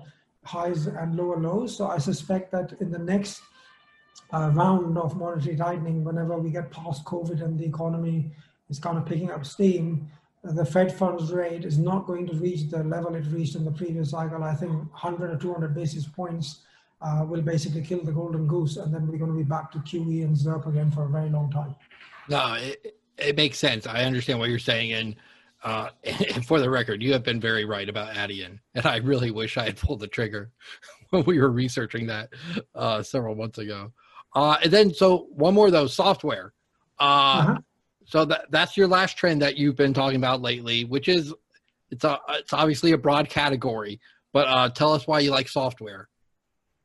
highs 0.45 0.87
and 0.87 1.17
lower 1.17 1.39
lows. 1.39 1.77
So 1.77 1.87
I 1.87 1.99
suspect 1.99 2.53
that 2.53 2.75
in 2.81 2.91
the 2.91 2.99
next 2.99 3.43
uh, 4.33 4.51
round 4.55 4.99
of 4.99 5.17
monetary 5.17 5.57
tightening, 5.57 6.05
whenever 6.05 6.39
we 6.39 6.51
get 6.51 6.71
past 6.71 7.05
COVID 7.05 7.43
and 7.43 7.59
the 7.59 7.65
economy 7.65 8.33
is 8.69 8.79
kind 8.79 8.99
of 8.99 9.07
picking 9.07 9.31
up 9.31 9.45
steam, 9.45 10.11
the 10.43 10.65
Fed 10.65 10.95
funds 10.95 11.33
rate 11.33 11.65
is 11.65 11.79
not 11.79 12.07
going 12.07 12.27
to 12.27 12.35
reach 12.35 12.69
the 12.71 12.85
level 12.85 13.15
it 13.15 13.25
reached 13.31 13.55
in 13.55 13.65
the 13.65 13.71
previous 13.71 14.11
cycle. 14.11 14.45
I 14.45 14.55
think 14.55 14.73
100 14.73 15.31
or 15.31 15.39
200 15.39 15.75
basis 15.75 16.07
points 16.07 16.61
uh, 17.05 17.25
will 17.25 17.43
basically 17.43 17.83
kill 17.83 18.03
the 18.03 18.13
golden 18.13 18.47
goose, 18.47 18.77
and 18.77 18.93
then 18.93 19.07
we're 19.07 19.19
going 19.19 19.31
to 19.31 19.37
be 19.37 19.45
back 19.45 19.71
to 19.73 19.79
QE 19.79 20.25
and 20.25 20.37
ZIRP 20.37 20.67
again 20.67 20.91
for 20.91 21.05
a 21.05 21.09
very 21.09 21.29
long 21.29 21.51
time. 21.51 21.75
No, 22.29 22.55
it, 22.55 22.97
it 23.19 23.37
makes 23.37 23.59
sense. 23.59 23.87
I 23.87 24.05
understand 24.05 24.39
what 24.39 24.49
you're 24.49 24.59
saying, 24.59 24.93
and 24.93 25.17
uh, 25.63 25.91
and 26.05 26.47
for 26.47 26.61
the 26.61 26.71
record, 26.71 27.03
you 27.03 27.13
have 27.13 27.23
been 27.23 27.41
very 27.41 27.65
right 27.65 27.89
about 27.89 28.15
Adyen, 28.15 28.59
and 28.75 28.87
I 28.87 28.97
really 28.97 29.31
wish 29.31 29.57
I 29.57 29.65
had 29.65 29.77
pulled 29.77 30.01
the 30.01 30.07
trigger 30.07 30.51
when 31.11 31.25
we 31.25 31.39
were 31.39 31.51
researching 31.51 32.07
that 32.07 32.31
uh, 32.75 33.03
several 33.03 33.35
months 33.35 33.59
ago. 33.59 33.93
Uh, 34.35 34.57
and 34.63 34.73
then, 34.73 34.93
so 34.93 35.29
one 35.31 35.55
more 35.55 35.71
though, 35.71 35.87
software. 35.87 36.55
Uh, 36.99 37.03
uh-huh. 37.03 37.59
So 38.07 38.25
that 38.27 38.51
that's 38.51 38.77
your 38.77 38.89
last 38.89 39.17
trend 39.17 39.41
that 39.43 39.57
you've 39.57 39.77
been 39.77 39.95
talking 39.95 40.17
about 40.17 40.43
lately, 40.43 40.85
which 40.85 41.09
is 41.09 41.33
it's 41.91 42.05
a 42.05 42.19
it's 42.31 42.53
obviously 42.53 42.93
a 42.93 42.99
broad 42.99 43.29
category, 43.29 44.01
but 44.33 44.47
uh, 44.49 44.69
tell 44.71 44.93
us 44.93 45.07
why 45.07 45.21
you 45.21 45.31
like 45.31 45.49
software. 45.49 46.09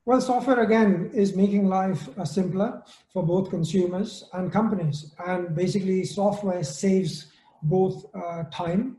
Well, 0.09 0.21
software 0.21 0.61
again 0.61 1.11
is 1.13 1.35
making 1.35 1.67
life 1.67 2.09
uh, 2.17 2.25
simpler 2.25 2.81
for 3.13 3.21
both 3.21 3.51
consumers 3.51 4.27
and 4.33 4.51
companies, 4.51 5.13
and 5.27 5.55
basically, 5.55 6.03
software 6.03 6.63
saves 6.63 7.27
both 7.61 8.07
uh, 8.15 8.45
time 8.51 8.97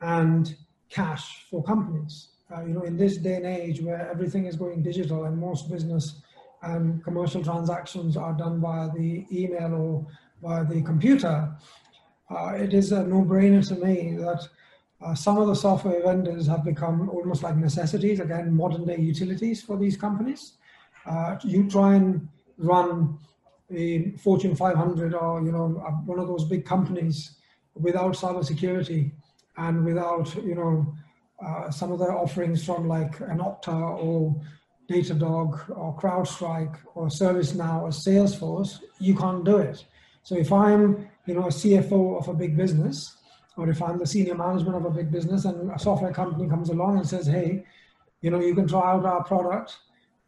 and 0.00 0.52
cash 0.90 1.46
for 1.48 1.62
companies. 1.62 2.30
Uh, 2.52 2.62
you 2.62 2.74
know, 2.74 2.82
in 2.82 2.96
this 2.96 3.18
day 3.18 3.36
and 3.36 3.46
age 3.46 3.82
where 3.82 4.10
everything 4.10 4.46
is 4.46 4.56
going 4.56 4.82
digital 4.82 5.26
and 5.26 5.38
most 5.38 5.70
business 5.70 6.20
and 6.62 7.04
commercial 7.04 7.44
transactions 7.44 8.16
are 8.16 8.32
done 8.32 8.60
via 8.60 8.90
the 8.96 9.24
email 9.30 9.72
or 9.72 10.06
via 10.42 10.64
the 10.64 10.82
computer, 10.82 11.54
uh, 12.30 12.48
it 12.56 12.74
is 12.74 12.90
a 12.90 13.04
no-brainer 13.04 13.64
to 13.68 13.76
me 13.76 14.16
that 14.16 14.48
uh, 15.04 15.14
some 15.14 15.38
of 15.38 15.48
the 15.48 15.54
software 15.54 16.02
vendors 16.02 16.46
have 16.46 16.64
become 16.64 17.08
almost 17.10 17.42
like 17.42 17.56
necessities, 17.56 18.20
again, 18.20 18.54
modern 18.54 18.86
day 18.86 18.98
utilities 18.98 19.62
for 19.62 19.76
these 19.76 19.96
companies. 19.96 20.54
Uh, 21.06 21.36
you 21.42 21.68
try 21.68 21.94
and 21.94 22.28
run 22.58 23.18
a 23.74 24.10
Fortune 24.18 24.54
500 24.54 25.14
or, 25.14 25.42
you 25.42 25.50
know, 25.50 25.68
one 26.04 26.18
of 26.18 26.28
those 26.28 26.44
big 26.44 26.64
companies 26.64 27.36
without 27.74 28.12
cybersecurity 28.14 29.12
and 29.56 29.84
without 29.84 30.34
you 30.36 30.54
know 30.54 30.94
uh, 31.44 31.70
some 31.70 31.92
of 31.92 31.98
the 31.98 32.06
offerings 32.06 32.64
from 32.64 32.86
like 32.88 33.20
an 33.20 33.38
Okta 33.38 33.98
or 33.98 34.40
Datadog 34.90 35.70
or 35.76 35.96
CrowdStrike 35.96 36.76
or 36.94 37.06
ServiceNow 37.06 37.82
or 37.82 37.88
Salesforce, 37.88 38.80
you 38.98 39.16
can't 39.16 39.44
do 39.44 39.56
it. 39.56 39.84
So 40.22 40.36
if 40.36 40.52
I'm 40.52 41.08
you 41.26 41.34
know 41.34 41.44
a 41.44 41.48
CFO 41.48 42.18
of 42.18 42.28
a 42.28 42.34
big 42.34 42.56
business, 42.56 43.16
or 43.56 43.68
if 43.68 43.82
I'm 43.82 43.98
the 43.98 44.06
senior 44.06 44.34
management 44.34 44.76
of 44.76 44.84
a 44.84 44.90
big 44.90 45.10
business 45.10 45.44
and 45.44 45.70
a 45.70 45.78
software 45.78 46.12
company 46.12 46.48
comes 46.48 46.70
along 46.70 46.98
and 46.98 47.06
says, 47.06 47.26
hey, 47.26 47.64
you 48.20 48.30
know, 48.30 48.40
you 48.40 48.54
can 48.54 48.66
try 48.66 48.92
out 48.92 49.04
our 49.04 49.24
product 49.24 49.78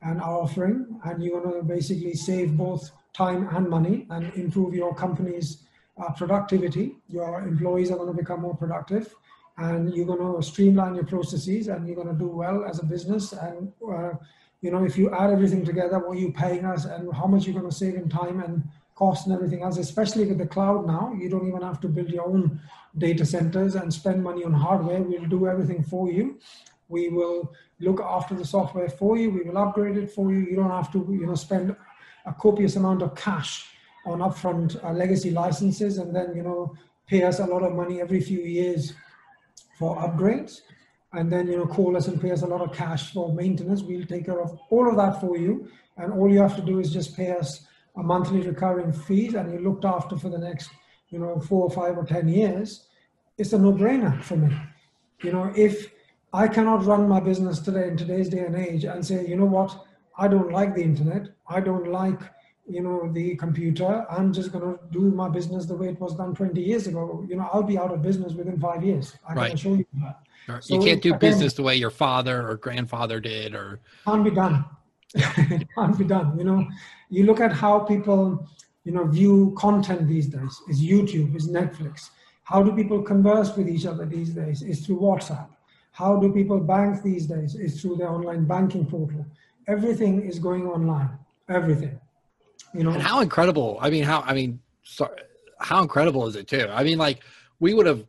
and 0.03 0.21
our 0.21 0.43
offering, 0.43 1.01
and 1.05 1.23
you're 1.23 1.41
going 1.41 1.55
to 1.55 1.63
basically 1.63 2.15
save 2.15 2.57
both 2.57 2.91
time 3.15 3.49
and 3.57 3.69
money 3.69 4.07
and 4.11 4.33
improve 4.35 4.75
your 4.75 4.95
company's 4.95 5.63
uh, 5.97 6.13
productivity. 6.13 6.97
Your 7.09 7.41
employees 7.41 7.91
are 7.91 7.97
going 7.97 8.15
to 8.15 8.17
become 8.17 8.43
more 8.43 8.57
productive 8.57 9.15
and 9.57 9.95
you're 9.95 10.07
going 10.07 10.35
to 10.35 10.43
streamline 10.43 10.95
your 10.95 11.05
processes 11.05 11.69
and 11.69 11.87
you're 11.87 11.97
going 11.97 12.09
to 12.09 12.15
do 12.15 12.29
well 12.29 12.65
as 12.65 12.81
a 12.81 12.85
business. 12.85 13.33
And, 13.33 13.73
uh, 13.89 14.15
you 14.61 14.71
know, 14.71 14.85
if 14.85 14.99
you 14.99 15.15
add 15.15 15.31
everything 15.31 15.65
together, 15.65 15.99
what 15.99 16.19
you're 16.19 16.33
paying 16.33 16.65
us 16.65 16.85
and 16.85 17.13
how 17.15 17.27
much 17.27 17.47
you're 17.47 17.59
going 17.59 17.71
to 17.71 17.77
save 17.77 17.95
in 17.95 18.09
time 18.09 18.41
and 18.41 18.65
cost 18.95 19.27
and 19.27 19.35
everything 19.35 19.63
else, 19.63 19.79
especially 19.79 20.27
with 20.27 20.39
the 20.39 20.47
cloud 20.47 20.87
now, 20.87 21.13
you 21.19 21.29
don't 21.29 21.49
even 21.49 21.63
have 21.63 21.81
to 21.81 21.89
build 21.89 22.09
your 22.09 22.27
own 22.27 22.61
data 22.97 23.27
centers 23.27 23.75
and 23.75 23.93
spend 23.93 24.23
money 24.23 24.45
on 24.45 24.53
hardware. 24.53 25.03
We'll 25.03 25.27
do 25.27 25.47
everything 25.49 25.83
for 25.83 26.11
you. 26.11 26.39
We 26.89 27.09
will 27.09 27.53
look 27.81 28.01
after 28.01 28.35
the 28.35 28.45
software 28.45 28.89
for 28.89 29.17
you. 29.17 29.31
We 29.31 29.43
will 29.43 29.59
upgrade 29.59 29.97
it 29.97 30.11
for 30.11 30.33
you. 30.33 30.41
You 30.41 30.57
don't 30.57 30.71
have 30.71 30.93
to, 30.93 30.99
you 31.11 31.27
know, 31.27 31.35
spend 31.35 31.75
a 32.25 32.33
copious 32.33 32.77
amount 32.77 33.03
of 33.03 33.15
cash 33.17 33.67
on 34.07 34.19
upfront 34.21 34.83
uh, 34.85 34.93
legacy 34.93 35.31
licenses 35.31 35.99
and 35.99 36.15
then, 36.15 36.35
you 36.37 36.43
know, 36.43 36.75
pay 37.07 37.25
us 37.25 37.41
a 37.41 37.47
lot 37.47 37.63
of 37.63 37.75
money 37.75 38.01
every 38.01 38.21
few 38.21 38.41
years 38.41 38.93
for 39.79 39.97
upgrades 39.97 40.61
and 41.15 41.33
then, 41.33 41.47
you 41.49 41.57
know, 41.57 41.67
call 41.67 41.97
us 41.97 42.09
and 42.09 42.21
pay 42.21 42.31
us 42.31 42.43
a 42.43 42.47
lot 42.47 42.61
of 42.61 42.73
cash 42.73 43.13
for 43.13 43.33
maintenance. 43.33 43.83
We'll 43.83 44.07
take 44.07 44.27
care 44.27 44.41
of 44.41 44.59
all 44.71 44.89
of 44.89 44.97
that 44.97 45.21
for 45.21 45.37
you. 45.37 45.69
And 45.97 46.13
all 46.13 46.31
you 46.31 46.41
have 46.41 46.57
to 46.57 46.63
do 46.63 46.81
is 46.81 46.93
just 46.93 47.17
pay 47.17 47.33
us 47.33 47.67
a 47.97 48.03
monthly 48.03 48.41
recurring 48.41 48.93
fees 48.93 49.35
and 49.35 49.53
you're 49.53 49.63
looked 49.63 49.85
after 49.85 50.17
for 50.17 50.29
the 50.29 50.39
next, 50.39 50.71
you 51.11 51.19
know, 51.19 51.41
four 51.41 51.65
or 51.65 51.71
five 51.71 51.97
or 51.97 52.05
10 52.05 52.29
years. 52.29 52.87
It's 53.39 53.53
a 53.53 53.59
no 53.59 53.73
brainer 53.73 54.23
for 54.23 54.37
me. 54.37 54.57
You 55.23 55.33
know, 55.33 55.53
if 55.57 55.91
I 56.33 56.49
cannot 56.49 56.85
run 56.85 57.09
my 57.09 57.21
business 57.21 57.61
today 57.61 57.89
in 57.89 57.97
today's 57.97 58.29
day 58.29 58.41
and 58.41 58.57
age 58.57 58.85
and 58.85 59.05
say, 59.05 59.27
you 59.27 59.37
know 59.37 59.45
what, 59.45 59.87
I 60.19 60.29
don't 60.29 60.51
like 60.51 60.75
the 60.75 60.83
internet. 60.83 61.29
I 61.49 61.61
don't 61.61 61.89
like 61.89 62.21
you 62.67 62.83
know 62.83 63.13
the 63.13 63.37
computer 63.37 64.07
i'm 64.11 64.33
just 64.33 64.51
going 64.51 64.65
to 64.65 64.79
do 64.91 65.11
my 65.11 65.29
business 65.29 65.67
the 65.67 65.75
way 65.75 65.89
it 65.89 66.01
was 66.01 66.15
done 66.15 66.35
20 66.35 66.61
years 66.61 66.87
ago 66.87 67.25
you 67.29 67.37
know 67.37 67.49
i'll 67.53 67.63
be 67.63 67.77
out 67.77 67.93
of 67.93 68.01
business 68.03 68.33
within 68.33 68.59
five 68.59 68.83
years 68.83 69.17
i 69.29 69.35
right. 69.35 69.49
can 69.49 69.55
assure 69.55 69.77
you 69.77 69.87
that 69.95 70.21
so 70.63 70.75
you 70.75 70.81
can't 70.81 71.03
do 71.03 71.11
again, 71.11 71.19
business 71.19 71.53
the 71.55 71.63
way 71.63 71.77
your 71.77 71.91
father 71.91 72.49
or 72.49 72.57
grandfather 72.57 73.21
did 73.21 73.55
or 73.55 73.81
can't 74.05 74.25
be 74.25 74.31
done 74.31 74.65
it 75.15 75.69
can't 75.75 75.97
be 75.99 76.05
done 76.05 76.39
you 76.39 76.45
know. 76.45 76.67
You 77.11 77.25
look 77.25 77.41
at 77.41 77.53
how 77.53 77.81
people 77.81 78.47
you 78.85 78.93
know 78.93 79.05
view 79.07 79.55
content 79.59 80.09
these 80.09 80.27
days. 80.27 80.61
Is 80.69 80.83
youtube 80.83 81.35
is 81.37 81.49
netflix. 81.49 82.11
How 82.43 82.63
do 82.63 82.75
people 82.75 83.03
converse 83.03 83.57
with 83.57 83.69
each 83.69 83.87
other 83.87 84.05
these 84.05 84.31
days? 84.31 84.63
Is 84.63 84.85
through 84.85 85.01
whatsapp. 85.01 85.49
How 85.93 86.17
do 86.17 86.33
people 86.33 86.59
bank 86.59 87.03
these 87.03 87.27
days? 87.27 87.55
Is 87.55 87.81
through 87.81 87.97
their 87.97 88.11
online 88.11 88.45
banking 88.45 88.85
portal. 88.85 89.25
Everything 89.69 90.23
is 90.23 90.39
going 90.39 90.67
online. 90.67 91.11
Everything 91.49 91.99
you 92.75 92.83
know, 92.83 92.91
and 92.91 93.03
how 93.03 93.21
incredible! 93.21 93.79
I 93.81 93.89
mean, 93.89 94.03
how 94.03 94.23
I 94.23 94.35
mean, 94.35 94.61
sorry, 94.83 95.17
how 95.59 95.81
incredible 95.81 96.27
is 96.27 96.35
it 96.35 96.49
too? 96.49 96.69
I 96.71 96.83
mean, 96.83 96.99
like 96.99 97.21
we 97.61 97.73
would 97.73 97.87
have 97.87 98.05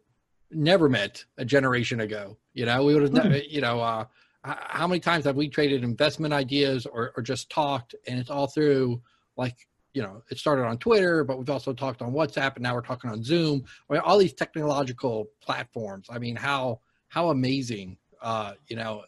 never 0.51 0.89
met 0.89 1.23
a 1.37 1.45
generation 1.45 1.99
ago. 2.01 2.37
You 2.53 2.65
know, 2.65 2.83
we 2.83 2.93
would 2.93 3.03
have, 3.03 3.13
never, 3.13 3.37
you 3.37 3.61
know, 3.61 3.79
uh, 3.79 4.05
how 4.45 4.87
many 4.87 4.99
times 4.99 5.25
have 5.25 5.35
we 5.35 5.49
traded 5.49 5.83
investment 5.83 6.33
ideas 6.33 6.85
or, 6.85 7.11
or 7.17 7.23
just 7.23 7.49
talked, 7.49 7.95
and 8.07 8.19
it's 8.19 8.29
all 8.29 8.47
through 8.47 9.01
like 9.37 9.55
you 9.95 10.01
know, 10.01 10.21
it 10.29 10.37
started 10.37 10.65
on 10.65 10.77
Twitter, 10.77 11.23
but 11.23 11.37
we've 11.37 11.49
also 11.49 11.71
talked 11.71 12.01
on 12.01 12.11
WhatsApp, 12.11 12.55
and 12.55 12.63
now 12.63 12.75
we're 12.75 12.81
talking 12.81 13.09
on 13.09 13.23
Zoom. 13.23 13.63
I 13.89 13.93
mean, 13.93 14.01
all 14.03 14.17
these 14.17 14.33
technological 14.33 15.29
platforms. 15.41 16.07
I 16.11 16.19
mean, 16.19 16.35
how 16.35 16.81
how 17.07 17.29
amazing, 17.29 17.97
uh, 18.21 18.53
you 18.67 18.75
know, 18.75 19.03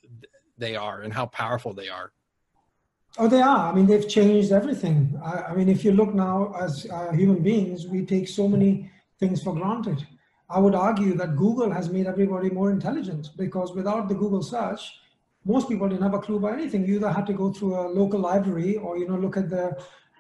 they 0.58 0.78
are, 0.78 1.02
and 1.02 1.12
how 1.12 1.26
powerful 1.26 1.74
they 1.74 1.90
are. 1.90 2.14
Oh, 3.18 3.28
they 3.28 3.42
are. 3.42 3.70
I 3.70 3.76
mean, 3.76 3.86
they've 3.86 4.08
changed 4.08 4.54
everything. 4.54 5.20
I, 5.22 5.32
I 5.50 5.56
mean, 5.56 5.68
if 5.68 5.84
you 5.84 5.92
look 5.92 6.14
now 6.14 6.54
as 6.58 6.88
uh, 6.90 7.12
human 7.12 7.44
beings, 7.44 7.86
we 7.86 8.06
take 8.06 8.28
so 8.30 8.48
many 8.48 8.90
things 9.20 9.44
for 9.44 9.54
granted. 9.54 10.08
I 10.50 10.60
would 10.60 10.76
argue 10.76 11.16
that 11.16 11.36
Google 11.36 11.70
has 11.70 11.90
made 11.90 12.08
everybody 12.08 12.50
more 12.50 12.72
intelligent 12.72 13.32
because 13.36 13.74
without 13.74 14.08
the 14.08 14.16
Google 14.16 14.42
search, 14.42 15.00
most 15.48 15.70
people 15.70 15.88
didn't 15.88 16.04
have 16.04 16.14
a 16.14 16.20
clue 16.20 16.38
about 16.38 16.54
anything. 16.54 16.86
You 16.86 16.96
either 16.98 17.10
had 17.10 17.26
to 17.28 17.34
go 17.34 17.52
through 17.54 17.76
a 17.80 17.88
local 17.88 18.20
library 18.20 18.76
or, 18.76 18.98
you 18.98 19.08
know, 19.08 19.16
look 19.16 19.38
at 19.38 19.50
the 19.50 19.66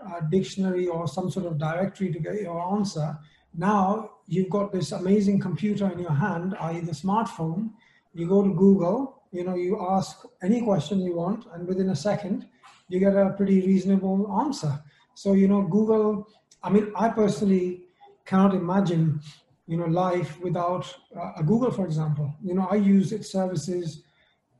uh, 0.05 0.21
dictionary 0.31 0.87
or 0.87 1.07
some 1.07 1.29
sort 1.29 1.45
of 1.45 1.57
directory 1.57 2.13
to 2.13 2.19
get 2.19 2.41
your 2.41 2.61
answer. 2.75 3.17
Now 3.53 4.11
you've 4.27 4.49
got 4.49 4.71
this 4.71 4.93
amazing 4.93 5.39
computer 5.39 5.91
in 5.91 5.99
your 5.99 6.13
hand, 6.13 6.55
i.e. 6.61 6.79
the 6.79 6.93
smartphone. 6.93 7.71
You 8.13 8.27
go 8.27 8.41
to 8.41 8.53
Google, 8.53 9.23
you 9.31 9.43
know, 9.43 9.55
you 9.55 9.79
ask 9.89 10.23
any 10.41 10.61
question 10.61 11.01
you 11.01 11.15
want, 11.15 11.45
and 11.53 11.67
within 11.67 11.89
a 11.89 11.95
second, 11.95 12.47
you 12.87 12.99
get 12.99 13.15
a 13.15 13.31
pretty 13.31 13.61
reasonable 13.61 14.39
answer. 14.41 14.81
So, 15.13 15.33
you 15.33 15.47
know, 15.47 15.61
Google, 15.63 16.27
I 16.63 16.69
mean, 16.69 16.91
I 16.95 17.09
personally 17.09 17.83
cannot 18.25 18.53
imagine, 18.53 19.19
you 19.67 19.77
know, 19.77 19.85
life 19.85 20.39
without 20.39 20.85
uh, 21.19 21.33
a 21.37 21.43
Google, 21.43 21.71
for 21.71 21.85
example. 21.85 22.33
You 22.41 22.53
know, 22.53 22.67
I 22.71 22.75
use 22.75 23.11
its 23.11 23.29
services 23.31 24.03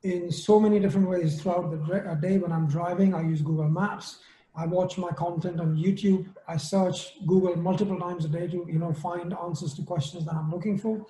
in 0.02 0.30
so 0.30 0.60
many 0.60 0.78
different 0.78 1.08
ways 1.08 1.40
throughout 1.40 1.70
the 1.70 2.18
day 2.20 2.38
when 2.38 2.52
I'm 2.52 2.68
driving. 2.68 3.14
I 3.14 3.22
use 3.22 3.42
Google 3.42 3.68
Maps. 3.68 4.20
I 4.54 4.66
watch 4.66 4.98
my 4.98 5.10
content 5.10 5.60
on 5.60 5.76
YouTube. 5.76 6.26
I 6.46 6.56
search 6.56 7.24
Google 7.26 7.56
multiple 7.56 7.98
times 7.98 8.24
a 8.24 8.28
day 8.28 8.48
to 8.48 8.66
you 8.68 8.78
know 8.78 8.92
find 8.92 9.34
answers 9.34 9.74
to 9.74 9.82
questions 9.82 10.24
that 10.26 10.34
I'm 10.34 10.50
looking 10.50 10.78
for. 10.78 11.06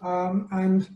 Um, 0.00 0.48
and 0.50 0.88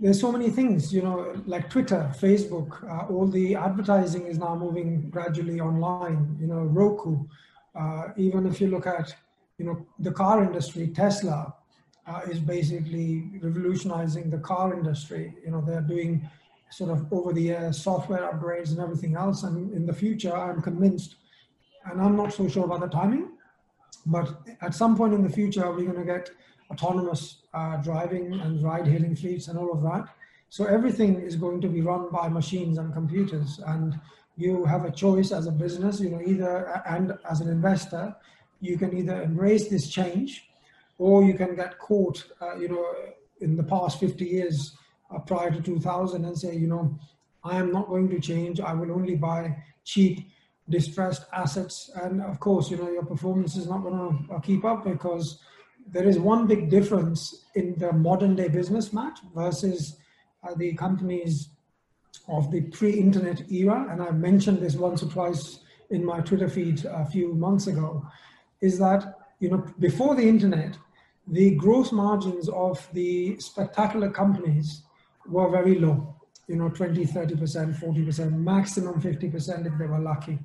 there's 0.00 0.20
so 0.20 0.30
many 0.30 0.48
things, 0.50 0.92
you 0.92 1.02
know, 1.02 1.34
like 1.46 1.68
Twitter, 1.68 2.10
Facebook, 2.18 2.82
uh, 2.88 3.12
all 3.12 3.26
the 3.26 3.54
advertising 3.56 4.26
is 4.26 4.38
now 4.38 4.54
moving 4.54 5.10
gradually 5.10 5.60
online, 5.60 6.36
you 6.40 6.46
know, 6.46 6.60
Roku. 6.60 7.24
Uh, 7.74 8.08
even 8.16 8.46
if 8.46 8.60
you 8.60 8.68
look 8.68 8.86
at, 8.86 9.14
you 9.58 9.66
know, 9.66 9.86
the 9.98 10.12
car 10.12 10.42
industry, 10.42 10.88
Tesla 10.88 11.54
uh, 12.08 12.20
is 12.30 12.40
basically 12.40 13.30
revolutionizing 13.40 14.30
the 14.30 14.38
car 14.38 14.72
industry. 14.72 15.34
You 15.44 15.50
know, 15.50 15.60
they're 15.60 15.80
doing 15.80 16.28
sort 16.70 16.90
of 16.90 17.12
over 17.12 17.32
the 17.32 17.50
air 17.50 17.72
software 17.72 18.30
upgrades 18.32 18.70
and 18.70 18.80
everything 18.80 19.16
else. 19.16 19.42
And 19.42 19.72
in 19.72 19.86
the 19.86 19.92
future, 19.92 20.34
I'm 20.34 20.62
convinced, 20.62 21.16
and 21.84 22.00
I'm 22.00 22.16
not 22.16 22.32
so 22.32 22.48
sure 22.48 22.64
about 22.64 22.80
the 22.80 22.88
timing, 22.88 23.28
but 24.06 24.40
at 24.62 24.74
some 24.74 24.96
point 24.96 25.14
in 25.14 25.22
the 25.22 25.28
future, 25.30 25.70
we're 25.70 25.92
going 25.92 26.06
to 26.06 26.12
get 26.12 26.30
autonomous 26.70 27.42
uh, 27.54 27.76
driving 27.78 28.34
and 28.40 28.62
ride 28.62 28.86
hailing 28.86 29.16
fleets 29.16 29.48
and 29.48 29.58
all 29.58 29.72
of 29.72 29.82
that. 29.82 30.08
So 30.50 30.64
everything 30.64 31.20
is 31.20 31.36
going 31.36 31.60
to 31.60 31.68
be 31.68 31.82
run 31.82 32.10
by 32.10 32.28
machines 32.28 32.78
and 32.78 32.92
computers. 32.92 33.60
And 33.66 33.98
you 34.36 34.64
have 34.64 34.84
a 34.84 34.90
choice 34.90 35.32
as 35.32 35.46
a 35.46 35.52
business, 35.52 36.00
you 36.00 36.10
know, 36.10 36.22
either, 36.24 36.82
and 36.86 37.18
as 37.28 37.40
an 37.40 37.48
investor, 37.48 38.14
you 38.60 38.78
can 38.78 38.96
either 38.96 39.22
embrace 39.22 39.68
this 39.68 39.88
change 39.88 40.48
or 40.98 41.22
you 41.22 41.34
can 41.34 41.54
get 41.54 41.78
caught, 41.78 42.24
uh, 42.40 42.56
you 42.56 42.68
know, 42.68 42.84
in 43.40 43.56
the 43.56 43.62
past 43.62 44.00
50 44.00 44.24
years 44.24 44.76
uh, 45.14 45.18
prior 45.18 45.50
to 45.50 45.60
2000 45.60 46.24
and 46.24 46.36
say, 46.36 46.54
you 46.54 46.66
know, 46.66 46.98
I 47.44 47.56
am 47.56 47.72
not 47.72 47.88
going 47.88 48.08
to 48.10 48.20
change. 48.20 48.60
I 48.60 48.74
will 48.74 48.92
only 48.92 49.14
buy 49.14 49.56
cheap, 49.84 50.28
distressed 50.68 51.24
assets. 51.32 51.90
And 51.94 52.20
of 52.20 52.40
course, 52.40 52.70
you 52.70 52.76
know, 52.76 52.90
your 52.90 53.04
performance 53.04 53.56
is 53.56 53.68
not 53.68 53.82
going 53.82 53.94
to 53.96 54.34
uh, 54.34 54.40
keep 54.40 54.64
up 54.64 54.84
because 54.84 55.40
there 55.86 56.06
is 56.06 56.18
one 56.18 56.46
big 56.46 56.68
difference 56.68 57.46
in 57.54 57.74
the 57.78 57.92
modern 57.92 58.34
day 58.34 58.48
business, 58.48 58.92
Matt, 58.92 59.18
versus 59.34 59.96
uh, 60.42 60.54
the 60.56 60.74
companies 60.74 61.50
of 62.28 62.50
the 62.50 62.62
pre-internet 62.62 63.50
era. 63.50 63.86
And 63.90 64.02
I 64.02 64.10
mentioned 64.10 64.58
this 64.58 64.74
once 64.74 65.02
or 65.02 65.08
twice 65.08 65.60
in 65.90 66.04
my 66.04 66.20
Twitter 66.20 66.48
feed 66.48 66.84
a 66.84 67.06
few 67.06 67.34
months 67.34 67.66
ago, 67.66 68.06
is 68.60 68.78
that 68.78 69.14
you 69.40 69.50
know 69.50 69.64
before 69.78 70.14
the 70.14 70.28
internet, 70.28 70.76
the 71.30 71.54
gross 71.56 71.92
margins 71.92 72.48
of 72.48 72.88
the 72.92 73.38
spectacular 73.38 74.10
companies 74.10 74.82
were 75.26 75.50
very 75.50 75.78
low. 75.78 76.14
You 76.46 76.56
know, 76.56 76.70
20, 76.70 77.04
30%, 77.04 77.78
40%, 77.78 78.32
maximum 78.32 79.00
50% 79.00 79.66
if 79.66 79.78
they 79.78 79.86
were 79.86 79.98
lucky. 79.98 80.38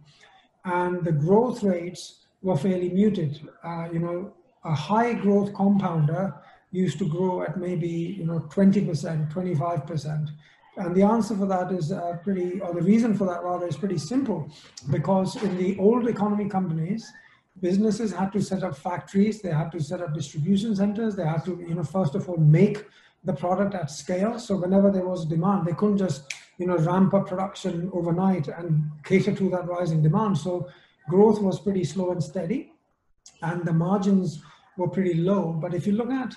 And 0.65 1.03
the 1.03 1.13
growth 1.13 1.63
rates 1.63 2.25
were 2.41 2.57
fairly 2.57 2.89
muted. 2.89 3.47
Uh, 3.63 3.87
you 3.91 3.99
know, 3.99 4.33
a 4.65 4.73
high 4.73 5.13
growth 5.13 5.53
compounder 5.53 6.33
used 6.71 6.97
to 6.99 7.07
grow 7.07 7.43
at 7.43 7.57
maybe 7.57 7.87
you 7.87 8.25
know 8.25 8.39
20%, 8.49 9.31
25%. 9.31 10.29
And 10.75 10.95
the 10.95 11.03
answer 11.03 11.37
for 11.37 11.45
that 11.45 11.71
is 11.71 11.91
uh, 11.91 12.17
pretty, 12.23 12.59
or 12.59 12.73
the 12.73 12.81
reason 12.81 13.15
for 13.15 13.25
that 13.25 13.43
rather 13.43 13.67
is 13.67 13.77
pretty 13.77 13.99
simple, 13.99 14.51
because 14.89 15.35
in 15.43 15.55
the 15.57 15.77
old 15.77 16.07
economy 16.07 16.49
companies, 16.49 17.11
businesses 17.59 18.11
had 18.11 18.31
to 18.33 18.41
set 18.41 18.63
up 18.63 18.75
factories, 18.75 19.41
they 19.41 19.51
had 19.51 19.71
to 19.71 19.79
set 19.79 20.01
up 20.01 20.13
distribution 20.13 20.75
centers, 20.75 21.15
they 21.15 21.25
had 21.25 21.45
to, 21.45 21.63
you 21.67 21.75
know, 21.75 21.83
first 21.83 22.15
of 22.15 22.27
all, 22.27 22.37
make 22.37 22.85
the 23.23 23.33
product 23.33 23.73
at 23.73 23.89
scale. 23.89 24.37
So 24.39 24.57
whenever 24.57 24.91
there 24.91 25.05
was 25.05 25.25
demand, 25.25 25.65
they 25.65 25.73
couldn't 25.73 25.97
just, 25.97 26.33
you 26.57 26.67
know, 26.67 26.77
ramp 26.77 27.13
up 27.13 27.27
production 27.27 27.89
overnight 27.93 28.47
and 28.47 28.89
cater 29.03 29.33
to 29.33 29.49
that 29.51 29.67
rising 29.67 30.01
demand. 30.01 30.37
So 30.37 30.67
growth 31.09 31.41
was 31.41 31.59
pretty 31.59 31.83
slow 31.83 32.11
and 32.11 32.23
steady, 32.23 32.73
and 33.41 33.65
the 33.65 33.73
margins 33.73 34.41
were 34.77 34.89
pretty 34.89 35.13
low. 35.13 35.53
But 35.53 35.73
if 35.73 35.87
you 35.87 35.93
look 35.93 36.11
at 36.11 36.35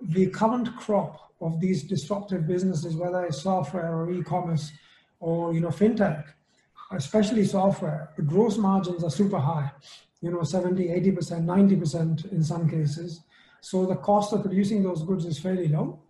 the 0.00 0.26
current 0.28 0.74
crop 0.76 1.32
of 1.40 1.60
these 1.60 1.82
disruptive 1.82 2.46
businesses, 2.46 2.96
whether 2.96 3.24
it's 3.24 3.42
software 3.42 3.94
or 3.94 4.10
e-commerce 4.12 4.72
or 5.20 5.52
you 5.52 5.60
know 5.60 5.68
fintech, 5.68 6.24
especially 6.92 7.44
software, 7.44 8.10
the 8.16 8.22
gross 8.22 8.56
margins 8.56 9.04
are 9.04 9.10
super 9.10 9.38
high, 9.38 9.70
you 10.20 10.30
know 10.30 10.42
70, 10.42 10.88
80%, 10.88 11.44
90% 11.44 12.32
in 12.32 12.42
some 12.42 12.68
cases. 12.68 13.20
So 13.60 13.86
the 13.86 13.96
cost 13.96 14.32
of 14.32 14.42
producing 14.42 14.82
those 14.82 15.02
goods 15.02 15.24
is 15.24 15.38
fairly 15.38 15.68
low. 15.68 16.00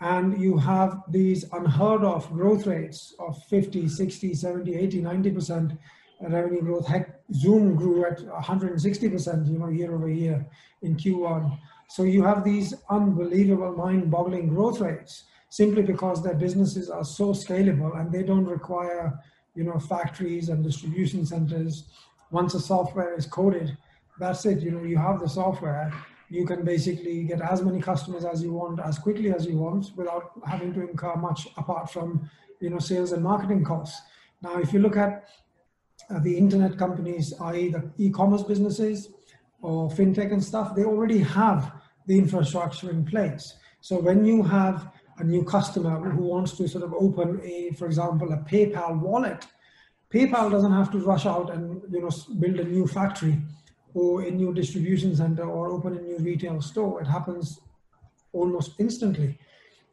And 0.00 0.40
you 0.40 0.56
have 0.58 1.02
these 1.08 1.44
unheard 1.52 2.02
of 2.02 2.28
growth 2.32 2.66
rates 2.66 3.14
of 3.20 3.40
50, 3.44 3.88
60, 3.88 4.34
70, 4.34 4.74
80, 4.74 5.02
90% 5.02 5.78
revenue 6.20 6.60
growth. 6.60 6.86
Heck, 6.86 7.20
Zoom 7.32 7.76
grew 7.76 8.04
at 8.04 8.18
160%, 8.18 9.50
you 9.50 9.58
know, 9.58 9.68
year 9.68 9.94
over 9.94 10.08
year 10.08 10.46
in 10.82 10.96
Q1. 10.96 11.56
So 11.88 12.02
you 12.04 12.24
have 12.24 12.42
these 12.42 12.74
unbelievable, 12.90 13.72
mind-boggling 13.72 14.48
growth 14.48 14.80
rates 14.80 15.24
simply 15.50 15.82
because 15.82 16.22
their 16.22 16.34
businesses 16.34 16.88
are 16.88 17.04
so 17.04 17.26
scalable 17.32 18.00
and 18.00 18.10
they 18.10 18.22
don't 18.22 18.46
require, 18.46 19.18
you 19.54 19.64
know, 19.64 19.78
factories 19.78 20.48
and 20.48 20.64
distribution 20.64 21.26
centers. 21.26 21.84
Once 22.30 22.52
the 22.54 22.60
software 22.60 23.14
is 23.14 23.26
coded, 23.26 23.76
that's 24.18 24.44
it. 24.46 24.60
You 24.60 24.70
know, 24.70 24.82
you 24.82 24.96
have 24.96 25.20
the 25.20 25.28
software. 25.28 25.92
You 26.28 26.46
can 26.46 26.64
basically 26.64 27.24
get 27.24 27.40
as 27.42 27.62
many 27.62 27.80
customers 27.80 28.24
as 28.24 28.42
you 28.42 28.52
want, 28.52 28.80
as 28.80 28.98
quickly 28.98 29.34
as 29.34 29.46
you 29.46 29.58
want, 29.58 29.90
without 29.96 30.32
having 30.46 30.72
to 30.74 30.80
incur 30.88 31.16
much 31.16 31.48
apart 31.56 31.90
from, 31.90 32.30
you 32.60 32.70
know, 32.70 32.78
sales 32.78 33.12
and 33.12 33.22
marketing 33.22 33.64
costs. 33.64 34.00
Now, 34.42 34.58
if 34.58 34.72
you 34.72 34.78
look 34.78 34.96
at 34.96 35.28
uh, 36.10 36.18
the 36.20 36.36
internet 36.36 36.78
companies, 36.78 37.34
i.e., 37.40 37.68
the 37.68 37.90
e-commerce 37.98 38.42
businesses 38.42 39.10
or 39.60 39.90
fintech 39.90 40.32
and 40.32 40.42
stuff, 40.42 40.74
they 40.74 40.84
already 40.84 41.18
have 41.18 41.72
the 42.06 42.18
infrastructure 42.18 42.90
in 42.90 43.04
place. 43.04 43.54
So 43.80 44.00
when 44.00 44.24
you 44.24 44.42
have 44.42 44.88
a 45.22 45.24
new 45.24 45.44
customer 45.44 46.10
who 46.10 46.22
wants 46.22 46.52
to 46.58 46.68
sort 46.68 46.84
of 46.84 46.92
open 46.94 47.40
a, 47.44 47.70
for 47.78 47.86
example, 47.86 48.32
a 48.32 48.38
PayPal 48.38 48.98
wallet, 48.98 49.46
PayPal 50.12 50.50
doesn't 50.50 50.72
have 50.72 50.90
to 50.92 50.98
rush 50.98 51.26
out 51.26 51.50
and 51.54 51.80
you 51.90 52.00
know 52.02 52.10
build 52.38 52.58
a 52.60 52.64
new 52.64 52.86
factory 52.86 53.38
or 53.94 54.22
a 54.22 54.30
new 54.30 54.52
distribution 54.52 55.14
center 55.16 55.44
or 55.44 55.70
open 55.70 55.96
a 55.96 56.00
new 56.00 56.18
retail 56.18 56.60
store. 56.60 57.00
It 57.00 57.06
happens 57.06 57.60
almost 58.32 58.72
instantly. 58.78 59.38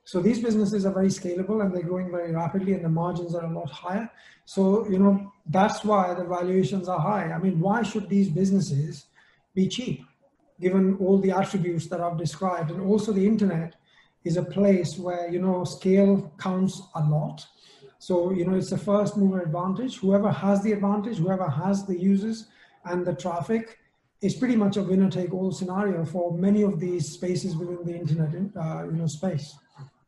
So 0.04 0.22
these 0.22 0.40
businesses 0.42 0.86
are 0.86 0.94
very 0.94 1.10
scalable 1.10 1.64
and 1.64 1.74
they're 1.74 1.84
growing 1.84 2.10
very 2.10 2.32
rapidly 2.34 2.74
and 2.74 2.84
the 2.84 2.90
margins 2.90 3.36
are 3.36 3.46
a 3.46 3.54
lot 3.54 3.70
higher. 3.70 4.10
So, 4.46 4.90
you 4.90 4.98
know, 4.98 5.32
that's 5.46 5.84
why 5.84 6.14
the 6.16 6.24
valuations 6.24 6.90
are 6.90 7.00
high. 7.00 7.32
I 7.32 7.38
mean, 7.38 7.60
why 7.60 7.84
should 7.84 8.10
these 8.10 8.30
businesses 8.30 9.06
be 9.54 9.68
cheap 9.68 10.02
given 10.60 10.98
all 11.00 11.20
the 11.20 11.32
attributes 11.32 11.88
that 11.90 12.02
I've 12.02 12.18
described? 12.18 12.72
And 12.72 12.82
also 12.82 13.12
the 13.12 13.28
internet 13.28 13.76
is 14.24 14.38
a 14.38 14.44
place 14.44 14.98
where, 14.98 15.30
you 15.30 15.40
know, 15.40 15.64
scale 15.64 16.32
counts 16.40 16.82
a 16.96 17.04
lot. 17.04 17.46
So, 18.00 18.32
you 18.32 18.46
know, 18.46 18.56
it's 18.56 18.72
a 18.72 18.78
first 18.78 19.18
mover 19.18 19.42
advantage. 19.42 19.98
Whoever 19.98 20.32
has 20.32 20.62
the 20.64 20.74
advantage, 20.74 21.18
whoever 21.18 21.50
has 21.50 21.86
the 21.86 21.98
users 21.98 22.48
and 22.86 23.06
the 23.06 23.14
traffic 23.14 23.78
is 24.22 24.36
pretty 24.36 24.56
much 24.56 24.78
a 24.78 24.84
winner 24.84 25.10
take 25.10 25.34
all 25.34 25.52
scenario 25.52 26.06
for 26.06 26.38
many 26.38 26.62
of 26.62 26.80
these 26.80 27.10
spaces 27.10 27.56
within 27.56 27.86
the 27.86 27.96
internet, 27.96 28.34
uh, 28.58 28.84
you 28.86 28.92
know, 28.92 29.08
space. 29.08 29.56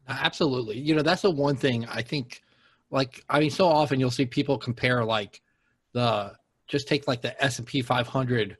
Absolutely. 0.08 0.78
You 0.78 0.96
know, 0.96 1.02
that's 1.02 1.22
the 1.22 1.32
one 1.32 1.56
thing 1.56 1.86
I 1.88 2.02
think 2.02 2.42
like 2.92 3.24
I 3.30 3.40
mean 3.40 3.50
so 3.50 3.66
often 3.68 4.00
you'll 4.00 4.12
see 4.12 4.26
people 4.26 4.58
compare 4.58 5.04
like 5.04 5.42
the 5.94 6.34
just 6.68 6.88
take 6.88 7.08
like 7.08 7.22
the 7.22 7.42
S&P 7.44 7.82
500 7.82 8.58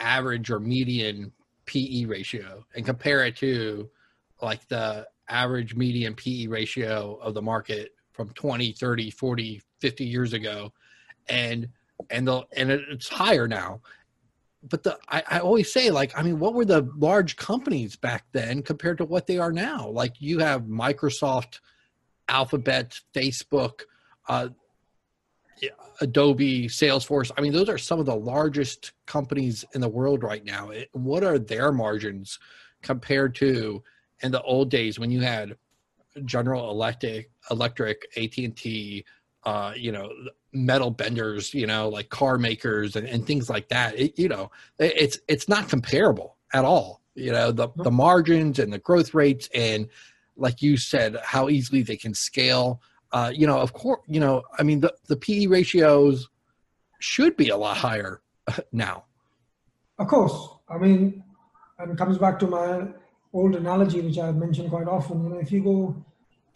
average 0.00 0.50
or 0.50 0.58
median 0.58 1.32
PE 1.66 2.04
ratio 2.04 2.64
and 2.74 2.84
compare 2.84 3.24
it 3.24 3.36
to 3.36 3.88
like 4.42 4.66
the 4.68 5.06
average 5.28 5.74
median 5.74 6.14
PE 6.14 6.46
ratio 6.46 7.18
of 7.22 7.34
the 7.34 7.42
market 7.42 7.94
from 8.12 8.30
20, 8.30 8.72
30, 8.72 9.10
40, 9.10 9.62
50 9.80 10.04
years 10.04 10.32
ago. 10.32 10.72
And 11.28 11.68
and 12.10 12.28
the 12.28 12.44
and 12.56 12.70
it's 12.70 13.08
higher 13.08 13.48
now. 13.48 13.80
But 14.68 14.82
the 14.82 14.98
I, 15.08 15.22
I, 15.28 15.38
always 15.40 15.72
say 15.72 15.90
like 15.90 16.16
i 16.18 16.22
mean 16.22 16.38
what 16.38 16.54
were 16.54 16.64
the 16.64 16.90
large 16.96 17.36
companies 17.36 17.94
back 17.94 18.24
then 18.32 18.62
compared 18.62 18.98
to 18.98 19.04
what 19.04 19.26
they 19.26 19.38
are 19.38 19.52
now? 19.52 19.88
Like 19.88 20.20
you 20.20 20.38
have 20.40 20.62
microsoft 20.62 21.60
alphabet 22.28 22.98
facebook 23.14 23.82
uh, 24.28 24.48
adobe 26.00 26.68
salesforce. 26.68 27.30
I 27.36 27.40
mean 27.40 27.52
those 27.52 27.68
are 27.68 27.78
some 27.78 28.00
of 28.00 28.06
the 28.06 28.16
largest 28.16 28.92
companies 29.06 29.64
in 29.74 29.80
the 29.80 29.88
world 29.88 30.22
right 30.22 30.44
now. 30.44 30.70
It, 30.70 30.88
what 30.92 31.22
are 31.24 31.38
their 31.38 31.72
margins 31.72 32.38
compared 32.82 33.34
to 33.36 33.82
in 34.22 34.32
the 34.32 34.42
old 34.42 34.70
days 34.70 34.98
when 34.98 35.10
you 35.10 35.20
had 35.20 35.56
general 36.24 36.70
electric 36.70 37.30
electric 37.50 38.06
at&t 38.16 39.04
uh, 39.44 39.72
you 39.76 39.92
know 39.92 40.10
metal 40.56 40.90
benders, 40.90 41.54
you 41.54 41.66
know, 41.66 41.88
like 41.88 42.08
car 42.08 42.38
makers 42.38 42.96
and, 42.96 43.06
and 43.06 43.26
things 43.26 43.48
like 43.50 43.68
that. 43.68 43.98
It, 43.98 44.18
you 44.18 44.28
know, 44.28 44.50
it, 44.78 44.92
it's 44.96 45.18
it's 45.28 45.48
not 45.48 45.68
comparable 45.68 46.36
at 46.52 46.64
all. 46.64 47.02
You 47.14 47.32
know, 47.32 47.52
the 47.52 47.68
the 47.76 47.90
margins 47.90 48.58
and 48.58 48.72
the 48.72 48.78
growth 48.78 49.14
rates 49.14 49.48
and 49.54 49.88
like 50.36 50.60
you 50.60 50.76
said, 50.76 51.16
how 51.22 51.48
easily 51.48 51.82
they 51.82 51.96
can 51.96 52.12
scale. 52.12 52.82
Uh, 53.12 53.32
you 53.34 53.46
know, 53.46 53.58
of 53.58 53.72
course, 53.72 54.00
you 54.06 54.20
know, 54.20 54.42
I 54.58 54.62
mean 54.62 54.80
the 54.80 54.94
the 55.06 55.16
PE 55.16 55.46
ratios 55.46 56.28
should 56.98 57.36
be 57.36 57.50
a 57.50 57.56
lot 57.56 57.76
higher 57.76 58.22
now. 58.72 59.04
Of 59.98 60.08
course. 60.08 60.48
I 60.68 60.78
mean, 60.78 61.22
and 61.78 61.92
it 61.92 61.98
comes 61.98 62.18
back 62.18 62.38
to 62.40 62.46
my 62.46 62.88
old 63.36 63.54
analogy, 63.54 64.00
which 64.00 64.18
I 64.18 64.26
have 64.26 64.36
mentioned 64.36 64.70
quite 64.70 64.88
often. 64.88 65.22
You 65.22 65.30
know, 65.30 65.38
if 65.38 65.52
you 65.52 65.62
go 65.62 66.04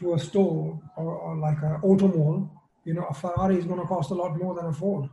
to 0.00 0.14
a 0.14 0.18
store 0.18 0.80
or, 0.96 1.14
or 1.14 1.36
like 1.36 1.58
an 1.62 1.78
auto 1.82 2.08
mall, 2.08 2.50
you 2.84 2.94
know, 2.94 3.04
a 3.04 3.14
Ferrari 3.14 3.56
is 3.56 3.66
going 3.66 3.80
to 3.80 3.86
cost 3.86 4.10
a 4.10 4.14
lot 4.14 4.36
more 4.36 4.54
than 4.54 4.66
a 4.66 4.72
Ford. 4.72 5.08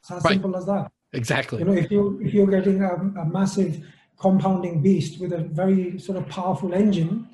It's 0.00 0.10
as 0.10 0.24
right. 0.24 0.32
simple 0.32 0.56
as 0.56 0.66
that. 0.66 0.90
Exactly. 1.12 1.58
You 1.58 1.64
know, 1.64 1.72
if 1.72 1.90
you 1.90 2.20
if 2.22 2.32
you're 2.32 2.46
getting 2.46 2.82
a, 2.82 2.94
a 3.22 3.24
massive 3.26 3.84
compounding 4.18 4.80
beast 4.80 5.20
with 5.20 5.32
a 5.32 5.38
very 5.38 5.98
sort 5.98 6.18
of 6.18 6.28
powerful 6.28 6.72
engine, 6.72 7.28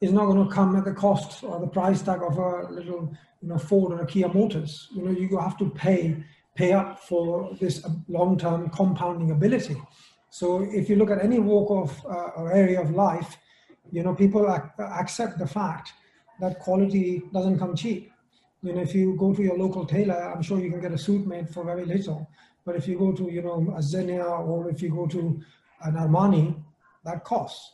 is 0.00 0.12
not 0.12 0.26
going 0.26 0.46
to 0.46 0.52
come 0.52 0.76
at 0.76 0.84
the 0.84 0.92
cost 0.92 1.42
or 1.44 1.60
the 1.60 1.66
price 1.66 2.02
tag 2.02 2.20
of 2.22 2.36
a 2.36 2.68
little, 2.70 3.14
you 3.40 3.48
know, 3.48 3.58
Ford 3.58 3.92
or 3.92 4.02
a 4.02 4.06
Kia 4.06 4.28
Motors. 4.28 4.88
You 4.94 5.02
know, 5.02 5.10
you 5.12 5.38
have 5.38 5.56
to 5.58 5.70
pay 5.70 6.22
pay 6.54 6.72
up 6.72 7.00
for 7.00 7.56
this 7.60 7.86
long-term 8.08 8.68
compounding 8.70 9.30
ability. 9.30 9.76
So 10.32 10.62
if 10.62 10.88
you 10.88 10.96
look 10.96 11.10
at 11.10 11.22
any 11.22 11.38
walk 11.38 11.68
of 11.70 12.06
uh, 12.06 12.30
or 12.38 12.52
area 12.52 12.80
of 12.80 12.90
life, 12.92 13.36
you 13.90 14.02
know, 14.02 14.14
people 14.14 14.50
ac- 14.50 14.82
accept 15.02 15.38
the 15.38 15.46
fact 15.46 15.92
that 16.40 16.58
quality 16.58 17.22
doesn't 17.34 17.58
come 17.58 17.76
cheap. 17.76 18.10
You 18.62 18.72
know, 18.72 18.80
if 18.80 18.94
you 18.94 19.14
go 19.18 19.34
to 19.34 19.42
your 19.42 19.58
local 19.58 19.84
tailor, 19.84 20.32
I'm 20.32 20.40
sure 20.40 20.58
you 20.58 20.70
can 20.70 20.80
get 20.80 20.92
a 20.92 20.96
suit 20.96 21.26
made 21.26 21.50
for 21.50 21.64
very 21.64 21.84
little. 21.84 22.30
But 22.64 22.76
if 22.76 22.88
you 22.88 22.96
go 22.98 23.12
to, 23.12 23.24
you 23.30 23.42
know, 23.42 23.58
a 23.76 23.80
Zegna 23.80 24.26
or 24.48 24.70
if 24.70 24.80
you 24.80 24.88
go 24.88 25.06
to 25.08 25.38
an 25.82 25.94
Armani, 25.96 26.56
that 27.04 27.24
costs 27.24 27.72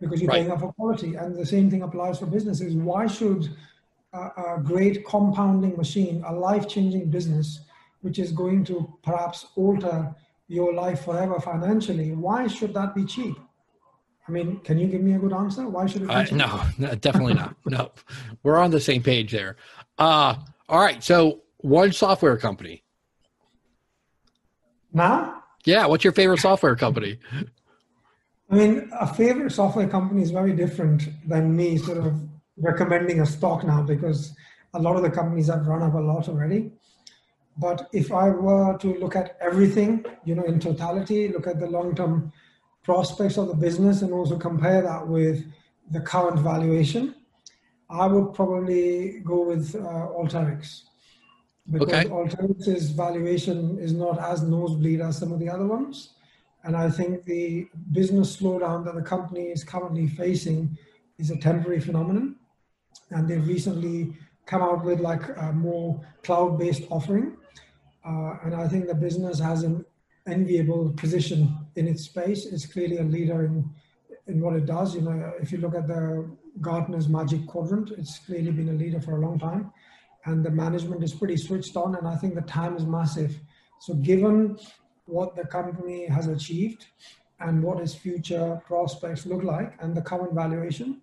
because 0.00 0.20
you're 0.20 0.30
right. 0.30 0.40
paying 0.40 0.50
up 0.50 0.58
for 0.58 0.72
quality. 0.72 1.14
And 1.14 1.36
the 1.36 1.46
same 1.46 1.70
thing 1.70 1.82
applies 1.82 2.18
for 2.18 2.26
businesses. 2.26 2.74
Why 2.74 3.06
should 3.06 3.50
a, 4.12 4.18
a 4.18 4.60
great 4.64 5.06
compounding 5.06 5.76
machine, 5.76 6.24
a 6.26 6.32
life-changing 6.32 7.08
business, 7.08 7.60
which 8.00 8.18
is 8.18 8.32
going 8.32 8.64
to 8.64 8.92
perhaps 9.04 9.46
alter 9.54 10.12
your 10.50 10.74
life 10.74 11.04
forever 11.04 11.38
financially, 11.40 12.12
why 12.12 12.48
should 12.48 12.74
that 12.74 12.92
be 12.92 13.04
cheap? 13.04 13.36
I 14.26 14.32
mean, 14.32 14.58
can 14.60 14.78
you 14.78 14.88
give 14.88 15.00
me 15.00 15.14
a 15.14 15.18
good 15.18 15.32
answer? 15.32 15.68
Why 15.68 15.86
should 15.86 16.02
it 16.02 16.08
be 16.08 16.14
uh, 16.14 16.24
cheap? 16.24 16.34
No, 16.34 16.62
no, 16.76 16.94
definitely 16.96 17.34
not. 17.34 17.54
no, 17.66 17.92
we're 18.42 18.58
on 18.58 18.72
the 18.72 18.80
same 18.80 19.02
page 19.02 19.30
there. 19.30 19.56
Uh, 19.96 20.34
all 20.68 20.80
right. 20.80 21.02
So, 21.02 21.42
one 21.58 21.92
software 21.92 22.36
company. 22.36 22.82
Now? 24.92 25.44
Yeah. 25.64 25.86
What's 25.86 26.02
your 26.02 26.12
favorite 26.12 26.40
software 26.40 26.74
company? 26.74 27.18
I 28.50 28.54
mean, 28.54 28.90
a 28.98 29.06
favorite 29.06 29.52
software 29.52 29.88
company 29.88 30.22
is 30.22 30.32
very 30.32 30.52
different 30.52 31.04
than 31.28 31.54
me 31.54 31.78
sort 31.78 31.98
of 31.98 32.20
recommending 32.56 33.20
a 33.20 33.26
stock 33.26 33.62
now 33.62 33.82
because 33.82 34.34
a 34.74 34.80
lot 34.80 34.96
of 34.96 35.02
the 35.02 35.10
companies 35.10 35.46
have 35.46 35.66
run 35.66 35.82
up 35.82 35.94
a 35.94 35.98
lot 35.98 36.28
already. 36.28 36.72
But 37.60 37.90
if 37.92 38.10
I 38.10 38.30
were 38.30 38.78
to 38.78 38.94
look 38.94 39.14
at 39.16 39.36
everything, 39.38 40.04
you 40.24 40.34
know, 40.34 40.44
in 40.44 40.58
totality, 40.58 41.28
look 41.28 41.46
at 41.46 41.60
the 41.60 41.66
long-term 41.66 42.32
prospects 42.82 43.36
of 43.36 43.48
the 43.48 43.54
business 43.54 44.00
and 44.00 44.14
also 44.14 44.38
compare 44.38 44.80
that 44.80 45.06
with 45.06 45.44
the 45.90 46.00
current 46.00 46.38
valuation, 46.40 47.14
I 47.90 48.06
would 48.06 48.32
probably 48.32 49.20
go 49.20 49.42
with 49.42 49.74
uh, 49.74 50.08
Alteryx. 50.18 50.84
Because 51.70 51.88
okay. 51.88 52.08
Alteryx's 52.08 52.90
valuation 52.90 53.78
is 53.78 53.92
not 53.92 54.18
as 54.18 54.42
nosebleed 54.42 55.02
as 55.02 55.18
some 55.18 55.30
of 55.30 55.38
the 55.38 55.50
other 55.50 55.66
ones. 55.66 56.14
And 56.64 56.74
I 56.74 56.88
think 56.88 57.26
the 57.26 57.68
business 57.92 58.38
slowdown 58.38 58.86
that 58.86 58.94
the 58.94 59.02
company 59.02 59.46
is 59.56 59.64
currently 59.64 60.06
facing 60.08 60.78
is 61.18 61.30
a 61.30 61.36
temporary 61.36 61.80
phenomenon. 61.80 62.36
And 63.10 63.28
they've 63.28 63.46
recently 63.46 64.14
come 64.46 64.62
out 64.62 64.82
with 64.82 65.00
like 65.00 65.24
a 65.36 65.52
more 65.52 66.00
cloud-based 66.22 66.84
offering 66.90 67.36
uh, 68.04 68.36
and 68.44 68.54
I 68.54 68.68
think 68.68 68.86
the 68.86 68.94
business 68.94 69.38
has 69.40 69.62
an 69.62 69.84
enviable 70.26 70.90
position 70.90 71.56
in 71.76 71.88
its 71.88 72.04
space. 72.04 72.46
It's 72.46 72.66
clearly 72.66 72.98
a 72.98 73.02
leader 73.02 73.44
in, 73.44 73.68
in 74.26 74.40
what 74.40 74.54
it 74.54 74.66
does. 74.66 74.94
You 74.94 75.02
know, 75.02 75.32
if 75.40 75.52
you 75.52 75.58
look 75.58 75.74
at 75.74 75.86
the 75.86 76.30
Gartner's 76.60 77.08
Magic 77.08 77.46
Quadrant, 77.46 77.90
it's 77.90 78.18
clearly 78.18 78.50
been 78.50 78.68
a 78.70 78.72
leader 78.72 79.00
for 79.00 79.16
a 79.16 79.20
long 79.20 79.38
TAM. 79.38 79.72
And 80.26 80.44
the 80.44 80.50
management 80.50 81.02
is 81.02 81.14
pretty 81.14 81.36
switched 81.36 81.76
on, 81.76 81.94
and 81.94 82.06
I 82.06 82.14
think 82.16 82.34
the 82.34 82.42
time 82.42 82.76
is 82.76 82.84
massive. 82.84 83.40
So, 83.80 83.94
given 83.94 84.58
what 85.06 85.34
the 85.34 85.46
company 85.46 86.06
has 86.06 86.26
achieved 86.26 86.86
and 87.40 87.62
what 87.62 87.80
its 87.80 87.94
future 87.94 88.60
prospects 88.66 89.24
look 89.24 89.42
like 89.42 89.74
and 89.80 89.96
the 89.96 90.02
current 90.02 90.34
valuation, 90.34 91.00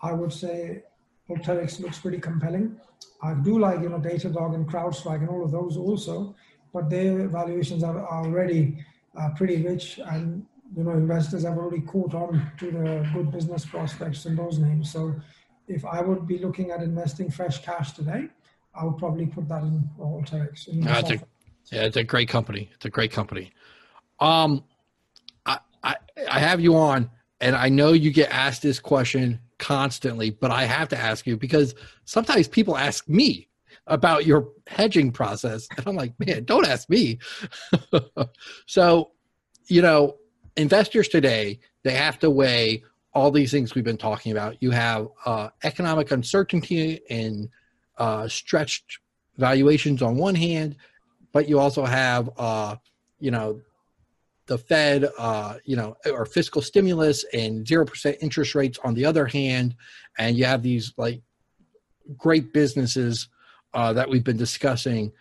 I 0.00 0.12
would 0.12 0.32
say 0.32 0.84
Alteryx 1.32 1.80
looks 1.80 1.98
pretty 1.98 2.18
compelling. 2.18 2.76
I 3.22 3.34
do 3.34 3.58
like, 3.58 3.80
you 3.80 3.88
know, 3.88 3.98
Datadog 3.98 4.54
and 4.54 4.68
CrowdStrike 4.68 5.20
and 5.20 5.28
all 5.28 5.44
of 5.44 5.50
those 5.50 5.76
also, 5.76 6.34
but 6.72 6.90
their 6.90 7.28
valuations 7.28 7.82
are, 7.84 8.06
already 8.06 8.84
uh, 9.18 9.30
pretty 9.36 9.62
rich 9.62 10.00
and, 10.04 10.44
you 10.76 10.84
know, 10.84 10.92
investors 10.92 11.44
have 11.44 11.56
already 11.56 11.82
caught 11.82 12.14
on 12.14 12.50
to 12.58 12.70
the 12.70 13.08
good 13.12 13.30
business 13.30 13.64
prospects 13.64 14.26
in 14.26 14.34
those 14.36 14.58
names. 14.58 14.90
So 14.90 15.14
if 15.68 15.84
I 15.84 16.00
would 16.00 16.26
be 16.26 16.38
looking 16.38 16.70
at 16.70 16.82
investing 16.82 17.30
fresh 17.30 17.62
cash 17.62 17.92
today, 17.92 18.28
I 18.74 18.84
would 18.84 18.98
probably 18.98 19.26
put 19.26 19.48
that 19.48 19.62
in 19.62 19.88
Alteryx. 20.00 20.68
In 20.68 20.82
yeah, 20.82 20.98
it's 20.98 21.10
a, 21.10 21.20
yeah, 21.70 21.82
it's 21.84 21.96
a 21.96 22.04
great 22.04 22.28
company. 22.28 22.70
It's 22.74 22.86
a 22.86 22.90
great 22.90 23.12
company. 23.12 23.52
Um, 24.18 24.64
I, 25.44 25.58
I, 25.84 25.96
I 26.28 26.38
have 26.38 26.60
you 26.60 26.76
on, 26.76 27.10
and 27.40 27.54
I 27.54 27.68
know 27.68 27.92
you 27.92 28.10
get 28.10 28.30
asked 28.30 28.62
this 28.62 28.80
question 28.80 29.40
constantly, 29.62 30.30
but 30.30 30.50
I 30.50 30.64
have 30.64 30.88
to 30.88 30.98
ask 30.98 31.24
you 31.24 31.36
because 31.36 31.76
sometimes 32.04 32.48
people 32.48 32.76
ask 32.76 33.08
me 33.08 33.48
about 33.86 34.26
your 34.26 34.48
hedging 34.66 35.12
process. 35.12 35.68
And 35.76 35.86
I'm 35.86 35.94
like, 35.94 36.14
man, 36.18 36.42
don't 36.44 36.66
ask 36.66 36.90
me. 36.90 37.20
so, 38.66 39.12
you 39.68 39.80
know, 39.80 40.16
investors 40.56 41.06
today, 41.06 41.60
they 41.84 41.92
have 41.92 42.18
to 42.18 42.28
weigh 42.28 42.82
all 43.14 43.30
these 43.30 43.52
things 43.52 43.76
we've 43.76 43.84
been 43.84 43.96
talking 43.96 44.32
about. 44.32 44.60
You 44.60 44.72
have 44.72 45.06
uh, 45.24 45.50
economic 45.62 46.10
uncertainty 46.10 47.00
and 47.08 47.48
uh, 47.98 48.26
stretched 48.26 48.98
valuations 49.36 50.02
on 50.02 50.16
one 50.16 50.34
hand, 50.34 50.74
but 51.30 51.48
you 51.48 51.60
also 51.60 51.84
have, 51.84 52.30
uh, 52.36 52.74
you 53.20 53.30
know, 53.30 53.60
the 54.46 54.58
Fed, 54.58 55.08
uh, 55.18 55.54
you 55.64 55.76
know, 55.76 55.96
or 56.12 56.26
fiscal 56.26 56.62
stimulus 56.62 57.24
and 57.32 57.66
zero 57.66 57.84
percent 57.84 58.16
interest 58.20 58.54
rates 58.54 58.78
on 58.84 58.94
the 58.94 59.04
other 59.04 59.26
hand, 59.26 59.76
and 60.18 60.36
you 60.36 60.44
have 60.44 60.62
these 60.62 60.92
like 60.96 61.22
great 62.16 62.52
businesses 62.52 63.28
uh, 63.74 63.92
that 63.92 64.08
we've 64.08 64.24
been 64.24 64.36
discussing, 64.36 65.12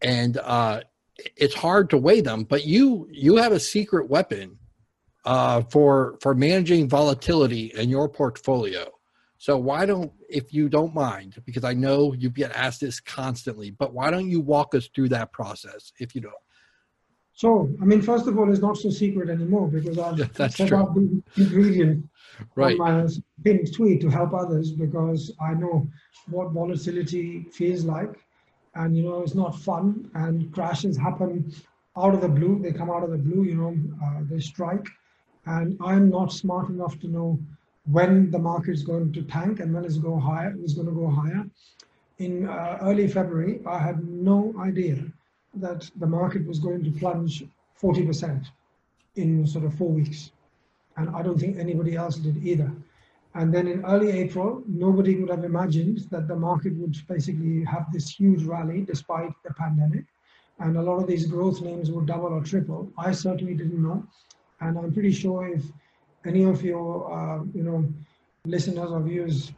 and 0.00 0.38
uh, 0.38 0.80
it's 1.36 1.54
hard 1.54 1.90
to 1.90 1.98
weigh 1.98 2.20
them. 2.20 2.44
But 2.44 2.64
you 2.64 3.08
you 3.10 3.36
have 3.36 3.52
a 3.52 3.60
secret 3.60 4.08
weapon 4.08 4.58
uh, 5.24 5.62
for 5.62 6.18
for 6.20 6.34
managing 6.34 6.88
volatility 6.88 7.72
in 7.76 7.90
your 7.90 8.08
portfolio. 8.08 8.90
So 9.38 9.58
why 9.58 9.86
don't, 9.86 10.12
if 10.28 10.54
you 10.54 10.68
don't 10.68 10.94
mind, 10.94 11.42
because 11.44 11.64
I 11.64 11.72
know 11.72 12.12
you 12.12 12.30
get 12.30 12.52
asked 12.52 12.80
this 12.80 13.00
constantly, 13.00 13.72
but 13.72 13.92
why 13.92 14.08
don't 14.08 14.30
you 14.30 14.40
walk 14.40 14.72
us 14.72 14.88
through 14.94 15.08
that 15.08 15.32
process 15.32 15.92
if 15.98 16.14
you 16.14 16.20
don't? 16.20 16.34
So, 17.42 17.68
I 17.82 17.84
mean, 17.84 18.00
first 18.00 18.28
of 18.28 18.38
all, 18.38 18.48
it's 18.52 18.60
not 18.60 18.76
so 18.76 18.88
secret 18.88 19.28
anymore 19.28 19.66
because 19.66 19.98
I've 19.98 20.16
yeah, 20.16 20.46
set 20.46 20.68
true. 20.68 20.78
up 20.78 20.94
the 20.94 21.20
ingredient 21.36 22.08
right. 22.54 22.78
on 22.78 23.02
my 23.06 23.08
pinned 23.42 23.74
tweet 23.74 24.00
to 24.02 24.08
help 24.08 24.32
others 24.32 24.70
because 24.70 25.32
I 25.40 25.54
know 25.54 25.88
what 26.30 26.52
volatility 26.52 27.42
feels 27.50 27.82
like. 27.84 28.12
And, 28.76 28.96
you 28.96 29.02
know, 29.02 29.22
it's 29.22 29.34
not 29.34 29.58
fun 29.58 30.08
and 30.14 30.52
crashes 30.52 30.96
happen 30.96 31.52
out 31.96 32.14
of 32.14 32.20
the 32.20 32.28
blue. 32.28 32.60
They 32.62 32.70
come 32.70 32.90
out 32.92 33.02
of 33.02 33.10
the 33.10 33.18
blue, 33.18 33.42
you 33.42 33.56
know, 33.56 33.76
uh, 34.04 34.20
they 34.30 34.38
strike. 34.38 34.86
And 35.46 35.76
I'm 35.84 36.10
not 36.10 36.32
smart 36.32 36.68
enough 36.68 37.00
to 37.00 37.08
know 37.08 37.40
when 37.90 38.30
the 38.30 38.38
market 38.38 38.70
is 38.70 38.84
going 38.84 39.12
to 39.14 39.22
tank 39.22 39.58
and 39.58 39.74
when 39.74 39.84
it's 39.84 39.98
going 39.98 40.20
higher. 40.20 40.54
It's 40.62 40.74
going 40.74 40.86
to 40.86 40.94
go 40.94 41.10
higher. 41.10 41.44
In 42.18 42.48
uh, 42.48 42.78
early 42.82 43.08
February, 43.08 43.62
I 43.66 43.80
had 43.80 44.08
no 44.08 44.54
idea 44.60 45.02
that 45.54 45.90
the 45.96 46.06
market 46.06 46.46
was 46.46 46.58
going 46.58 46.84
to 46.84 46.90
plunge 46.90 47.44
40% 47.80 48.46
in 49.16 49.46
sort 49.46 49.64
of 49.64 49.74
four 49.74 49.90
weeks. 49.90 50.32
And 50.96 51.10
I 51.14 51.22
don't 51.22 51.38
think 51.38 51.58
anybody 51.58 51.96
else 51.96 52.16
did 52.16 52.44
either. 52.46 52.70
And 53.34 53.52
then 53.52 53.66
in 53.66 53.84
early 53.84 54.10
April, 54.10 54.62
nobody 54.66 55.16
would 55.16 55.30
have 55.30 55.44
imagined 55.44 56.06
that 56.10 56.28
the 56.28 56.36
market 56.36 56.74
would 56.76 56.96
basically 57.08 57.64
have 57.64 57.90
this 57.92 58.10
huge 58.10 58.44
rally 58.44 58.82
despite 58.82 59.32
the 59.42 59.54
pandemic. 59.54 60.04
And 60.58 60.76
a 60.76 60.82
lot 60.82 60.98
of 60.98 61.06
these 61.06 61.26
growth 61.26 61.62
names 61.62 61.90
would 61.90 62.06
double 62.06 62.26
or 62.26 62.42
triple. 62.42 62.92
I 62.98 63.12
certainly 63.12 63.54
didn't 63.54 63.82
know. 63.82 64.06
And 64.60 64.78
I'm 64.78 64.92
pretty 64.92 65.12
sure 65.12 65.48
if 65.48 65.64
any 66.26 66.44
of 66.44 66.62
your, 66.62 67.12
uh, 67.12 67.42
you 67.54 67.62
know, 67.62 67.84
listeners 68.44 68.90
or 68.90 69.00
viewers 69.00 69.52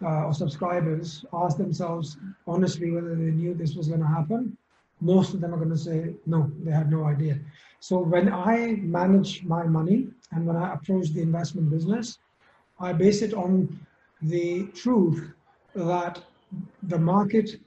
uh, 0.00 0.26
or 0.26 0.32
subscribers 0.34 1.24
ask 1.32 1.56
themselves 1.56 2.16
honestly 2.46 2.90
whether 2.90 3.14
they 3.14 3.30
knew 3.30 3.52
this 3.52 3.74
was 3.74 3.88
going 3.88 4.00
to 4.00 4.06
happen, 4.06 4.56
most 5.02 5.34
of 5.34 5.40
them 5.40 5.52
are 5.52 5.56
going 5.56 5.70
to 5.70 5.76
say, 5.76 6.14
no, 6.26 6.50
they 6.62 6.70
have 6.70 6.90
no 6.90 7.04
idea. 7.04 7.38
So 7.80 7.98
when 7.98 8.32
I 8.32 8.76
manage 8.80 9.42
my 9.44 9.64
money 9.64 10.08
and 10.30 10.46
when 10.46 10.56
I 10.56 10.72
approach 10.74 11.08
the 11.10 11.20
investment 11.20 11.70
business, 11.70 12.18
I 12.78 12.92
base 12.92 13.22
it 13.22 13.34
on 13.34 13.52
the 14.22 14.66
truth 14.68 15.32
that 15.74 16.22
the 16.84 16.98
market 16.98 17.58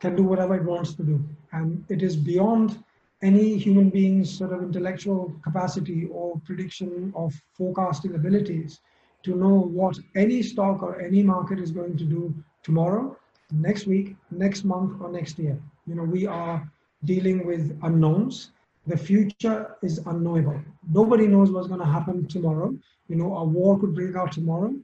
can 0.00 0.16
do 0.16 0.24
whatever 0.24 0.56
it 0.56 0.64
wants 0.64 0.94
to 0.94 1.02
do. 1.02 1.24
And 1.52 1.84
it 1.88 2.02
is 2.02 2.16
beyond 2.16 2.82
any 3.22 3.56
human 3.56 3.88
being's 3.88 4.36
sort 4.36 4.52
of 4.52 4.62
intellectual 4.62 5.32
capacity 5.42 6.06
or 6.10 6.40
prediction 6.44 7.12
of 7.16 7.32
forecasting 7.52 8.14
abilities 8.14 8.80
to 9.22 9.34
know 9.36 9.54
what 9.54 9.98
any 10.14 10.42
stock 10.42 10.82
or 10.82 11.00
any 11.00 11.22
market 11.22 11.58
is 11.58 11.70
going 11.70 11.96
to 11.96 12.04
do 12.04 12.34
tomorrow, 12.62 13.16
next 13.52 13.86
week, 13.86 14.16
next 14.30 14.64
month, 14.64 15.00
or 15.00 15.10
next 15.10 15.38
year. 15.38 15.58
You 15.86 15.94
know, 15.94 16.04
we 16.04 16.26
are 16.26 16.70
dealing 17.04 17.46
with 17.46 17.78
unknowns. 17.82 18.50
The 18.86 18.96
future 18.96 19.76
is 19.82 19.98
unknowable. 20.06 20.60
Nobody 20.92 21.26
knows 21.26 21.50
what's 21.50 21.68
going 21.68 21.80
to 21.80 21.86
happen 21.86 22.26
tomorrow. 22.26 22.74
You 23.08 23.16
know, 23.16 23.36
a 23.36 23.44
war 23.44 23.78
could 23.78 23.94
break 23.94 24.16
out 24.16 24.32
tomorrow. 24.32 24.74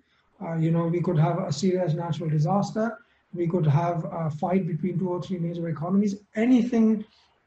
Uh, 0.42 0.54
you 0.56 0.70
know, 0.70 0.86
we 0.86 1.00
could 1.00 1.18
have 1.18 1.38
a 1.38 1.52
serious 1.52 1.94
natural 1.94 2.28
disaster. 2.28 2.98
We 3.34 3.46
could 3.48 3.66
have 3.66 4.04
a 4.12 4.30
fight 4.30 4.66
between 4.66 4.98
two 4.98 5.08
or 5.08 5.22
three 5.22 5.38
major 5.38 5.68
economies. 5.68 6.16
Anything 6.36 7.04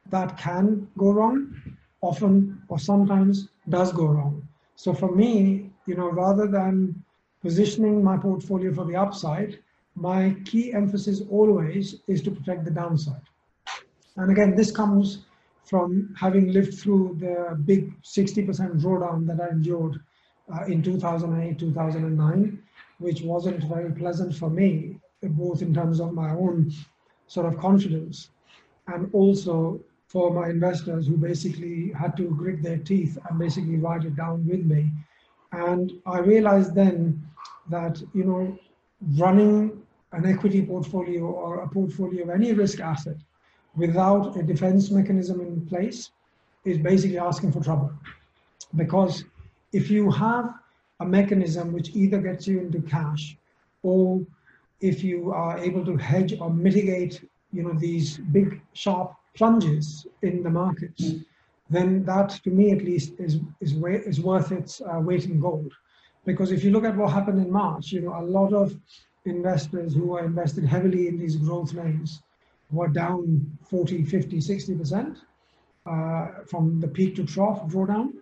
that 0.10 0.38
can 0.38 0.88
go 0.98 1.12
wrong 1.12 1.56
often 2.02 2.62
or 2.68 2.80
sometimes 2.80 3.50
does 3.70 3.92
go 3.92 4.06
wrong. 4.06 4.48
So 4.76 4.94
for 4.94 5.14
me, 5.16 5.72
you 5.86 5.96
know, 5.96 6.10
rather 6.10 6.48
than 6.48 7.04
positioning 7.42 8.04
my 8.04 8.18
portfolio 8.18 8.74
for 8.74 8.86
the 8.86 8.96
upside, 8.96 9.60
my 9.96 10.36
key 10.46 10.74
emphasis 10.74 11.22
always 11.30 12.02
is 12.08 12.22
to 12.24 12.32
protect 12.32 12.66
the 12.66 12.72
downside. 12.72 13.22
And 14.18 14.32
again, 14.32 14.56
this 14.56 14.72
comes 14.72 15.26
from 15.66 16.14
having 16.18 16.52
lived 16.52 16.78
through 16.80 17.18
the 17.20 17.58
big 17.66 18.02
60% 18.04 18.80
drawdown 18.82 19.26
that 19.28 19.42
I 19.42 19.50
endured 19.50 20.00
uh, 20.54 20.64
in 20.66 20.82
2008, 20.82 21.60
2009, 21.60 22.64
which 23.00 23.22
wasn't 23.22 23.64
very 23.64 23.92
pleasant 23.92 24.36
for 24.36 24.50
me, 24.50 24.98
both 25.22 25.62
in 25.62 25.74
terms 25.74 26.00
of 26.00 26.14
my 26.14 26.32
own 26.32 26.72
sort 27.28 27.52
of 27.52 27.60
confidence 27.60 28.30
and 28.88 29.10
also 29.12 29.80
for 30.08 30.32
my 30.32 30.50
investors 30.50 31.08
who 31.08 31.18
basically 31.18 31.92
had 31.92 32.16
to 32.16 32.30
grit 32.30 32.62
their 32.62 32.78
teeth 32.78 33.18
and 33.28 33.40
basically 33.40 33.78
write 33.78 34.06
it 34.06 34.16
down 34.16 34.48
with 34.48 34.64
me. 34.64 34.92
And 35.52 35.92
I 36.06 36.20
realized 36.20 36.76
then 36.76 37.28
that, 37.70 38.02
you 38.14 38.24
know, 38.24 38.58
running 39.18 39.82
an 40.12 40.26
equity 40.26 40.64
portfolio 40.64 41.24
or 41.24 41.62
a 41.62 41.68
portfolio 41.68 42.24
of 42.24 42.30
any 42.30 42.54
risk 42.54 42.80
asset 42.80 43.18
without 43.76 44.38
a 44.38 44.44
defense 44.44 44.92
mechanism 44.92 45.42
in 45.42 45.66
place 45.66 46.12
is 46.64 46.78
basically 46.78 47.20
asking 47.20 47.52
for 47.52 47.62
trouble. 47.64 47.92
Because 48.76 49.26
if 49.74 49.90
you 49.90 50.12
have 50.12 50.54
a 51.00 51.06
mechanism 51.06 51.74
which 51.74 51.90
either 51.96 52.20
gets 52.22 52.48
you 52.48 52.60
into 52.60 52.82
cash 52.82 53.38
or 53.84 54.26
if 54.82 55.04
you 55.04 55.32
are 55.32 55.58
able 55.60 55.86
to 55.86 55.98
hedge 55.98 56.34
or 56.40 56.50
mitigate 56.50 57.22
you 57.52 57.64
know 57.64 57.74
these 57.74 58.18
big 58.18 58.62
sharp 58.74 59.14
plunges 59.36 60.08
in 60.22 60.44
the 60.44 60.50
markets, 60.50 61.12
then 61.70 62.04
that, 62.06 62.30
to 62.44 62.50
me 62.50 62.72
at 62.72 62.84
least, 62.84 63.14
is 63.20 63.40
is, 63.60 63.74
is 63.74 64.20
worth 64.22 64.52
its 64.52 64.82
uh, 64.82 65.00
weight 65.00 65.26
in 65.26 65.40
gold. 65.40 65.72
Because 66.26 66.52
if 66.52 66.64
you 66.64 66.72
look 66.72 66.86
at 66.86 66.96
what 66.96 67.12
happened 67.12 67.40
in 67.40 67.52
March, 67.52 67.92
you 67.92 68.02
know, 68.02 68.16
a 68.18 68.26
lot 68.40 68.54
of 68.54 68.76
investors 69.26 69.94
who 69.94 70.16
are 70.16 70.26
invested 70.26 70.66
heavily 70.66 71.08
in 71.08 71.18
these 71.20 71.36
growth 71.36 71.74
names 71.74 72.22
were 72.72 72.88
down 72.88 73.58
40, 73.70 74.04
50, 74.04 74.38
60% 74.38 75.18
uh, 75.86 76.28
from 76.48 76.80
the 76.80 76.88
peak 76.88 77.16
to 77.16 77.26
trough 77.26 77.68
drawdown. 77.68 78.14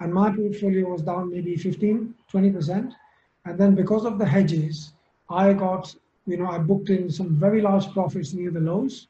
And 0.00 0.12
my 0.12 0.34
portfolio 0.34 0.88
was 0.88 1.02
down 1.02 1.30
maybe 1.30 1.56
15, 1.56 2.14
20%. 2.32 2.92
And 3.44 3.58
then 3.58 3.74
because 3.74 4.04
of 4.04 4.18
the 4.18 4.26
hedges, 4.26 4.92
I 5.28 5.52
got, 5.52 5.94
you 6.26 6.36
know, 6.36 6.46
I 6.46 6.58
booked 6.58 6.90
in 6.90 7.10
some 7.10 7.34
very 7.36 7.60
large 7.60 7.90
profits 7.92 8.32
near 8.32 8.50
the 8.50 8.60
lows 8.60 9.08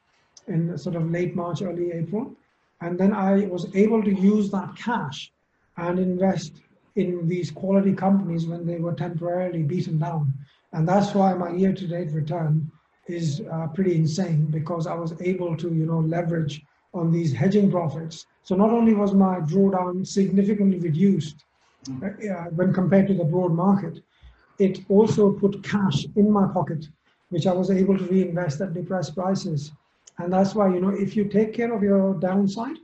in 0.48 0.76
sort 0.76 0.96
of 0.96 1.10
late 1.10 1.36
March, 1.36 1.62
early 1.62 1.92
April. 1.92 2.34
And 2.80 2.98
then 2.98 3.12
I 3.12 3.46
was 3.46 3.74
able 3.74 4.02
to 4.02 4.12
use 4.12 4.50
that 4.50 4.74
cash 4.74 5.32
and 5.76 5.98
invest 5.98 6.62
in 6.96 7.28
these 7.28 7.50
quality 7.50 7.92
companies 7.92 8.46
when 8.46 8.66
they 8.66 8.78
were 8.78 8.94
temporarily 8.94 9.62
beaten 9.62 9.98
down. 9.98 10.32
And 10.72 10.88
that's 10.88 11.14
why 11.14 11.34
my 11.34 11.50
year 11.52 11.72
to 11.72 11.86
date 11.86 12.10
return 12.12 12.70
is 13.12 13.42
uh, 13.52 13.66
pretty 13.68 13.94
insane 13.96 14.46
because 14.46 14.86
I 14.86 14.94
was 14.94 15.20
able 15.20 15.56
to, 15.56 15.68
you 15.74 15.86
know, 15.86 16.00
leverage 16.00 16.62
on 16.92 17.12
these 17.12 17.32
hedging 17.32 17.70
profits. 17.70 18.26
So 18.42 18.56
not 18.56 18.70
only 18.70 18.94
was 18.94 19.14
my 19.14 19.40
drawdown 19.40 20.06
significantly 20.06 20.78
reduced 20.78 21.44
uh, 22.02 22.44
when 22.54 22.72
compared 22.72 23.08
to 23.08 23.14
the 23.14 23.24
broad 23.24 23.52
market, 23.52 24.00
it 24.58 24.80
also 24.88 25.32
put 25.32 25.62
cash 25.62 26.06
in 26.16 26.30
my 26.30 26.46
pocket, 26.48 26.86
which 27.30 27.46
I 27.46 27.52
was 27.52 27.70
able 27.70 27.96
to 27.96 28.04
reinvest 28.04 28.60
at 28.60 28.74
depressed 28.74 29.14
prices. 29.14 29.72
And 30.18 30.32
that's 30.32 30.54
why, 30.54 30.68
you 30.74 30.80
know, 30.80 30.90
if 30.90 31.16
you 31.16 31.24
take 31.24 31.54
care 31.54 31.72
of 31.72 31.82
your 31.82 32.14
downside 32.14 32.76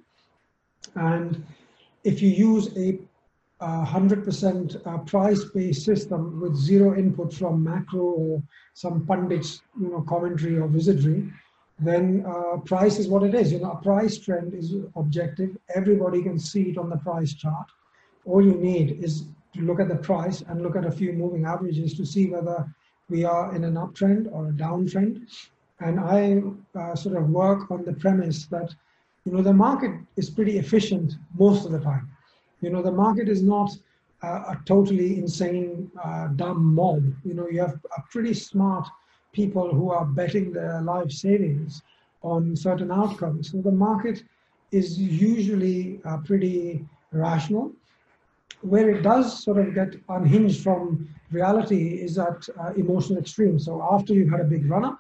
and 0.95 1.45
if 2.05 2.23
you 2.23 2.31
use 2.31 2.77
a 2.79 2.99
100% 3.61 4.87
uh, 4.87 4.99
price-based 4.99 5.85
system 5.85 6.41
with 6.41 6.55
zero 6.55 6.97
input 6.97 7.33
from 7.33 7.65
macro 7.65 8.03
or 8.03 8.43
some 8.75 9.07
pundits, 9.07 9.63
you 9.81 9.89
know, 9.89 10.03
commentary 10.03 10.59
or 10.59 10.67
wizardry, 10.67 11.33
then 11.79 12.25
uh, 12.27 12.59
price 12.59 12.99
is 12.99 13.09
what 13.09 13.23
it 13.23 13.35
is. 13.35 13.53
You 13.53 13.61
know, 13.61 13.73
a 13.73 13.83
price 13.83 14.19
trend 14.19 14.55
is 14.55 14.75
objective. 14.95 15.57
Everybody 15.75 16.23
can 16.23 16.39
see 16.39 16.71
it 16.71 16.79
on 16.79 16.91
the 16.91 16.97
price 16.99 17.33
chart. 17.33 17.67
All 18.27 18.45
you 18.45 18.55
need 18.55 19.03
is 19.03 19.25
to 19.55 19.63
look 19.63 19.81
at 19.81 19.89
the 19.89 19.97
price 19.97 20.43
and 20.49 20.63
look 20.63 20.77
at 20.77 20.85
a 20.85 20.91
few 20.93 21.13
moving 21.13 21.47
averages 21.47 21.95
to 21.95 22.05
see 22.05 22.27
whether 22.27 22.67
we 23.09 23.25
are 23.25 23.55
in 23.55 23.65
an 23.65 23.75
uptrend 23.75 24.31
or 24.33 24.49
a 24.49 24.53
downtrend. 24.53 25.23
And 25.81 26.01
I 26.01 26.43
uh, 26.79 26.95
sort 26.95 27.17
of 27.17 27.31
work 27.31 27.71
on 27.71 27.85
the 27.85 27.93
premise 27.93 28.47
that, 28.47 28.75
you 29.25 29.33
know, 29.33 29.43
the 29.43 29.53
market 29.53 29.93
is 30.17 30.29
pretty 30.29 30.59
efficient 30.59 31.15
most 31.39 31.65
of 31.65 31.73
the 31.73 31.81
time. 31.81 32.11
You 32.61 32.71
know, 32.71 32.83
the 32.83 32.93
market 32.93 33.29
is 33.29 33.43
not 33.43 33.71
uh, 34.23 34.55
a 34.55 34.59
totally 34.65 35.19
insane, 35.19 35.91
uh, 36.03 36.29
dumb 36.29 36.75
mob. 36.75 37.05
You 37.25 37.35
know, 37.35 37.49
you 37.49 37.61
have 37.61 37.79
a 37.97 38.03
pretty 38.11 38.35
smart 38.35 38.87
people 39.33 39.73
who 39.73 39.91
are 39.91 40.07
betting 40.07 40.53
their 40.53 40.81
life 40.83 41.11
savings 41.11 41.83
on 42.23 42.57
certain 42.57 42.91
outcomes. 42.91 43.53
So 43.53 43.61
the 43.61 43.73
market 43.73 44.23
is 44.73 44.99
usually 44.99 46.01
uh, 46.05 46.19
pretty 46.19 46.85
rational. 47.13 47.73
Where 48.63 48.91
it 48.91 49.03
does 49.03 49.45
sort 49.45 49.59
of 49.59 49.75
get 49.75 49.97
unhinged 50.09 50.63
from 50.63 51.09
reality 51.31 52.01
is 52.03 52.19
at 52.19 52.49
uh, 52.59 52.73
emotional 52.77 53.19
extremes. 53.19 53.67
So 53.67 53.87
after 53.93 54.15
you've 54.15 54.31
had 54.31 54.41
a 54.41 54.45
big 54.45 54.69
run 54.69 54.85
up, 54.85 54.99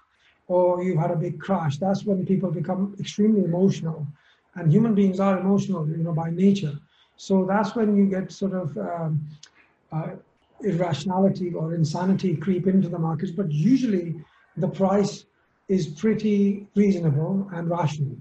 or 0.49 0.83
you've 0.83 0.99
had 0.99 1.11
a 1.11 1.17
big 1.17 1.41
crash, 1.41 1.79
that's 1.79 2.05
when 2.05 2.25
people 2.25 2.51
become 2.51 2.95
extremely 3.01 3.43
emotional. 3.45 4.07
And 4.55 4.71
human 4.71 4.95
beings 4.95 5.19
are 5.19 5.39
emotional, 5.39 5.89
you 5.89 5.97
know, 5.97 6.13
by 6.13 6.31
nature. 6.31 6.79
So 7.17 7.45
that's 7.47 7.75
when 7.75 7.97
you 7.97 8.07
get 8.07 8.31
sort 8.31 8.53
of 8.53 8.77
um, 8.77 9.27
uh, 9.93 10.09
irrationality 10.62 11.53
or 11.55 11.75
insanity 11.75 12.37
creep 12.37 12.67
into 12.67 12.89
the 12.89 12.99
markets. 12.99 13.33
But 13.33 13.51
usually 13.51 14.17
the 14.57 14.69
price 14.69 15.25
is 15.69 15.87
pretty 15.87 16.67
reasonable 16.75 17.49
and 17.53 17.69
rational. 17.69 18.17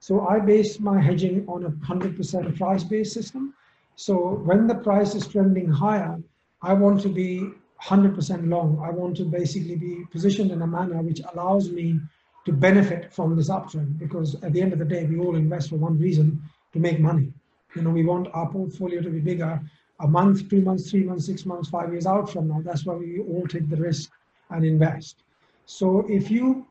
So 0.00 0.26
I 0.26 0.38
base 0.38 0.80
my 0.80 1.00
hedging 1.00 1.46
on 1.48 1.64
a 1.64 1.70
100% 1.70 2.58
price-based 2.58 3.12
system. 3.12 3.54
So 3.96 4.34
when 4.44 4.66
the 4.66 4.74
price 4.74 5.14
is 5.14 5.26
trending 5.26 5.68
higher, 5.70 6.20
I 6.60 6.74
want 6.74 7.00
to 7.02 7.08
be 7.08 7.48
100% 7.82 8.48
long. 8.48 8.80
I 8.82 8.90
want 8.90 9.16
to 9.18 9.24
basically 9.24 9.76
be 9.76 10.04
positioned 10.10 10.50
in 10.50 10.62
a 10.62 10.66
manner 10.66 11.02
which 11.02 11.20
allows 11.32 11.70
me 11.70 12.00
to 12.46 12.52
benefit 12.52 13.12
from 13.12 13.36
this 13.36 13.48
uptrend 13.48 13.98
because 13.98 14.34
at 14.42 14.52
the 14.52 14.60
end 14.60 14.72
of 14.72 14.78
the 14.78 14.84
day, 14.84 15.04
we 15.04 15.18
all 15.18 15.36
invest 15.36 15.70
for 15.70 15.76
one 15.76 15.98
reason 15.98 16.42
to 16.72 16.78
make 16.78 17.00
money. 17.00 17.32
You 17.74 17.82
know, 17.82 17.90
we 17.90 18.04
want 18.04 18.28
our 18.32 18.48
portfolio 18.50 19.02
to 19.02 19.10
be 19.10 19.20
bigger 19.20 19.60
a 20.00 20.08
month, 20.08 20.48
two 20.48 20.60
months, 20.60 20.90
three 20.90 21.04
months, 21.04 21.26
six 21.26 21.46
months, 21.46 21.68
five 21.68 21.92
years 21.92 22.06
out 22.06 22.30
from 22.30 22.48
now. 22.48 22.60
That's 22.64 22.84
why 22.84 22.94
we 22.94 23.20
all 23.20 23.46
take 23.46 23.68
the 23.68 23.76
risk 23.76 24.10
and 24.50 24.64
invest. 24.64 25.22
So 25.66 26.04
if 26.08 26.30
you 26.30 26.66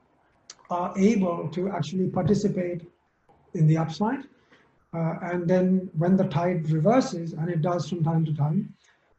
are 0.69 0.93
able 0.97 1.49
to 1.49 1.69
actually 1.69 2.09
participate 2.09 2.81
in 3.53 3.67
the 3.67 3.77
upside, 3.77 4.23
uh, 4.93 5.15
and 5.21 5.47
then 5.47 5.89
when 5.97 6.15
the 6.15 6.25
tide 6.25 6.69
reverses, 6.69 7.33
and 7.33 7.49
it 7.49 7.61
does 7.61 7.89
from 7.89 8.03
time 8.03 8.25
to 8.25 8.33
time, 8.35 8.73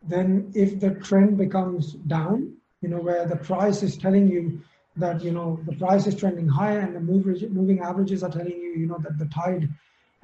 then 0.07 0.51
if 0.55 0.79
the 0.79 0.91
trend 0.91 1.37
becomes 1.37 1.95
down, 2.07 2.55
you 2.81 2.89
know, 2.89 3.01
where 3.01 3.27
the 3.27 3.37
price 3.37 3.83
is 3.83 3.97
telling 3.97 4.29
you 4.29 4.61
that, 4.97 5.23
you 5.23 5.33
know, 5.33 5.59
the 5.67 5.75
price 5.77 6.07
is 6.07 6.15
trending 6.15 6.47
higher 6.47 6.81
and 6.81 6.95
the 6.95 7.01
moving 7.01 7.81
averages 7.81 8.23
are 8.23 8.31
telling 8.31 8.53
you, 8.53 8.75
you 8.77 8.87
know, 8.87 8.99
that 8.99 9.19
the 9.19 9.27
tide 9.27 9.69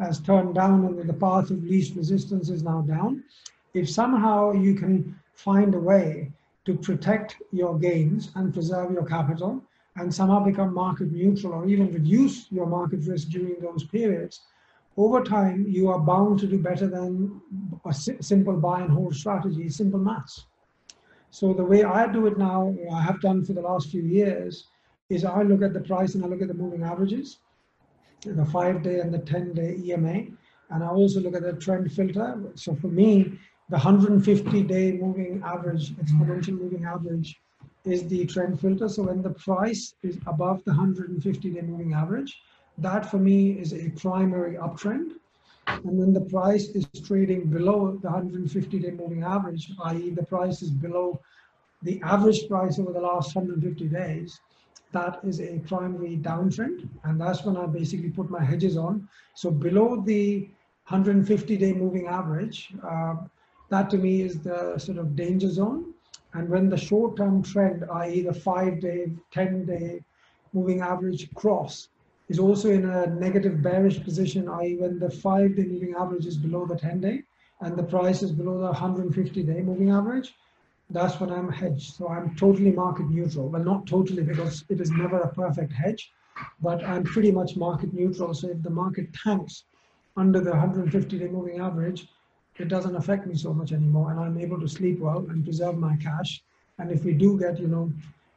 has 0.01 0.19
turned 0.19 0.55
down 0.55 0.85
and 0.87 1.09
the 1.09 1.15
path 1.15 1.51
of 1.51 1.63
least 1.63 1.95
resistance 1.95 2.49
is 2.49 2.63
now 2.63 2.81
down. 2.81 3.23
If 3.75 3.89
somehow 3.89 4.53
you 4.53 4.75
can 4.75 5.15
find 5.35 5.75
a 5.75 5.79
way 5.79 6.33
to 6.65 6.75
protect 6.75 7.37
your 7.53 7.79
gains 7.79 8.31
and 8.35 8.53
preserve 8.53 8.93
your 8.93 9.05
capital 9.05 9.63
and 9.97 10.13
somehow 10.13 10.41
become 10.41 10.73
market 10.75 11.13
neutral 11.13 11.53
or 11.53 11.67
even 11.67 11.93
reduce 11.93 12.51
your 12.51 12.67
market 12.67 13.01
risk 13.07 13.29
during 13.29 13.61
those 13.61 13.85
periods, 13.85 14.41
over 14.97 15.23
time, 15.23 15.67
you 15.69 15.89
are 15.89 15.99
bound 15.99 16.41
to 16.41 16.47
do 16.47 16.59
better 16.59 16.87
than 16.87 17.41
a 17.87 17.95
simple 17.95 18.57
buy 18.57 18.81
and 18.81 18.91
hold 18.91 19.15
strategy, 19.15 19.69
simple 19.69 20.01
maths. 20.01 20.47
So 21.31 21.55
the 21.55 21.65
way 21.65 21.85
I 21.85 22.11
do 22.13 22.27
it 22.27 22.39
now, 22.39 22.75
I 22.93 23.01
have 23.01 23.21
done 23.21 23.45
for 23.45 23.53
the 23.53 23.63
last 23.63 23.91
few 23.91 24.03
years, 24.03 24.67
is 25.09 25.25
I 25.25 25.43
look 25.43 25.63
at 25.63 25.73
the 25.73 25.81
price 25.81 26.15
and 26.15 26.25
I 26.25 26.29
look 26.29 26.43
at 26.43 26.49
the 26.49 26.55
moving 26.55 26.83
averages. 26.83 27.39
The 28.25 28.45
five 28.47 28.83
day 28.83 29.01
and 29.01 29.13
the 29.13 29.19
10 29.19 29.55
day 29.55 29.77
EMA. 29.85 30.25
And 30.71 30.85
I 30.85 30.89
also 30.89 31.21
look 31.21 31.35
at 31.35 31.43
the 31.43 31.55
trend 31.55 31.91
filter. 31.93 32.41
So 32.55 32.75
for 32.75 32.89
me, 32.89 33.39
the 33.71 33.77
150 33.77 34.63
day 34.65 34.93
moving 34.93 35.43
average, 35.45 35.93
exponential 35.97 36.61
moving 36.61 36.85
average, 36.85 37.41
is 37.85 38.07
the 38.09 38.27
trend 38.27 38.61
filter. 38.61 38.89
So 38.89 39.05
when 39.05 39.23
the 39.23 39.31
price 39.31 39.95
is 40.03 40.19
above 40.27 40.63
the 40.65 40.73
150 40.73 41.51
day 41.51 41.61
moving 41.63 41.95
average, 41.95 42.41
that 42.79 43.11
for 43.11 43.19
me 43.19 43.53
is 43.53 43.73
a 43.73 43.91
primary 43.91 44.57
uptrend. 44.57 45.13
And 45.67 45.99
when 45.99 46.13
the 46.13 46.23
price 46.23 46.69
is 46.71 46.87
trading 47.07 47.47
below 47.47 47.99
the 48.03 48.11
150 48.11 48.79
day 48.79 48.91
moving 48.91 49.23
average, 49.23 49.71
i.e., 49.85 50.11
the 50.11 50.25
price 50.25 50.63
is 50.63 50.71
below 50.71 51.21
the 51.83 52.01
average 52.03 52.49
price 52.49 52.79
over 52.79 52.93
the 52.93 53.01
last 53.01 53.35
150 53.35 53.89
days, 53.89 54.41
that 54.93 55.21
is 55.25 55.41
a 55.41 55.59
primary 55.61 56.17
downtrend. 56.17 56.89
And 57.05 57.21
that's 57.21 57.45
when 57.45 57.57
I 57.57 57.67
basically 57.67 58.11
put 58.11 58.31
my 58.31 58.45
hedges 58.45 58.77
on. 58.77 59.09
So 59.35 59.51
below 59.51 60.01
the 60.01 60.49
150 60.89 61.57
day 61.57 61.73
moving 61.73 62.07
average, 62.07 62.73
uh, 62.83 63.15
that 63.69 63.91
to 63.91 63.99
me 63.99 64.23
is 64.23 64.41
the 64.41 64.79
sort 64.79 64.99
of 64.99 65.15
danger 65.15 65.49
zone. 65.51 65.95
And 66.35 66.49
when 66.49 66.69
the 66.69 66.77
short 66.77 67.17
term 67.17 67.43
trend, 67.43 67.85
i.e., 67.93 68.23
the 68.23 68.35
five 68.35 68.81
day, 68.81 69.13
10 69.31 69.67
day 69.67 70.01
moving 70.53 70.81
average 70.81 71.33
cross, 71.35 71.89
is 72.29 72.39
also 72.39 72.71
in 72.71 72.89
a 72.89 73.07
negative 73.07 73.63
bearish 73.63 74.03
position, 74.03 74.49
i.e., 74.49 74.77
when 74.77 74.99
the 74.99 75.11
five 75.11 75.57
day 75.57 75.65
moving 75.65 75.95
average 75.99 76.27
is 76.27 76.37
below 76.37 76.67
the 76.67 76.77
10 76.77 77.01
day 77.01 77.23
and 77.61 77.77
the 77.77 77.83
price 77.83 78.23
is 78.23 78.33
below 78.33 78.59
the 78.59 78.67
150 78.67 79.43
day 79.43 79.61
moving 79.61 79.91
average, 79.91 80.35
that's 80.91 81.21
when 81.21 81.31
I'm 81.31 81.51
hedged. 81.51 81.95
So 81.95 82.09
I'm 82.09 82.35
totally 82.37 82.73
market 82.73 83.09
neutral. 83.09 83.49
Well, 83.49 83.63
not 83.63 83.87
totally 83.87 84.23
because 84.23 84.65
it 84.69 84.81
is 84.81 84.91
never 84.91 85.21
a 85.21 85.33
perfect 85.33 85.73
hedge, 85.73 86.13
but 86.61 86.85
I'm 86.85 87.05
pretty 87.05 87.31
much 87.31 87.57
market 87.57 87.93
neutral. 87.93 88.35
So 88.35 88.49
if 88.49 88.63
the 88.63 88.71
market 88.71 89.13
tanks 89.15 89.65
under 90.17 90.41
the 90.41 90.51
150 90.51 91.19
day 91.19 91.29
moving 91.29 91.61
average, 91.61 92.09
it 92.59 92.69
doesn't 92.69 92.97
affect 92.97 93.27
me 93.27 93.35
so 93.37 93.55
much 93.55 93.73
anymore. 93.73 94.11
And 94.11 94.21
I'm 94.21 94.39
able 94.39 94.61
to 94.61 94.69
sleep 94.69 94.99
well 94.99 95.19
and 95.31 95.45
preserve 95.45 95.79
my 95.79 95.97
cash. 95.97 96.43
And 96.79 96.91
if 96.91 97.05
we 97.05 97.13
do 97.13 97.39
get, 97.39 97.59
you 97.61 97.69
know, 97.69 97.93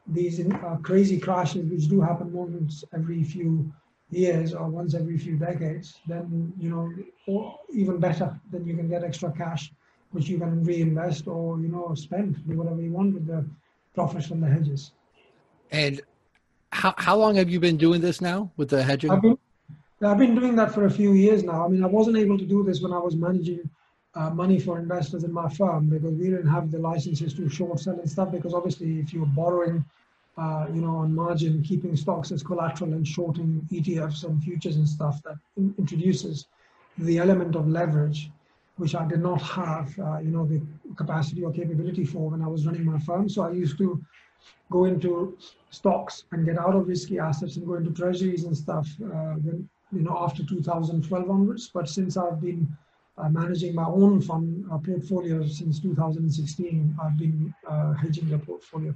these 0.06 0.40
uh, 0.40 0.76
crazy 0.82 1.18
crashes, 1.18 1.64
which 1.70 1.88
do 1.88 2.00
happen 2.00 2.32
once 2.32 2.84
every 2.94 3.22
few 3.22 3.72
years 4.10 4.54
or 4.54 4.68
once 4.68 4.94
every 4.94 5.18
few 5.18 5.36
decades, 5.36 5.98
then, 6.06 6.52
you 6.58 6.70
know, 6.70 6.92
or 7.26 7.58
even 7.72 7.98
better, 7.98 8.38
then 8.50 8.64
you 8.66 8.76
can 8.76 8.88
get 8.88 9.02
extra 9.02 9.32
cash 9.32 9.72
which 10.14 10.28
you 10.28 10.38
can 10.38 10.62
reinvest 10.64 11.26
or 11.26 11.60
you 11.60 11.68
know 11.68 11.94
spend 11.94 12.36
do 12.48 12.56
whatever 12.56 12.80
you 12.80 12.92
want 12.92 13.14
with 13.14 13.26
the 13.26 13.44
profits 13.94 14.26
from 14.26 14.40
the 14.40 14.48
hedges. 14.48 14.92
And 15.70 16.00
how, 16.72 16.94
how 16.98 17.16
long 17.16 17.36
have 17.36 17.50
you 17.50 17.60
been 17.60 17.76
doing 17.76 18.00
this 18.00 18.20
now 18.20 18.50
with 18.56 18.68
the 18.68 18.82
hedging? 18.82 19.10
I've 19.10 19.22
been, 19.22 19.38
I've 20.02 20.18
been 20.18 20.34
doing 20.34 20.56
that 20.56 20.72
for 20.72 20.86
a 20.86 20.90
few 20.90 21.12
years 21.12 21.42
now. 21.42 21.64
I 21.64 21.68
mean 21.68 21.82
i 21.82 21.86
wasn't 21.86 22.16
able 22.16 22.38
to 22.38 22.46
do 22.46 22.62
this 22.62 22.80
when 22.80 22.92
i 22.92 22.98
was 22.98 23.16
managing 23.16 23.68
uh, 24.16 24.30
money 24.30 24.60
for 24.60 24.78
investors 24.78 25.24
in 25.24 25.32
my 25.32 25.48
firm 25.48 25.88
because 25.88 26.14
we 26.14 26.30
didn't 26.30 26.46
have 26.46 26.70
the 26.70 26.78
licenses 26.78 27.34
to 27.34 27.48
short 27.48 27.80
sell 27.80 27.98
and 27.98 28.08
stuff 28.08 28.30
because 28.30 28.54
obviously 28.54 29.00
if 29.00 29.12
you're 29.12 29.26
borrowing 29.26 29.84
uh, 30.36 30.66
you 30.72 30.80
know 30.80 30.96
on 30.96 31.14
margin 31.14 31.62
keeping 31.62 31.96
stocks 31.96 32.30
as 32.30 32.42
collateral 32.42 32.92
and 32.92 33.06
shorting 33.06 33.66
etfs 33.72 34.24
and 34.24 34.42
futures 34.42 34.76
and 34.76 34.88
stuff 34.88 35.20
that 35.22 35.36
in- 35.56 35.74
introduces 35.78 36.46
the 36.98 37.18
element 37.18 37.56
of 37.56 37.68
leverage 37.68 38.30
which 38.76 38.94
I 38.94 39.06
did 39.06 39.20
not 39.20 39.40
have, 39.42 39.96
uh, 39.98 40.18
you 40.18 40.30
know, 40.30 40.44
the 40.44 40.60
capacity 40.96 41.44
or 41.44 41.52
capability 41.52 42.04
for 42.04 42.30
when 42.30 42.42
I 42.42 42.48
was 42.48 42.66
running 42.66 42.84
my 42.84 42.98
firm. 42.98 43.28
So 43.28 43.42
I 43.42 43.50
used 43.50 43.78
to 43.78 44.02
go 44.70 44.84
into 44.84 45.36
stocks 45.70 46.24
and 46.32 46.44
get 46.44 46.58
out 46.58 46.74
of 46.74 46.88
risky 46.88 47.18
assets 47.18 47.56
and 47.56 47.66
go 47.66 47.74
into 47.74 47.92
treasuries 47.92 48.44
and 48.44 48.56
stuff 48.56 48.88
uh, 49.02 49.34
when, 49.34 49.68
you 49.92 50.02
know, 50.02 50.16
after 50.20 50.44
2012 50.44 51.30
onwards. 51.30 51.70
But 51.72 51.88
since 51.88 52.16
I've 52.16 52.40
been 52.40 52.76
uh, 53.16 53.28
managing 53.28 53.74
my 53.74 53.84
own 53.86 54.20
fund 54.20 54.64
uh, 54.72 54.78
portfolio 54.78 55.46
since 55.46 55.78
2016, 55.78 56.96
I've 57.00 57.16
been 57.16 57.54
uh, 57.68 57.92
hedging 57.92 58.28
the 58.28 58.38
portfolio. 58.38 58.94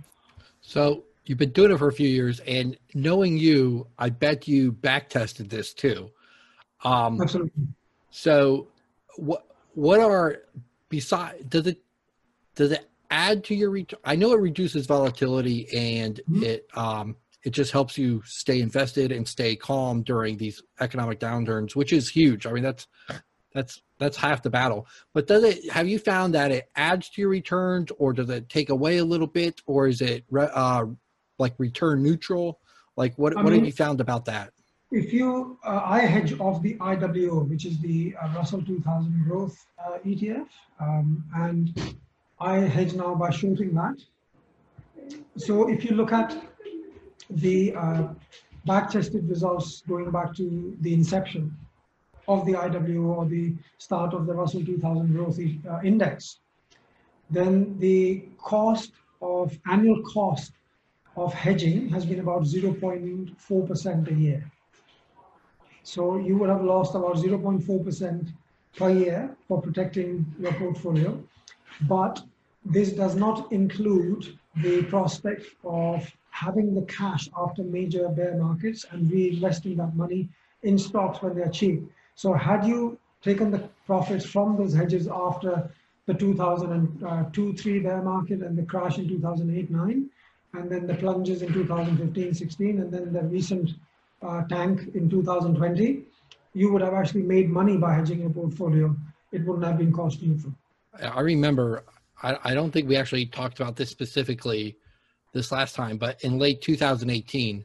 So 0.61 1.05
you've 1.24 1.39
been 1.39 1.53
doing 1.53 1.70
it 1.70 1.79
for 1.79 1.89
a 1.89 1.93
few 1.93 2.09
years, 2.09 2.41
and 2.41 2.76
knowing 2.95 3.39
you, 3.39 3.87
I 3.99 4.11
bet 4.11 4.49
you 4.49 4.72
back 4.72 5.09
tested 5.09 5.51
this 5.51 5.72
too. 5.72 6.11
Um, 6.83 7.20
Absolutely. 7.20 7.68
So 8.11 8.68
what 9.16 9.47
what 9.75 10.01
are 10.01 10.39
beside 10.89 11.49
does 11.49 11.66
it 11.66 11.81
does 12.55 12.73
it 12.73 12.89
add 13.11 13.45
to 13.45 13.55
your 13.55 13.71
return? 13.71 14.01
I 14.05 14.16
know 14.16 14.33
it 14.33 14.41
reduces 14.41 14.87
volatility 14.87 15.69
and 15.75 16.21
mm-hmm. 16.29 16.43
it 16.43 16.66
um 16.75 17.16
it 17.45 17.51
just 17.51 17.71
helps 17.73 17.97
you 17.97 18.23
stay 18.27 18.61
invested 18.61 19.12
and 19.12 19.27
stay 19.27 19.57
calm 19.57 20.03
during 20.03 20.37
these 20.37 20.62
economic 20.81 21.21
downturns, 21.21 21.77
which 21.77 21.93
is 21.93 22.09
huge. 22.09 22.47
I 22.47 22.53
mean 22.53 22.62
that's 22.62 22.87
that's 23.55 23.81
that's 23.99 24.16
half 24.16 24.43
the 24.43 24.51
battle. 24.51 24.87
But 25.14 25.27
does 25.27 25.45
it 25.45 25.71
have 25.71 25.89
you 25.89 25.99
found 25.99 26.35
that 26.35 26.51
it 26.51 26.69
adds 26.77 27.09
to 27.11 27.21
your 27.21 27.31
returns 27.31 27.91
or 27.99 28.12
does 28.12 28.31
it 28.31 28.49
take 28.49 28.71
away 28.71 28.99
a 28.99 29.05
little 29.05 29.27
bit 29.27 29.61
or 29.66 29.87
is 29.87 30.01
it 30.01 30.25
uh 30.33 30.87
like 31.39 31.55
return 31.59 32.03
neutral? 32.03 32.61
Like 32.97 33.16
what 33.16 33.37
I 33.37 33.43
what 33.43 33.53
mean, 33.53 33.61
have 33.61 33.66
you 33.66 33.73
found 33.73 34.01
about 34.01 34.25
that? 34.27 34.53
If 34.91 35.12
you, 35.12 35.59
uh, 35.64 35.82
I 35.84 36.01
hedge 36.01 36.39
off 36.41 36.62
the 36.62 36.74
IWO, 36.76 37.49
which 37.49 37.66
is 37.66 37.78
the 37.80 38.14
uh, 38.20 38.28
Russell 38.34 38.62
2000 38.62 39.24
growth 39.24 39.66
uh, 39.78 39.99
ETF, 40.05 40.47
um, 40.80 41.24
and 41.36 41.97
I 42.41 42.61
hedge 42.61 42.95
now 42.95 43.14
by 43.14 43.30
shorting 43.30 43.74
that. 43.74 43.97
So 45.36 45.68
if 45.68 45.84
you 45.84 45.95
look 45.95 46.12
at 46.12 46.36
the 47.30 47.74
uh, 47.74 48.09
back-tested 48.64 49.28
results 49.28 49.82
going 49.86 50.11
back 50.11 50.34
to 50.36 50.76
the 50.80 50.95
inception 50.95 51.55
of 52.26 52.47
the 52.47 52.53
IWO 52.53 53.16
or 53.16 53.26
the 53.26 53.55
start 53.78 54.14
of 54.14 54.26
the 54.26 54.34
Russell 54.34 54.64
2000 54.64 55.12
growth 55.12 55.39
uh, 55.70 55.80
index, 55.84 56.39
then 57.30 57.78
the 57.78 58.24
cost 58.39 58.93
of 59.20 59.59
annual 59.70 60.03
cost 60.03 60.53
of 61.16 61.34
hedging 61.34 61.89
has 61.89 62.07
been 62.07 62.20
about 62.20 62.43
0.4% 62.43 64.11
a 64.11 64.14
year. 64.14 64.51
So 65.89 66.18
you 66.18 66.36
would 66.36 66.51
have 66.51 66.62
lost 66.62 66.95
about 66.95 67.16
0.4% 67.16 68.28
per 68.76 68.91
year 68.91 69.34
for 69.49 69.62
protecting 69.62 70.26
your 70.39 70.53
portfolio. 70.53 71.18
But 71.89 72.22
this 72.62 72.93
does 72.93 73.16
not 73.16 73.51
include 73.53 74.39
the 74.57 74.82
prospect 74.82 75.47
of 75.64 76.07
having 76.28 76.74
the 76.74 76.82
cash 76.82 77.30
after 77.34 77.62
major 77.62 78.07
bear 78.11 78.36
markets 78.36 78.84
and 78.91 79.11
reinvesting 79.11 79.78
that 79.78 79.97
money 79.97 80.28
in 80.62 80.76
stocks 80.76 81.22
when 81.22 81.34
they're 81.34 81.57
cheap. 81.61 81.91
So 82.16 82.34
had 82.34 82.66
you 82.66 82.99
taken 83.22 83.51
the 83.51 83.66
profits 83.86 84.26
from 84.26 84.59
those 84.59 84.74
hedges 84.74 85.09
after 85.09 85.70
the 86.05 86.12
2002-3 86.12 87.80
uh, 87.80 87.82
bear 87.82 88.03
market 88.03 88.43
and 88.43 88.59
the 88.59 88.62
crash 88.64 88.99
in 88.99 89.09
2008-9, 89.09 90.05
and 90.53 90.70
then 90.70 90.86
the 90.86 90.97
plunges 90.97 91.41
in 91.41 91.49
2015-16, 91.49 92.82
and 92.82 92.93
then 92.93 93.11
the 93.11 93.22
recent 93.22 93.70
uh, 94.23 94.43
tank 94.45 94.95
in 94.95 95.09
2020, 95.09 96.05
you 96.55 96.73
would 96.73 96.83
have 96.83 96.95
actually 96.95 97.23
made 97.23 97.51
money 97.51 97.77
by 97.77 97.95
hedging 97.95 98.21
your 98.21 98.31
portfolio. 98.31 98.95
It 99.33 99.45
wouldn't 99.45 99.64
have 99.64 99.79
been 99.79 99.93
cost 99.93 100.23
neutral. 100.23 100.55
I 101.01 101.21
remember, 101.21 101.85
I, 102.23 102.37
I 102.45 102.55
don't 102.55 102.71
think 102.71 102.89
we 102.89 102.97
actually 102.97 103.27
talked 103.27 103.61
about 103.61 103.77
this 103.77 103.91
specifically 103.91 104.77
this 105.33 105.53
last 105.53 105.75
time, 105.75 105.99
but 105.99 106.23
in 106.25 106.39
late 106.39 106.62
2018, 106.62 107.64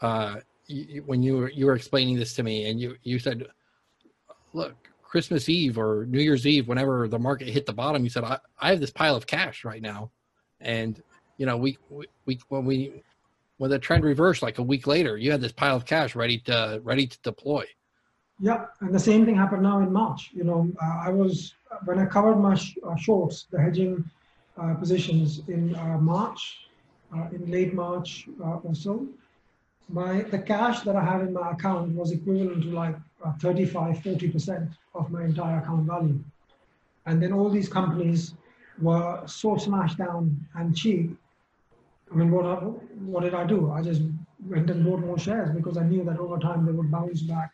uh, 0.00 0.36
you, 0.66 1.02
when 1.06 1.22
you 1.22 1.38
were 1.38 1.50
you 1.50 1.66
were 1.66 1.74
explaining 1.74 2.16
this 2.16 2.34
to 2.34 2.42
me, 2.42 2.70
and 2.70 2.78
you 2.78 2.96
you 3.02 3.18
said, 3.18 3.46
"Look, 4.52 4.76
Christmas 5.02 5.48
Eve 5.48 5.78
or 5.78 6.04
New 6.06 6.20
Year's 6.20 6.46
Eve, 6.46 6.68
whenever 6.68 7.08
the 7.08 7.18
market 7.18 7.48
hit 7.48 7.64
the 7.64 7.72
bottom, 7.72 8.04
you 8.04 8.10
said, 8.10 8.24
I, 8.24 8.38
I 8.60 8.70
have 8.70 8.80
this 8.80 8.90
pile 8.90 9.16
of 9.16 9.26
cash 9.26 9.64
right 9.64 9.80
now, 9.80 10.10
and 10.60 11.02
you 11.38 11.46
know 11.46 11.56
we 11.56 11.78
we, 11.88 12.06
we 12.26 12.38
when 12.48 12.66
we 12.66 13.02
when 13.58 13.70
the 13.70 13.78
trend 13.78 14.04
reversed 14.04 14.42
like 14.42 14.58
a 14.58 14.62
week 14.62 14.86
later, 14.86 15.16
you 15.16 15.30
had 15.30 15.40
this 15.40 15.52
pile 15.52 15.76
of 15.76 15.84
cash 15.84 16.16
ready 16.16 16.38
to 16.38 16.80
ready 16.82 17.06
to 17.06 17.18
deploy. 17.22 17.64
Yeah, 18.40 18.66
and 18.80 18.94
the 18.94 19.00
same 19.00 19.24
thing 19.26 19.34
happened 19.34 19.64
now 19.64 19.80
in 19.80 19.92
March. 19.92 20.30
You 20.32 20.44
know, 20.44 20.70
uh, 20.80 21.02
I 21.06 21.10
was 21.10 21.54
when 21.84 21.98
I 21.98 22.06
covered 22.06 22.36
my 22.36 22.54
sh- 22.54 22.78
uh, 22.86 22.96
shorts, 22.96 23.46
the 23.50 23.60
hedging 23.60 24.08
uh, 24.56 24.74
positions 24.74 25.42
in 25.48 25.74
uh, 25.74 25.98
March, 25.98 26.68
uh, 27.14 27.26
in 27.32 27.50
late 27.50 27.74
March 27.74 28.28
uh, 28.40 28.58
or 28.66 28.74
so. 28.74 29.06
My 29.88 30.22
the 30.22 30.38
cash 30.38 30.80
that 30.82 30.94
I 30.94 31.04
had 31.04 31.22
in 31.22 31.32
my 31.32 31.50
account 31.50 31.96
was 31.96 32.12
equivalent 32.12 32.62
to 32.62 32.70
like 32.70 32.96
35, 33.40 34.02
40 34.02 34.30
percent 34.30 34.70
of 34.94 35.10
my 35.10 35.24
entire 35.24 35.58
account 35.58 35.86
value, 35.86 36.22
and 37.06 37.20
then 37.20 37.32
all 37.32 37.50
these 37.50 37.68
companies 37.68 38.34
were 38.80 39.20
so 39.26 39.56
smashed 39.56 39.98
down 39.98 40.46
and 40.54 40.76
cheap 40.76 41.18
I 42.10 42.14
mean, 42.14 42.30
what, 42.30 42.44
what 43.00 43.22
did 43.22 43.34
I 43.34 43.44
do? 43.44 43.70
I 43.70 43.82
just 43.82 44.02
went 44.46 44.70
and 44.70 44.84
bought 44.84 45.00
more 45.00 45.18
shares 45.18 45.54
because 45.54 45.76
I 45.76 45.84
knew 45.84 46.04
that 46.04 46.18
over 46.18 46.38
time 46.38 46.64
they 46.64 46.72
would 46.72 46.90
bounce 46.90 47.22
back. 47.22 47.52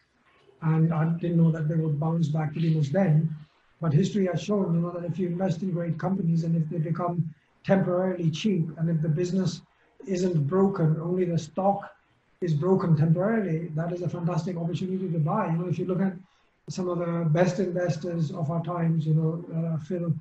And 0.62 0.92
I 0.94 1.04
didn't 1.18 1.36
know 1.36 1.50
that 1.50 1.68
they 1.68 1.74
would 1.74 2.00
bounce 2.00 2.28
back 2.28 2.52
pretty 2.52 2.74
much 2.74 2.90
then. 2.90 3.34
But 3.80 3.92
history 3.92 4.26
has 4.26 4.42
shown, 4.42 4.74
you 4.74 4.80
know, 4.80 4.90
that 4.92 5.04
if 5.04 5.18
you 5.18 5.26
invest 5.26 5.62
in 5.62 5.72
great 5.72 5.98
companies 5.98 6.44
and 6.44 6.56
if 6.56 6.68
they 6.70 6.78
become 6.78 7.34
temporarily 7.64 8.30
cheap 8.30 8.68
and 8.78 8.88
if 8.88 9.02
the 9.02 9.08
business 9.08 9.60
isn't 10.06 10.46
broken, 10.46 10.96
only 11.00 11.24
the 11.24 11.38
stock 11.38 11.90
is 12.40 12.54
broken 12.54 12.96
temporarily, 12.96 13.68
that 13.74 13.92
is 13.92 14.02
a 14.02 14.08
fantastic 14.08 14.56
opportunity 14.56 15.10
to 15.10 15.18
buy. 15.18 15.46
You 15.46 15.58
know, 15.58 15.68
if 15.68 15.78
you 15.78 15.86
look 15.86 16.00
at 16.00 16.14
some 16.68 16.88
of 16.88 16.98
the 16.98 17.28
best 17.30 17.58
investors 17.58 18.30
of 18.30 18.50
our 18.50 18.62
times, 18.62 19.06
you 19.06 19.14
know, 19.14 19.44
uh, 19.54 19.78
Phil 19.78 20.14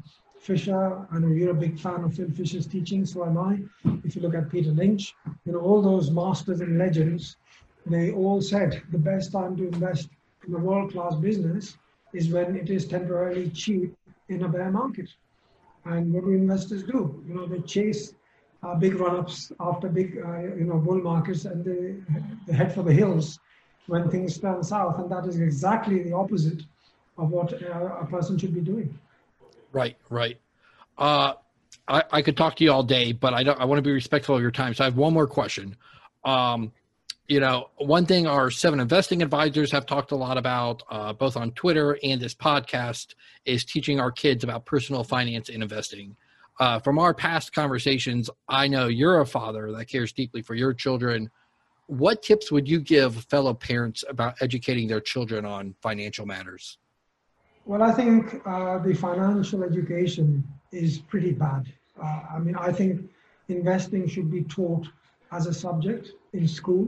Fisher, 0.43 1.07
I 1.09 1.19
know 1.19 1.29
you're 1.29 1.51
a 1.51 1.53
big 1.53 1.79
fan 1.79 2.03
of 2.03 2.15
Phil 2.15 2.29
Fisher's 2.29 2.67
teaching, 2.67 3.05
so 3.05 3.25
am 3.25 3.37
I. 3.37 3.59
If 4.03 4.13
you 4.13 4.21
look 4.21 4.35
at 4.35 4.49
Peter 4.49 4.71
Lynch, 4.71 5.15
you 5.45 5.53
know, 5.53 5.61
all 5.61 5.81
those 5.81 6.11
masters 6.11 6.59
and 6.59 6.77
legends, 6.77 7.37
they 7.85 8.11
all 8.11 8.41
said 8.41 8.83
the 8.91 8.97
best 8.97 9.31
time 9.31 9.55
to 9.55 9.67
invest 9.69 10.09
in 10.45 10.53
a 10.53 10.57
world-class 10.57 11.15
business 11.15 11.77
is 12.13 12.27
when 12.27 12.57
it 12.57 12.69
is 12.69 12.85
temporarily 12.85 13.51
cheap 13.51 13.95
in 14.27 14.43
a 14.43 14.49
bear 14.49 14.69
market. 14.69 15.09
And 15.85 16.11
what 16.11 16.25
do 16.25 16.31
investors 16.31 16.83
do? 16.83 17.23
You 17.25 17.35
know, 17.35 17.45
they 17.45 17.61
chase 17.61 18.13
uh, 18.63 18.75
big 18.75 18.95
run-ups 18.95 19.53
after 19.61 19.87
big, 19.87 20.17
uh, 20.17 20.39
you 20.41 20.65
know, 20.65 20.77
bull 20.77 20.99
markets, 20.99 21.45
and 21.45 21.63
they, 21.63 21.95
they 22.47 22.53
head 22.53 22.75
for 22.75 22.83
the 22.83 22.91
hills 22.91 23.39
when 23.87 24.09
things 24.09 24.37
turn 24.39 24.61
south. 24.61 24.99
And 24.99 25.09
that 25.09 25.25
is 25.25 25.39
exactly 25.39 26.03
the 26.03 26.11
opposite 26.11 26.63
of 27.17 27.29
what 27.29 27.53
uh, 27.63 27.95
a 28.01 28.05
person 28.05 28.37
should 28.37 28.53
be 28.53 28.61
doing. 28.61 28.99
Right, 29.73 29.97
right. 30.09 30.39
Uh, 30.97 31.33
I, 31.87 32.03
I 32.11 32.21
could 32.21 32.37
talk 32.37 32.55
to 32.57 32.63
you 32.63 32.71
all 32.71 32.83
day, 32.83 33.11
but 33.11 33.33
I 33.33 33.43
don't. 33.43 33.59
I 33.59 33.65
want 33.65 33.79
to 33.79 33.81
be 33.81 33.91
respectful 33.91 34.35
of 34.35 34.41
your 34.41 34.51
time. 34.51 34.73
So 34.73 34.83
I 34.83 34.85
have 34.85 34.95
one 34.95 35.13
more 35.13 35.27
question. 35.27 35.75
Um, 36.23 36.71
you 37.27 37.39
know, 37.39 37.69
one 37.77 38.05
thing 38.05 38.27
our 38.27 38.51
seven 38.51 38.79
investing 38.79 39.21
advisors 39.21 39.71
have 39.71 39.85
talked 39.85 40.11
a 40.11 40.15
lot 40.15 40.37
about, 40.37 40.83
uh, 40.89 41.13
both 41.13 41.35
on 41.35 41.51
Twitter 41.51 41.97
and 42.03 42.21
this 42.21 42.35
podcast, 42.35 43.15
is 43.45 43.65
teaching 43.65 43.99
our 43.99 44.11
kids 44.11 44.43
about 44.43 44.65
personal 44.65 45.03
finance 45.03 45.49
and 45.49 45.63
investing. 45.63 46.15
Uh, 46.59 46.79
from 46.79 46.99
our 46.99 47.13
past 47.13 47.53
conversations, 47.53 48.29
I 48.47 48.67
know 48.67 48.87
you're 48.87 49.21
a 49.21 49.25
father 49.25 49.71
that 49.71 49.85
cares 49.85 50.11
deeply 50.11 50.41
for 50.41 50.53
your 50.53 50.73
children. 50.73 51.29
What 51.87 52.21
tips 52.21 52.51
would 52.51 52.67
you 52.67 52.79
give 52.79 53.15
fellow 53.25 53.53
parents 53.53 54.03
about 54.07 54.35
educating 54.41 54.87
their 54.87 55.01
children 55.01 55.45
on 55.45 55.75
financial 55.81 56.25
matters? 56.25 56.77
Well, 57.65 57.81
I 57.81 57.93
think 57.93 58.41
uh, 58.45 58.79
the 58.79 58.93
financial 58.93 59.63
education 59.63 60.43
is 60.73 60.97
pretty 60.97 61.31
bad. 61.31 61.71
Uh, 62.01 62.21
I 62.35 62.39
mean, 62.39 62.57
I 62.57 62.73
think 62.73 63.09
investing 63.47 64.05
should 64.07 64.29
be 64.29 64.43
taught 64.43 64.85
as 65.31 65.47
a 65.47 65.53
subject 65.53 66.11
in 66.33 66.45
school 66.45 66.87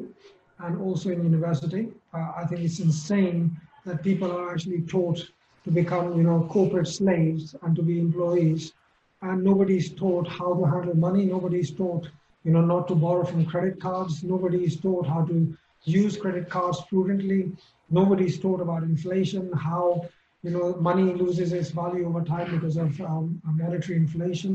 and 0.59 0.81
also 0.81 1.11
in 1.11 1.23
university. 1.23 1.93
Uh, 2.13 2.33
I 2.35 2.45
think 2.45 2.59
it's 2.61 2.79
insane 2.79 3.57
that 3.85 4.03
people 4.03 4.29
are 4.31 4.51
actually 4.51 4.81
taught 4.81 5.25
to 5.63 5.71
become, 5.71 6.17
you 6.17 6.23
know, 6.23 6.45
corporate 6.51 6.89
slaves 6.89 7.55
and 7.61 7.73
to 7.77 7.81
be 7.81 7.97
employees, 7.99 8.73
and 9.21 9.43
nobody's 9.43 9.93
taught 9.93 10.27
how 10.27 10.53
to 10.55 10.65
handle 10.65 10.95
money. 10.95 11.25
Nobody's 11.25 11.71
taught, 11.71 12.09
you 12.43 12.51
know, 12.51 12.61
not 12.61 12.89
to 12.89 12.95
borrow 12.95 13.23
from 13.23 13.45
credit 13.45 13.79
cards. 13.79 14.23
Nobody's 14.23 14.75
taught 14.75 15.07
how 15.07 15.23
to 15.23 15.57
use 15.85 16.17
credit 16.17 16.49
cards 16.49 16.81
prudently. 16.89 17.51
Nobody's 17.89 18.37
taught 18.39 18.59
about 18.59 18.83
inflation, 18.83 19.51
how 19.53 20.09
you 20.45 20.51
know 20.51 20.75
money 20.89 21.13
loses 21.21 21.53
its 21.53 21.69
value 21.71 22.07
over 22.07 22.21
time 22.21 22.49
because 22.55 22.77
of 22.77 22.99
um, 23.01 23.41
monetary 23.45 23.97
inflation. 23.97 24.53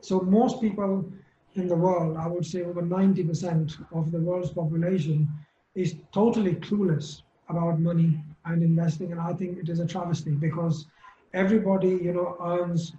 So 0.00 0.20
most 0.20 0.60
people 0.60 0.92
in 1.54 1.68
the 1.68 1.76
world, 1.76 2.16
I 2.16 2.26
would 2.26 2.46
say 2.46 2.62
over 2.62 2.82
90% 2.82 3.86
of 3.92 4.10
the 4.12 4.18
world's 4.18 4.50
population 4.50 5.28
is 5.74 5.96
totally 6.12 6.54
clueless 6.56 7.22
about 7.48 7.80
money 7.80 8.22
and 8.44 8.62
investing. 8.62 9.12
And 9.12 9.20
I 9.20 9.32
think 9.32 9.58
it 9.58 9.68
is 9.68 9.80
a 9.80 9.86
travesty 9.86 10.32
because 10.32 10.86
everybody, 11.32 11.90
you 11.90 12.12
know, 12.12 12.36
earns 12.44 12.92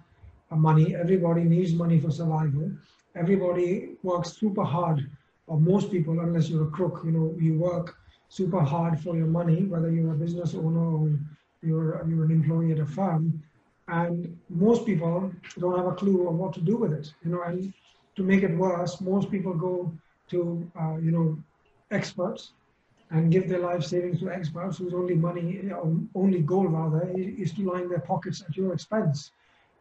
money. 0.56 0.96
Everybody 0.96 1.44
needs 1.44 1.74
money 1.74 2.00
for 2.00 2.10
survival. 2.10 2.70
Everybody 3.14 3.96
works 4.02 4.32
super 4.32 4.64
hard, 4.64 5.08
or 5.46 5.60
most 5.60 5.90
people, 5.90 6.20
unless 6.20 6.48
you're 6.48 6.68
a 6.68 6.70
crook, 6.70 7.02
you 7.04 7.12
know, 7.12 7.34
you 7.38 7.54
work 7.54 7.96
super 8.28 8.60
hard 8.60 9.00
for 9.00 9.16
your 9.16 9.26
money, 9.26 9.64
whether 9.64 9.90
you're 9.90 10.12
a 10.12 10.16
business 10.16 10.54
owner 10.54 10.84
or 10.96 11.10
you're, 11.62 12.04
you're 12.08 12.24
an 12.24 12.30
employee 12.30 12.72
at 12.72 12.78
a 12.78 12.86
firm. 12.86 13.42
And 13.88 14.38
most 14.48 14.86
people 14.86 15.32
don't 15.58 15.76
have 15.76 15.86
a 15.86 15.94
clue 15.94 16.28
on 16.28 16.38
what 16.38 16.52
to 16.54 16.60
do 16.60 16.76
with 16.76 16.92
it, 16.92 17.12
you 17.24 17.32
know, 17.32 17.42
and 17.42 17.72
to 18.16 18.22
make 18.22 18.42
it 18.42 18.56
worse, 18.56 19.00
most 19.00 19.30
people 19.30 19.52
go 19.54 19.92
to, 20.28 20.70
uh, 20.80 20.96
you 20.98 21.10
know, 21.10 21.38
experts 21.90 22.52
and 23.10 23.32
give 23.32 23.48
their 23.48 23.58
life 23.58 23.82
savings 23.82 24.20
to 24.20 24.30
experts 24.30 24.78
whose 24.78 24.94
only 24.94 25.14
money, 25.14 25.60
only 26.14 26.40
goal 26.40 26.68
rather, 26.68 27.10
is 27.16 27.52
to 27.52 27.62
line 27.68 27.88
their 27.88 28.00
pockets 28.00 28.44
at 28.48 28.56
your 28.56 28.72
expense. 28.72 29.32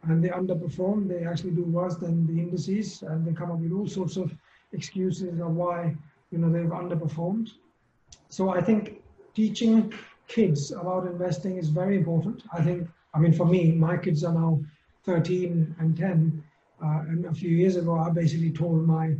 And 0.03 0.23
they 0.23 0.29
underperform, 0.29 1.07
they 1.07 1.25
actually 1.25 1.51
do 1.51 1.63
worse 1.63 1.95
than 1.95 2.25
the 2.25 2.41
indices, 2.41 3.03
and 3.03 3.25
they 3.25 3.33
come 3.33 3.51
up 3.51 3.59
with 3.59 3.71
all 3.71 3.87
sorts 3.87 4.17
of 4.17 4.33
excuses 4.73 5.39
of 5.39 5.51
why, 5.51 5.95
you 6.31 6.39
know, 6.39 6.49
they've 6.51 6.71
underperformed. 6.71 7.49
So 8.29 8.49
I 8.49 8.61
think 8.61 9.01
teaching 9.35 9.93
kids 10.29 10.71
about 10.71 11.07
investing 11.07 11.57
is 11.57 11.67
very 11.69 11.97
important. 11.97 12.43
I 12.53 12.61
think, 12.61 12.87
I 13.13 13.19
mean, 13.19 13.33
for 13.33 13.45
me, 13.45 13.73
my 13.73 13.97
kids 13.97 14.23
are 14.23 14.33
now 14.33 14.61
13 15.03 15.75
and 15.79 15.97
10, 15.97 16.43
uh, 16.81 16.99
and 17.09 17.25
a 17.25 17.33
few 17.33 17.49
years 17.49 17.75
ago, 17.75 17.97
I 17.97 18.09
basically 18.09 18.51
told 18.51 18.87
my 18.87 19.15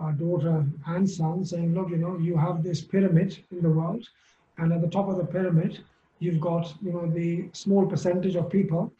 uh, 0.00 0.10
daughter 0.12 0.66
and 0.86 1.08
son, 1.08 1.44
saying, 1.44 1.74
look, 1.74 1.90
you 1.90 1.96
know, 1.96 2.18
you 2.18 2.36
have 2.36 2.62
this 2.62 2.82
pyramid 2.82 3.38
in 3.50 3.62
the 3.62 3.70
world, 3.70 4.06
and 4.58 4.72
at 4.72 4.82
the 4.82 4.88
top 4.88 5.08
of 5.08 5.16
the 5.16 5.24
pyramid, 5.24 5.78
you've 6.18 6.40
got, 6.40 6.74
you 6.82 6.92
know, 6.92 7.06
the 7.06 7.48
small 7.52 7.86
percentage 7.86 8.36
of 8.36 8.50
people 8.50 8.92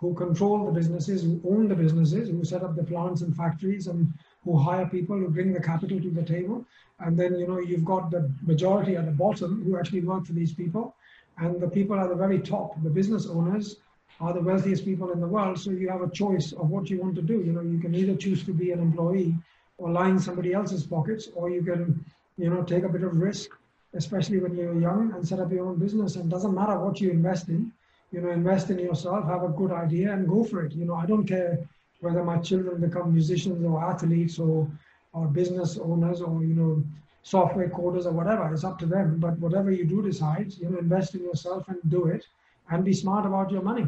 who 0.00 0.14
control 0.14 0.66
the 0.66 0.72
businesses, 0.72 1.22
who 1.22 1.40
own 1.48 1.68
the 1.68 1.76
businesses, 1.76 2.28
who 2.28 2.44
set 2.44 2.62
up 2.62 2.74
the 2.74 2.82
plants 2.82 3.22
and 3.22 3.36
factories, 3.36 3.86
and 3.86 4.12
who 4.44 4.58
hire 4.58 4.86
people 4.86 5.16
who 5.16 5.28
bring 5.28 5.52
the 5.52 5.60
capital 5.60 6.00
to 6.00 6.10
the 6.10 6.24
table. 6.24 6.64
And 6.98 7.16
then, 7.16 7.38
you 7.38 7.46
know, 7.46 7.60
you've 7.60 7.84
got 7.84 8.10
the 8.10 8.28
majority 8.42 8.96
at 8.96 9.06
the 9.06 9.12
bottom 9.12 9.62
who 9.62 9.78
actually 9.78 10.00
work 10.00 10.26
for 10.26 10.32
these 10.32 10.52
people. 10.52 10.94
And 11.38 11.60
the 11.60 11.68
people 11.68 11.98
at 11.98 12.08
the 12.08 12.14
very 12.14 12.40
top, 12.40 12.80
the 12.82 12.90
business 12.90 13.26
owners, 13.26 13.76
are 14.20 14.32
the 14.32 14.40
wealthiest 14.40 14.84
people 14.84 15.10
in 15.10 15.20
the 15.20 15.26
world. 15.26 15.58
So 15.58 15.70
you 15.70 15.88
have 15.88 16.02
a 16.02 16.10
choice 16.10 16.52
of 16.52 16.70
what 16.70 16.90
you 16.90 17.00
want 17.00 17.16
to 17.16 17.22
do. 17.22 17.42
You 17.42 17.52
know, 17.52 17.62
you 17.62 17.78
can 17.78 17.94
either 17.94 18.14
choose 18.14 18.44
to 18.44 18.52
be 18.52 18.70
an 18.70 18.80
employee 18.80 19.34
or 19.78 19.90
line 19.90 20.18
somebody 20.18 20.52
else's 20.52 20.86
pockets, 20.86 21.28
or 21.34 21.50
you 21.50 21.62
can, 21.62 22.04
you 22.38 22.50
know, 22.50 22.62
take 22.62 22.84
a 22.84 22.88
bit 22.88 23.02
of 23.02 23.16
risk, 23.16 23.50
especially 23.94 24.38
when 24.38 24.54
you're 24.54 24.78
young, 24.78 25.12
and 25.14 25.26
set 25.26 25.40
up 25.40 25.50
your 25.50 25.66
own 25.66 25.78
business. 25.78 26.16
And 26.16 26.30
doesn't 26.30 26.54
matter 26.54 26.78
what 26.78 27.00
you 27.00 27.10
invest 27.10 27.48
in. 27.48 27.72
You 28.12 28.20
know, 28.20 28.30
invest 28.30 28.70
in 28.70 28.78
yourself, 28.78 29.24
have 29.26 29.42
a 29.42 29.48
good 29.48 29.72
idea, 29.72 30.12
and 30.12 30.28
go 30.28 30.44
for 30.44 30.64
it. 30.64 30.72
You 30.72 30.84
know, 30.84 30.94
I 30.94 31.06
don't 31.06 31.26
care 31.26 31.58
whether 32.00 32.22
my 32.22 32.38
children 32.38 32.80
become 32.80 33.12
musicians 33.12 33.64
or 33.64 33.82
athletes 33.82 34.38
or 34.38 34.68
or 35.14 35.26
business 35.26 35.78
owners 35.78 36.20
or 36.20 36.42
you 36.42 36.54
know 36.54 36.82
software 37.22 37.68
coders 37.68 38.06
or 38.06 38.12
whatever. 38.12 38.52
It's 38.52 38.64
up 38.64 38.78
to 38.80 38.86
them. 38.86 39.18
But 39.18 39.38
whatever 39.38 39.70
you 39.70 39.84
do 39.84 40.02
decide, 40.02 40.52
you 40.54 40.68
know, 40.68 40.78
invest 40.78 41.14
in 41.14 41.22
yourself 41.22 41.68
and 41.68 41.78
do 41.88 42.06
it 42.06 42.26
and 42.70 42.84
be 42.84 42.92
smart 42.92 43.26
about 43.26 43.50
your 43.50 43.62
money. 43.62 43.86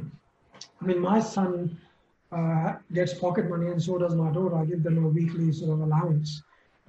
I 0.80 0.84
mean, 0.84 1.00
my 1.00 1.20
son 1.20 1.78
uh, 2.32 2.74
gets 2.92 3.14
pocket 3.14 3.48
money, 3.48 3.68
and 3.68 3.82
so 3.82 3.98
does 3.98 4.14
my 4.14 4.30
daughter. 4.30 4.56
I 4.56 4.64
give 4.64 4.82
them 4.82 5.04
a 5.04 5.08
weekly 5.08 5.52
sort 5.52 5.70
of 5.70 5.80
allowance 5.80 6.42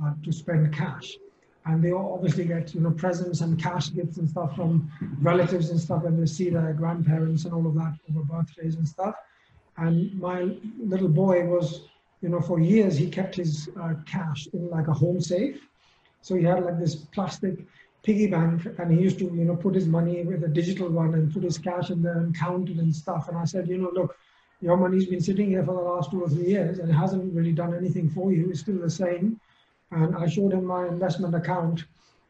uh, 0.04 0.14
to 0.24 0.32
spend 0.32 0.74
cash, 0.74 1.18
and 1.66 1.84
they 1.84 1.92
obviously 1.92 2.46
get 2.46 2.74
you 2.74 2.82
know 2.82 2.92
presents 2.92 3.42
and 3.42 3.62
cash 3.62 3.94
gifts 3.94 4.18
and 4.18 4.30
stuff 4.30 4.56
from 4.56 4.92
relatives 5.22 5.70
and 5.70 5.80
stuff 5.80 6.04
when 6.04 6.20
they 6.20 6.26
see 6.26 6.50
their 6.50 6.74
grandparents 6.74 7.46
and 7.46 7.54
all 7.54 7.66
of 7.68 7.76
that 7.76 7.94
over 8.10 8.24
birthdays 8.24 8.76
and 8.76 8.88
stuff. 8.88 9.16
And 9.78 10.14
my 10.20 10.56
little 10.80 11.10
boy 11.10 11.46
was, 11.46 11.82
you 12.22 12.30
know, 12.30 12.40
for 12.40 12.60
years 12.60 12.98
he 12.98 13.10
kept 13.10 13.36
his 13.36 13.70
uh, 13.82 13.94
cash 14.06 14.48
in 14.54 14.70
like 14.70 14.88
a 14.88 14.94
home 14.94 15.20
safe. 15.20 15.62
So 16.26 16.34
he 16.34 16.44
had 16.44 16.64
like 16.66 16.80
this 16.80 16.96
plastic 16.96 17.54
piggy 18.02 18.26
bank 18.26 18.66
and 18.80 18.92
he 18.92 19.00
used 19.00 19.20
to 19.20 19.26
you 19.26 19.46
know 19.46 19.56
put 19.56 19.76
his 19.76 19.86
money 19.86 20.24
with 20.24 20.44
a 20.44 20.48
digital 20.48 20.90
one 20.90 21.14
and 21.14 21.32
put 21.32 21.44
his 21.44 21.60
cash 21.60 21.92
in 21.92 22.02
there 22.02 22.18
and 22.18 22.36
count 22.36 22.68
it 22.70 22.78
and 22.78 22.96
stuff. 22.96 23.30
And 23.30 23.38
i 23.38 23.46
said 23.46 23.68
you 23.68 23.78
know 23.78 23.92
look 23.94 24.18
your 24.60 24.76
money's 24.76 25.06
been 25.06 25.22
sitting 25.22 25.50
here 25.50 25.64
for 25.64 25.76
the 25.76 25.88
last 25.92 26.10
two 26.10 26.24
or 26.24 26.28
three 26.28 26.48
years 26.48 26.80
and 26.80 26.90
it 26.90 26.94
hasn't 26.94 27.32
really 27.36 27.52
done 27.52 27.76
anything 27.76 28.10
for 28.10 28.32
you. 28.32 28.50
It's 28.50 28.62
still 28.62 28.80
the 28.80 28.90
same. 28.90 29.40
And 29.92 30.16
i 30.16 30.26
showed 30.26 30.54
him 30.54 30.66
my 30.66 30.88
investment 30.88 31.36
account 31.36 31.86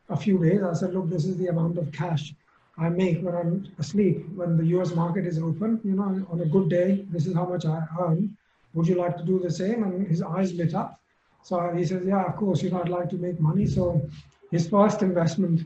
a 0.09 0.17
few 0.17 0.43
days. 0.43 0.61
I 0.61 0.73
said 0.73 0.93
look 0.93 1.09
this 1.09 1.23
is 1.23 1.37
the 1.37 1.47
amount 1.47 1.77
of 1.77 1.89
cash 1.93 2.33
i 2.77 2.89
make 2.89 3.21
when 3.21 3.35
i'm 3.41 3.53
asleep 3.79 4.27
when 4.41 4.57
the 4.57 4.67
us 4.81 4.93
market 4.93 5.25
is 5.25 5.39
open. 5.39 5.79
You 5.85 5.95
know 6.01 6.11
on 6.33 6.41
a 6.41 6.51
good 6.57 6.69
day 6.69 7.05
this 7.15 7.27
is 7.27 7.33
how 7.33 7.47
much 7.53 7.65
i 7.65 7.79
earn. 8.01 8.35
Would 8.73 8.89
you 8.89 8.95
like 9.05 9.15
to 9.15 9.23
do 9.31 9.39
the 9.39 9.55
same? 9.63 9.83
And 9.83 10.05
his 10.05 10.21
eyes 10.21 10.53
lit 10.53 10.75
up 10.83 10.99
so 11.47 11.55
he 11.77 11.83
says 11.89 12.03
yeah 12.11 12.23
of 12.29 12.35
course 12.41 12.61
you 12.63 12.69
know 12.71 12.81
i'd 12.81 12.95
like 12.97 13.09
to 13.09 13.19
make 13.25 13.39
money 13.49 13.65
so 13.77 13.83
his 14.51 14.67
first 14.75 15.01
investment 15.01 15.57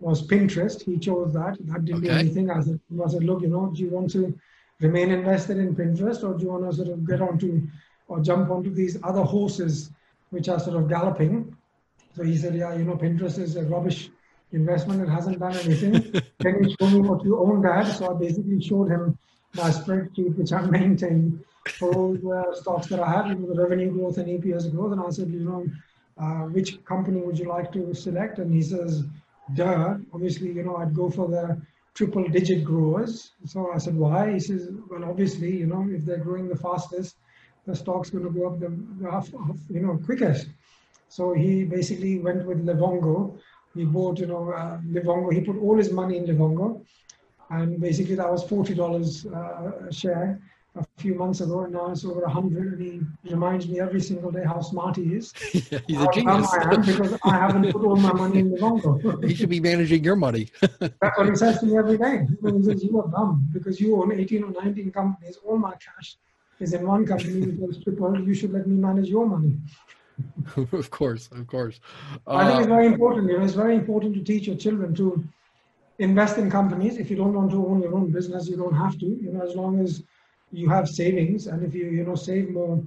was 0.00 0.26
Pinterest. 0.26 0.82
He 0.82 0.98
chose 0.98 1.32
that. 1.32 1.56
That 1.60 1.84
didn't 1.84 2.04
okay. 2.04 2.14
do 2.14 2.18
anything. 2.24 2.50
I 2.50 2.60
said, 2.60 2.80
I 3.02 3.08
said, 3.08 3.24
look, 3.24 3.42
you 3.42 3.48
know, 3.48 3.72
do 3.74 3.82
you 3.82 3.90
want 3.90 4.10
to 4.12 4.38
remain 4.80 5.10
invested 5.10 5.58
in 5.58 5.74
Pinterest 5.74 6.22
or 6.22 6.36
do 6.36 6.44
you 6.44 6.50
want 6.50 6.70
to 6.70 6.76
sort 6.76 6.88
of 6.88 7.06
get 7.06 7.20
onto 7.22 7.66
or 8.08 8.20
jump 8.20 8.50
onto 8.50 8.72
these 8.72 8.98
other 9.02 9.22
horses 9.22 9.90
which 10.30 10.48
are 10.48 10.60
sort 10.60 10.76
of 10.76 10.88
galloping? 10.88 11.56
So 12.14 12.22
he 12.22 12.36
said, 12.36 12.54
yeah, 12.54 12.74
you 12.74 12.84
know, 12.84 12.96
Pinterest 12.96 13.38
is 13.38 13.56
a 13.56 13.62
rubbish 13.62 14.10
investment. 14.52 15.00
It 15.02 15.08
hasn't 15.08 15.38
done 15.38 15.56
anything. 15.56 16.12
Can 16.40 16.62
you 16.62 16.74
show 16.78 16.88
me 16.90 17.00
what 17.00 17.24
you 17.24 17.38
own, 17.38 17.62
Dad? 17.62 17.84
So 17.84 18.14
I 18.14 18.18
basically 18.18 18.60
showed 18.60 18.90
him 18.90 19.18
my 19.54 19.70
spreadsheet, 19.70 20.36
which 20.36 20.52
I 20.52 20.60
maintain 20.62 21.44
for 21.78 21.94
all 21.94 22.14
the 22.14 22.56
stocks 22.60 22.88
that 22.88 23.00
I 23.00 23.10
have, 23.10 23.28
the 23.28 23.54
revenue 23.54 23.90
growth 23.90 24.18
and 24.18 24.28
EPS 24.28 24.70
growth. 24.72 24.92
And 24.92 25.00
I 25.00 25.10
said, 25.10 25.30
you 25.30 25.40
know, 25.40 25.66
uh, 26.18 26.46
which 26.48 26.84
company 26.84 27.20
would 27.20 27.38
you 27.38 27.48
like 27.48 27.72
to 27.72 27.94
select? 27.94 28.38
And 28.38 28.52
he 28.52 28.62
says, 28.62 29.04
duh, 29.54 29.96
obviously, 30.12 30.52
you 30.52 30.62
know, 30.62 30.76
I'd 30.76 30.94
go 30.94 31.10
for 31.10 31.28
the 31.28 31.60
triple 31.94 32.26
digit 32.28 32.64
growers. 32.64 33.32
So 33.46 33.70
I 33.72 33.78
said, 33.78 33.96
why? 33.96 34.32
He 34.32 34.40
says, 34.40 34.68
well, 34.90 35.04
obviously, 35.04 35.56
you 35.56 35.66
know, 35.66 35.86
if 35.90 36.04
they're 36.04 36.18
growing 36.18 36.48
the 36.48 36.56
fastest, 36.56 37.16
the 37.66 37.74
stock's 37.74 38.10
going 38.10 38.24
to 38.24 38.30
go 38.30 38.46
up 38.48 38.60
the, 38.60 38.68
the 38.68 39.58
you 39.70 39.80
know, 39.80 39.98
quickest. 40.04 40.48
So 41.08 41.32
he 41.32 41.64
basically 41.64 42.18
went 42.18 42.44
with 42.44 42.66
Livongo. 42.66 43.38
He 43.74 43.84
bought, 43.84 44.18
you 44.18 44.26
know, 44.26 44.50
uh, 44.52 44.78
Livongo. 44.86 45.32
He 45.32 45.40
put 45.40 45.58
all 45.58 45.76
his 45.76 45.90
money 45.90 46.18
in 46.18 46.26
Livongo. 46.26 46.84
And 47.50 47.80
basically 47.80 48.14
that 48.16 48.30
was 48.30 48.44
$40 48.44 49.32
uh, 49.32 49.86
a 49.88 49.92
share 49.92 50.40
a 50.76 50.84
few 50.96 51.14
months 51.14 51.40
ago, 51.40 51.60
and 51.60 51.72
now 51.72 51.90
it's 51.90 52.04
over 52.04 52.22
100. 52.22 52.80
And 52.80 53.06
he 53.22 53.30
reminds 53.30 53.68
me 53.68 53.80
every 53.80 54.00
single 54.00 54.30
day 54.30 54.44
how 54.44 54.60
smart 54.60 54.96
he 54.96 55.14
is. 55.14 55.32
yeah, 55.70 55.78
he's 55.86 56.02
a 56.02 56.08
genius. 56.12 56.52
I 56.52 56.74
am 56.74 56.82
because 56.82 57.18
I 57.24 57.36
haven't 57.36 57.72
put 57.72 57.84
all 57.84 57.96
my 57.96 58.12
money 58.12 58.40
in 58.40 58.50
Livongo. 58.52 59.24
he 59.24 59.34
should 59.38 59.50
be 59.50 59.60
managing 59.60 60.02
your 60.02 60.16
money. 60.16 60.48
That's 60.60 61.18
what 61.18 61.28
he 61.28 61.36
says 61.36 61.60
to 61.60 61.66
me 61.66 61.76
every 61.76 61.98
day. 61.98 62.26
He 62.42 62.62
says, 62.62 62.82
You 62.82 63.00
are 63.00 63.08
dumb 63.08 63.48
because 63.52 63.80
you 63.80 64.00
own 64.00 64.12
18 64.12 64.44
or 64.44 64.50
19 64.50 64.90
companies. 64.90 65.38
All 65.44 65.58
my 65.58 65.72
cash 65.72 66.16
is 66.60 66.72
in 66.72 66.86
one 66.86 67.06
company 67.06 67.40
which 67.40 67.58
was 67.58 67.82
tripled. 67.82 68.26
You 68.26 68.34
should 68.34 68.52
let 68.52 68.66
me 68.66 68.76
manage 68.76 69.08
your 69.08 69.26
money. 69.26 69.56
of 70.72 70.90
course, 70.90 71.28
of 71.32 71.46
course. 71.46 71.80
Uh, 72.26 72.34
I 72.34 72.46
think 72.46 72.58
it's 72.60 72.66
uh, 72.66 72.70
very 72.70 72.86
important. 72.86 73.30
You 73.30 73.38
know, 73.38 73.44
it's 73.44 73.54
very 73.54 73.74
important 73.74 74.14
to 74.14 74.22
teach 74.22 74.46
your 74.46 74.56
children 74.56 74.94
to 74.96 75.24
invest 75.98 76.38
in 76.38 76.50
companies. 76.50 76.96
If 76.98 77.10
you 77.10 77.16
don't 77.16 77.32
want 77.34 77.50
to 77.52 77.66
own 77.66 77.80
your 77.82 77.94
own 77.94 78.10
business, 78.10 78.48
you 78.48 78.56
don't 78.56 78.74
have 78.74 78.98
to. 78.98 79.06
You 79.06 79.32
know, 79.32 79.42
as 79.42 79.54
long 79.54 79.80
as 79.80 80.02
you 80.52 80.68
have 80.68 80.88
savings, 80.88 81.46
and 81.46 81.64
if 81.64 81.74
you 81.74 81.86
you 81.86 82.04
know 82.04 82.14
save 82.14 82.50
more, 82.50 82.82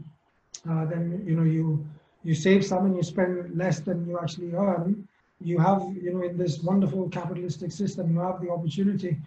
uh, 0.70 0.86
then 0.86 1.24
you 1.26 1.36
know 1.36 1.44
you 1.44 1.86
you 2.24 2.34
save 2.36 2.66
some 2.66 2.86
and 2.86 2.96
you 2.96 3.04
spend 3.04 3.56
less 3.58 3.80
than 3.80 4.06
you 4.08 4.20
actually 4.20 4.54
earn. 4.54 5.08
You 5.42 5.60
have 5.60 5.82
you 6.02 6.14
know 6.14 6.24
in 6.24 6.38
this 6.38 6.62
wonderful 6.64 7.10
capitalistic 7.10 7.72
system, 7.72 8.14
you 8.14 8.20
have 8.20 8.42
the 8.42 8.50
opportunity 8.50 9.18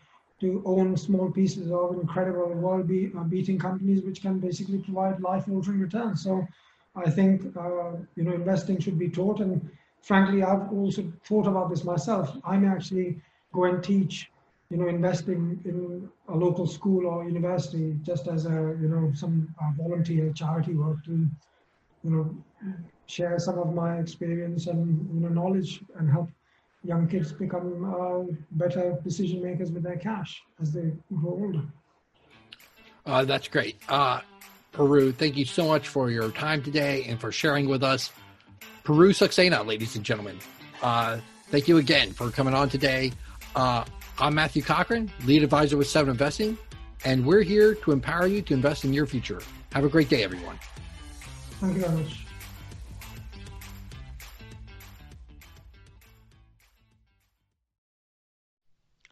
to 0.40 0.62
own 0.64 0.96
small 0.96 1.30
pieces 1.30 1.70
of 1.70 1.92
incredible 2.00 2.48
world-beating 2.54 3.58
companies, 3.58 4.02
which 4.02 4.22
can 4.22 4.38
basically 4.38 4.78
provide 4.78 5.20
life-altering 5.20 5.78
returns. 5.78 6.22
So 6.22 6.46
I 6.96 7.10
think 7.10 7.54
uh, 7.56 7.92
you 8.16 8.24
know 8.24 8.32
investing 8.32 8.80
should 8.80 8.98
be 8.98 9.08
taught, 9.08 9.40
and 9.40 9.70
frankly, 10.02 10.42
I've 10.42 10.72
also 10.72 11.02
thought 11.24 11.46
about 11.46 11.70
this 11.70 11.84
myself. 11.84 12.36
I'm 12.44 12.64
actually 12.64 13.20
go 13.52 13.64
and 13.64 13.82
teach, 13.82 14.30
you 14.70 14.76
know, 14.76 14.88
investing 14.88 15.60
in 15.64 16.08
a 16.28 16.36
local 16.36 16.66
school 16.66 17.06
or 17.06 17.24
university 17.24 17.96
just 18.02 18.28
as 18.28 18.46
a 18.46 18.76
you 18.80 18.88
know 18.88 19.12
some 19.14 19.54
uh, 19.62 19.70
volunteer 19.76 20.32
charity 20.32 20.74
work 20.74 21.04
to, 21.04 21.26
you 22.02 22.10
know, 22.10 22.74
share 23.06 23.38
some 23.38 23.58
of 23.58 23.74
my 23.74 23.98
experience 23.98 24.66
and 24.66 25.08
you 25.14 25.20
know 25.20 25.28
knowledge 25.28 25.80
and 25.98 26.10
help 26.10 26.30
young 26.82 27.06
kids 27.08 27.32
become 27.32 27.84
uh, 27.84 28.32
better 28.52 28.98
decision 29.04 29.42
makers 29.42 29.70
with 29.70 29.82
their 29.82 29.96
cash 29.96 30.40
as 30.60 30.72
they 30.72 30.92
grow 31.14 31.32
older. 31.32 31.62
Uh, 33.04 33.24
that's 33.24 33.48
great. 33.48 33.76
Uh, 33.88 34.20
Puru, 34.72 35.14
thank 35.14 35.36
you 35.36 35.44
so 35.44 35.66
much 35.66 35.88
for 35.88 36.10
your 36.10 36.30
time 36.30 36.62
today 36.62 37.04
and 37.08 37.20
for 37.20 37.32
sharing 37.32 37.68
with 37.68 37.82
us. 37.82 38.12
Puru 38.84 39.10
Saxena, 39.10 39.66
ladies 39.66 39.96
and 39.96 40.04
gentlemen. 40.04 40.38
Uh, 40.80 41.18
thank 41.48 41.68
you 41.68 41.78
again 41.78 42.12
for 42.12 42.30
coming 42.30 42.54
on 42.54 42.68
today. 42.68 43.12
Uh, 43.54 43.84
I'm 44.18 44.34
Matthew 44.34 44.62
Cochrane, 44.62 45.10
lead 45.24 45.42
advisor 45.42 45.76
with 45.76 45.88
Seven 45.88 46.12
Investing, 46.12 46.56
and 47.04 47.26
we're 47.26 47.42
here 47.42 47.74
to 47.74 47.90
empower 47.90 48.26
you 48.26 48.42
to 48.42 48.54
invest 48.54 48.84
in 48.84 48.92
your 48.92 49.06
future. 49.06 49.40
Have 49.72 49.84
a 49.84 49.88
great 49.88 50.08
day, 50.08 50.22
everyone. 50.22 50.58
Thank 51.58 51.74
you 51.76 51.80
very 51.80 51.96
much. 51.96 52.26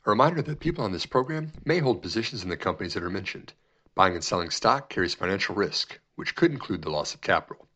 A 0.06 0.10
reminder 0.10 0.40
that 0.40 0.60
people 0.60 0.84
on 0.84 0.92
this 0.92 1.04
program 1.04 1.52
may 1.64 1.80
hold 1.80 2.00
positions 2.00 2.42
in 2.42 2.48
the 2.48 2.56
companies 2.56 2.94
that 2.94 3.02
are 3.02 3.10
mentioned. 3.10 3.52
Buying 3.94 4.14
and 4.14 4.24
selling 4.24 4.50
stock 4.50 4.88
carries 4.88 5.14
financial 5.14 5.54
risk, 5.54 5.98
which 6.14 6.34
could 6.36 6.52
include 6.52 6.82
the 6.82 6.90
loss 6.90 7.12
of 7.12 7.20
capital. 7.20 7.66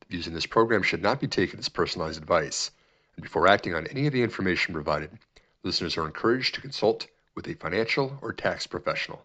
The 0.00 0.06
views 0.10 0.26
in 0.26 0.34
this 0.34 0.46
program 0.46 0.82
should 0.82 1.02
not 1.02 1.18
be 1.18 1.26
taken 1.26 1.58
as 1.58 1.68
personalized 1.68 2.20
advice, 2.20 2.70
and 3.16 3.22
before 3.22 3.48
acting 3.48 3.74
on 3.74 3.86
any 3.86 4.06
of 4.06 4.12
the 4.12 4.22
information 4.22 4.74
provided, 4.74 5.18
listeners 5.62 5.96
are 5.96 6.06
encouraged 6.06 6.54
to 6.54 6.60
consult 6.60 7.06
with 7.34 7.46
a 7.48 7.54
financial 7.54 8.18
or 8.22 8.32
tax 8.32 8.66
professional. 8.66 9.24